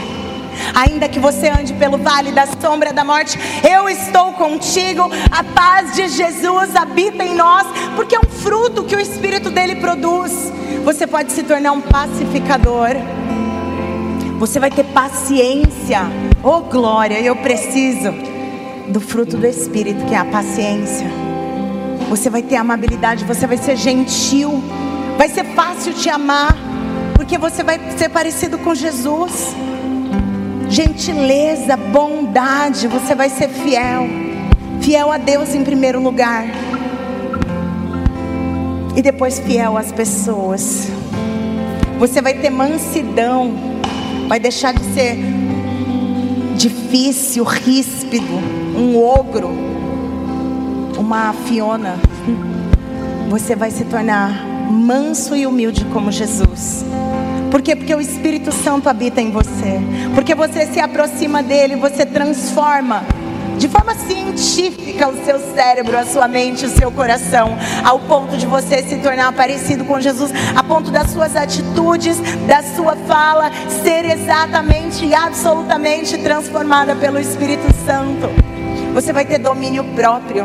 Ainda 0.75 1.09
que 1.09 1.21
você 1.21 1.49
ande 1.49 1.73
pelo 1.75 1.97
vale 1.97 2.33
da 2.33 2.45
sombra 2.47 2.93
da 2.93 3.05
morte, 3.05 3.39
eu 3.63 3.89
estou 3.89 4.33
contigo. 4.33 5.09
A 5.31 5.45
paz 5.45 5.95
de 5.95 6.09
Jesus 6.09 6.75
habita 6.75 7.23
em 7.23 7.37
nós, 7.37 7.67
porque 7.95 8.17
é 8.17 8.19
um 8.19 8.29
fruto 8.29 8.83
que 8.83 8.97
o 8.97 9.01
Espírito 9.01 9.49
dele 9.49 9.77
produz. 9.77 10.53
Você 10.85 11.07
pode 11.07 11.31
se 11.31 11.45
tornar 11.45 11.71
um 11.71 11.81
pacificador. 11.81 12.89
Você 14.41 14.59
vai 14.59 14.73
ter 14.73 14.85
paciência. 14.87 16.01
Oh 16.43 16.63
glória, 16.63 17.21
eu 17.21 17.37
preciso 17.37 18.13
do 18.89 19.01
fruto 19.01 19.37
do 19.37 19.47
Espírito, 19.47 20.05
que 20.07 20.15
é 20.15 20.19
a 20.19 20.25
paciência. 20.25 21.07
Você 22.09 22.29
vai 22.29 22.43
ter 22.43 22.57
amabilidade, 22.57 23.25
você 23.25 23.47
vai 23.47 23.57
ser 23.57 23.77
gentil. 23.77 24.61
Vai 25.17 25.29
ser 25.29 25.45
fácil 25.55 25.93
te 25.93 26.09
amar, 26.09 26.57
porque 27.15 27.39
você 27.39 27.63
vai 27.63 27.79
ser 27.97 28.09
parecido 28.09 28.59
com 28.59 28.75
Jesus. 28.75 29.55
Gentileza, 30.69 31.77
bondade, 31.77 32.89
você 32.89 33.15
vai 33.15 33.29
ser 33.29 33.49
fiel. 33.49 34.07
Fiel 34.81 35.13
a 35.13 35.19
Deus 35.19 35.55
em 35.55 35.63
primeiro 35.63 36.01
lugar. 36.01 36.45
E 38.97 39.03
depois 39.03 39.39
fiel 39.39 39.77
às 39.77 39.93
pessoas. 39.93 40.89
Você 41.99 42.21
vai 42.21 42.35
ter 42.35 42.51
mansidão. 42.51 43.55
Vai 44.29 44.41
deixar 44.41 44.73
de 44.73 44.83
ser 44.95 45.19
difícil, 46.57 47.45
ríspido, 47.45 48.33
um 48.77 48.97
ogro, 48.97 49.51
uma 50.99 51.33
Fiona. 51.33 51.97
Você 53.29 53.55
vai 53.55 53.71
se 53.71 53.85
tornar 53.85 54.52
manso 54.71 55.35
e 55.35 55.47
humilde 55.47 55.85
como 55.87 56.11
Jesus. 56.11 56.85
Por 57.51 57.61
quê? 57.61 57.77
Porque 57.77 57.95
o 57.95 58.01
Espírito 58.01 58.51
Santo 58.51 58.89
habita 58.89 59.21
em 59.21 59.31
você. 59.31 59.81
Porque 60.15 60.35
você 60.35 60.67
se 60.67 60.81
aproxima 60.81 61.43
dele, 61.43 61.77
você 61.77 62.07
transforma 62.07 63.05
de 63.59 63.69
forma 63.69 63.95
científica 63.95 65.09
o 65.09 65.25
seu 65.25 65.39
cérebro, 65.55 65.97
a 65.97 66.05
sua 66.05 66.27
mente, 66.27 66.67
o 66.67 66.69
seu 66.69 66.91
coração, 66.91 67.57
ao 67.85 68.01
ponto 68.01 68.37
de 68.37 68.47
você 68.47 68.83
se 68.83 68.97
tornar 68.97 69.33
parecido 69.33 69.85
com 69.85 70.01
Jesus, 70.01 70.33
a 70.57 70.63
ponto 70.63 70.91
das 70.91 71.11
suas 71.11 71.37
atitudes, 71.37 72.19
da 72.47 72.63
sua 72.63 72.97
fala 72.97 73.51
ser 73.85 74.05
exatamente 74.05 75.05
e 75.05 75.15
absolutamente 75.15 76.19
transformada 76.19 76.97
pelo 76.97 77.21
Espírito 77.21 77.73
Santo. 77.85 78.29
Você 78.95 79.13
vai 79.13 79.25
ter 79.25 79.39
domínio 79.39 79.85
próprio. 79.95 80.45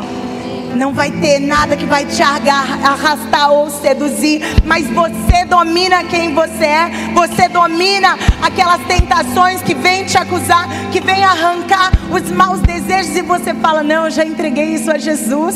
Não 0.76 0.93
vai 0.93 1.11
ter 1.11 1.39
nada 1.39 1.76
que 1.76 1.86
vai 1.86 2.05
te 2.05 2.22
arrastar 2.22 3.51
ou 3.51 3.70
seduzir, 3.70 4.41
mas 4.65 4.88
você 4.88 5.45
domina 5.45 6.03
quem 6.03 6.34
você 6.34 6.65
é, 6.65 6.91
você 7.13 7.47
domina 7.47 8.18
aquelas 8.41 8.82
tentações 8.86 9.61
que 9.61 9.74
vêm 9.74 10.05
te 10.05 10.18
acusar, 10.18 10.68
que 10.91 10.99
vêm 10.99 11.24
arrancar 11.24 11.91
os 12.11 12.30
maus 12.32 12.59
desejos 12.61 13.15
e 13.15 13.22
você 13.22 13.53
fala: 13.53 13.84
Não, 13.84 14.05
eu 14.05 14.11
já 14.11 14.24
entreguei 14.24 14.76
isso 14.76 14.91
a 14.91 14.97
Jesus. 14.97 15.55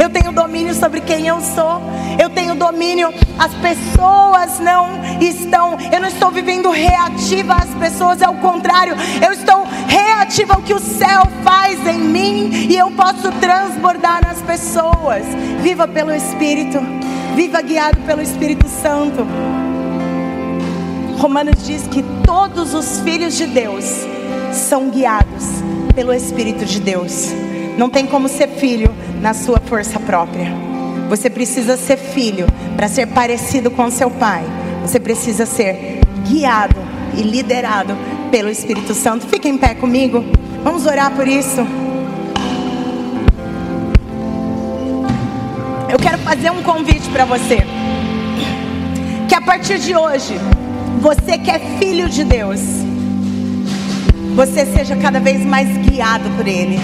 Eu 0.00 0.10
tenho 0.10 0.32
domínio 0.32 0.74
sobre 0.74 1.00
quem 1.00 1.26
eu 1.26 1.40
sou. 1.40 1.82
Eu 2.18 2.30
tenho 2.30 2.54
domínio. 2.54 3.12
As 3.38 3.52
pessoas 3.54 4.58
não 4.60 4.88
estão. 5.20 5.76
Eu 5.92 6.00
não 6.00 6.08
estou 6.08 6.30
vivendo 6.30 6.70
reativa 6.70 7.54
às 7.54 7.74
pessoas. 7.74 8.22
Ao 8.22 8.34
contrário, 8.34 8.94
eu 9.24 9.32
estou 9.32 9.66
reativa 9.86 10.54
ao 10.54 10.62
que 10.62 10.74
o 10.74 10.78
céu 10.78 11.22
faz 11.42 11.86
em 11.86 11.98
mim 11.98 12.68
e 12.70 12.76
eu 12.76 12.90
posso 12.92 13.30
transbordar 13.32 14.22
nas 14.24 14.40
pessoas. 14.42 15.24
Viva 15.60 15.86
pelo 15.86 16.12
Espírito. 16.12 16.78
Viva 17.34 17.60
guiado 17.62 17.98
pelo 18.02 18.20
Espírito 18.20 18.68
Santo. 18.68 19.26
Romanos 21.18 21.64
diz 21.64 21.86
que 21.86 22.04
todos 22.24 22.74
os 22.74 23.00
filhos 23.00 23.36
de 23.36 23.46
Deus 23.46 23.84
são 24.52 24.90
guiados 24.90 25.62
pelo 25.94 26.12
Espírito 26.12 26.64
de 26.64 26.80
Deus. 26.80 27.28
Não 27.78 27.88
tem 27.88 28.06
como 28.06 28.28
ser 28.28 28.48
filho 28.48 28.92
na 29.22 29.32
sua 29.32 29.60
força 29.60 30.00
própria. 30.00 30.52
Você 31.08 31.30
precisa 31.30 31.76
ser 31.76 31.96
filho 31.96 32.46
para 32.76 32.88
ser 32.88 33.06
parecido 33.06 33.70
com 33.70 33.88
seu 33.90 34.10
pai. 34.10 34.44
Você 34.82 34.98
precisa 34.98 35.46
ser 35.46 36.00
guiado 36.26 36.76
e 37.16 37.22
liderado 37.22 37.96
pelo 38.30 38.50
Espírito 38.50 38.92
Santo. 38.92 39.26
Fique 39.26 39.48
em 39.48 39.56
pé 39.56 39.74
comigo. 39.74 40.24
Vamos 40.64 40.84
orar 40.86 41.12
por 41.12 41.28
isso. 41.28 41.60
Eu 45.88 45.98
quero 45.98 46.18
fazer 46.18 46.50
um 46.50 46.62
convite 46.62 47.08
para 47.10 47.24
você. 47.24 47.58
Que 49.28 49.34
a 49.34 49.40
partir 49.40 49.78
de 49.78 49.94
hoje, 49.94 50.34
você 51.00 51.38
que 51.38 51.50
é 51.50 51.58
filho 51.78 52.08
de 52.08 52.24
Deus, 52.24 52.60
você 54.34 54.66
seja 54.66 54.96
cada 54.96 55.20
vez 55.20 55.44
mais 55.44 55.68
guiado 55.76 56.28
por 56.36 56.48
Ele 56.48 56.80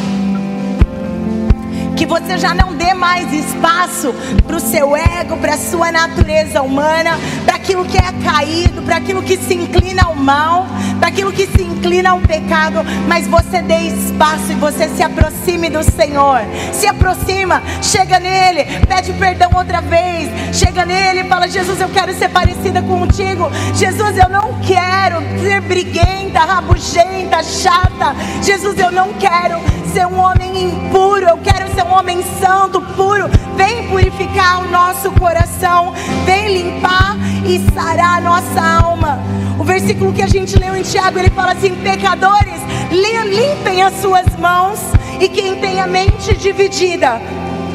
que 1.99 2.07
você 2.07 2.38
já 2.38 2.55
não 2.55 2.76
dê 2.76 2.94
mais 2.94 3.32
espaço 3.32 4.14
para 4.46 4.57
o 4.57 4.61
seu 4.61 4.96
ego, 4.96 5.36
para 5.38 5.55
a 5.55 5.59
sua 5.59 5.90
natureza 5.90 6.62
humana, 6.62 7.18
para 7.44 7.57
aquilo 7.57 7.84
que 7.84 7.99
é 7.99 8.12
caído, 8.24 8.82
para 8.82 8.99
aquilo 8.99 9.20
que 9.20 9.36
se 9.36 9.55
inclina 9.55 10.05
ao 10.05 10.14
mal, 10.14 10.68
para 11.01 11.09
aquilo 11.09 11.32
que 11.32 11.44
se 11.49 11.61
inclina 11.61 12.11
ao 12.11 12.20
pecado, 12.20 12.84
mas 13.09 13.26
você 13.26 13.61
dê 13.62 13.78
espaço 13.78 14.53
e 14.53 14.55
você 14.55 14.88
se 14.90 15.03
aproxime 15.03 15.68
do 15.68 15.82
Senhor. 15.82 16.42
Se 16.72 16.86
aproxima, 16.86 17.61
chega 17.82 18.20
nele, 18.20 18.64
pede 18.86 19.12
perdão 19.14 19.51
outra 19.57 19.80
vez, 19.80 20.30
chega 20.57 20.86
nele 20.86 21.22
e 21.22 21.24
fala: 21.24 21.49
Jesus, 21.49 21.80
eu 21.80 21.88
quero 21.88 22.14
ser 22.14 22.28
parecida 22.28 22.80
contigo. 22.80 23.51
Jesus, 23.74 24.16
eu 24.16 24.28
não 24.28 24.55
quero 24.61 25.20
ser 25.42 25.61
briguenta, 25.62 26.38
rabugenta, 26.44 27.42
chata. 27.42 28.14
Jesus, 28.40 28.78
eu 28.78 28.92
não 28.92 29.14
quero 29.14 29.59
ser 29.92 30.07
um 30.07 30.20
homem 30.20 30.64
impuro, 30.64 31.26
eu 31.26 31.38
quero 31.38 31.74
ser 31.74 31.82
um 31.82 31.88
homem 31.91 32.22
santo, 32.41 32.80
puro. 32.80 33.28
Vem 33.57 33.89
purificar 33.89 34.61
o 34.64 34.70
nosso 34.70 35.11
coração, 35.12 35.93
vem 36.24 36.62
limpar 36.62 37.16
e 37.47 37.59
sarar 37.72 38.18
a 38.18 38.20
nossa 38.20 38.61
alma. 38.61 39.18
O 39.59 39.64
versículo 39.64 40.12
que 40.12 40.22
a 40.22 40.26
gente 40.26 40.59
leu 40.59 40.76
em 40.76 40.82
Tiago, 40.82 41.18
ele 41.18 41.30
fala 41.30 41.53
assim: 41.53 41.74
pecadores, 41.76 42.61
limpem 42.91 43.82
as 43.82 43.95
suas 44.01 44.26
mãos, 44.39 44.78
e 45.20 45.28
quem 45.28 45.57
tem 45.57 45.80
a 45.80 45.86
mente 45.86 46.36
dividida, 46.36 47.20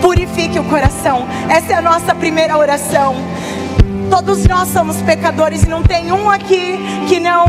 purifique 0.01 0.59
o 0.59 0.63
coração. 0.65 1.27
Essa 1.49 1.73
é 1.73 1.75
a 1.75 1.81
nossa 1.81 2.15
primeira 2.15 2.57
oração. 2.57 3.15
Todos 4.09 4.45
nós 4.45 4.69
somos 4.69 4.97
pecadores 5.01 5.63
e 5.63 5.69
não 5.69 5.81
tem 5.83 6.11
um 6.11 6.29
aqui 6.29 6.77
que 7.07 7.19
não 7.19 7.45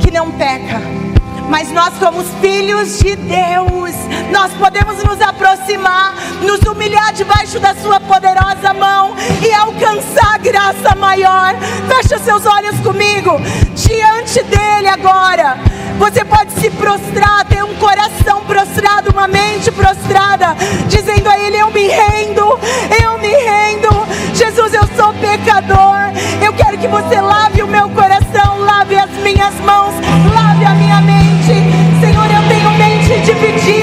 que 0.00 0.10
não 0.10 0.32
peca 0.32 1.01
mas 1.48 1.70
nós 1.70 1.92
somos 1.98 2.26
filhos 2.40 2.98
de 2.98 3.16
Deus. 3.16 3.92
Nós 4.30 4.52
podemos 4.54 5.02
nos 5.04 5.20
aproximar, 5.20 6.14
nos 6.42 6.60
humilhar 6.60 7.12
debaixo 7.12 7.60
da 7.60 7.74
sua 7.74 8.00
poderosa 8.00 8.72
mão 8.72 9.14
e 9.46 9.52
alcançar 9.52 10.38
graça 10.38 10.94
maior. 10.96 11.54
Fecha 11.88 12.18
seus 12.18 12.46
olhos 12.46 12.78
comigo, 12.80 13.38
diante 13.74 14.42
dele 14.44 14.88
agora. 14.88 15.58
Você 15.98 16.24
pode 16.24 16.52
se 16.52 16.70
prostrar, 16.70 17.44
ter 17.44 17.62
um 17.62 17.74
coração 17.74 18.44
prostrado, 18.44 19.10
uma 19.10 19.28
mente 19.28 19.70
prostrada, 19.70 20.56
dizendo 20.88 21.28
a 21.28 21.38
ele: 21.38 21.58
Eu 21.58 21.70
me 21.70 21.86
rendo, 21.86 22.58
eu 23.02 23.18
me 23.18 23.28
rendo. 23.28 23.88
Jesus, 24.34 24.72
eu 24.74 24.86
sou 24.96 25.12
pecador. 25.14 25.98
Eu 26.44 26.52
quero 26.54 26.78
que 26.78 26.88
você 26.88 27.20
lave 27.20 27.62
o 27.62 27.66
meu 27.66 27.88
coração, 27.90 28.58
lave 28.58 28.96
as 28.98 29.10
minhas 29.22 29.54
mãos, 29.60 29.94
lave 30.34 30.64
a 30.64 30.74
minha 30.74 31.00
mente 31.02 31.41
se 33.20 33.34
dividir. 33.34 33.81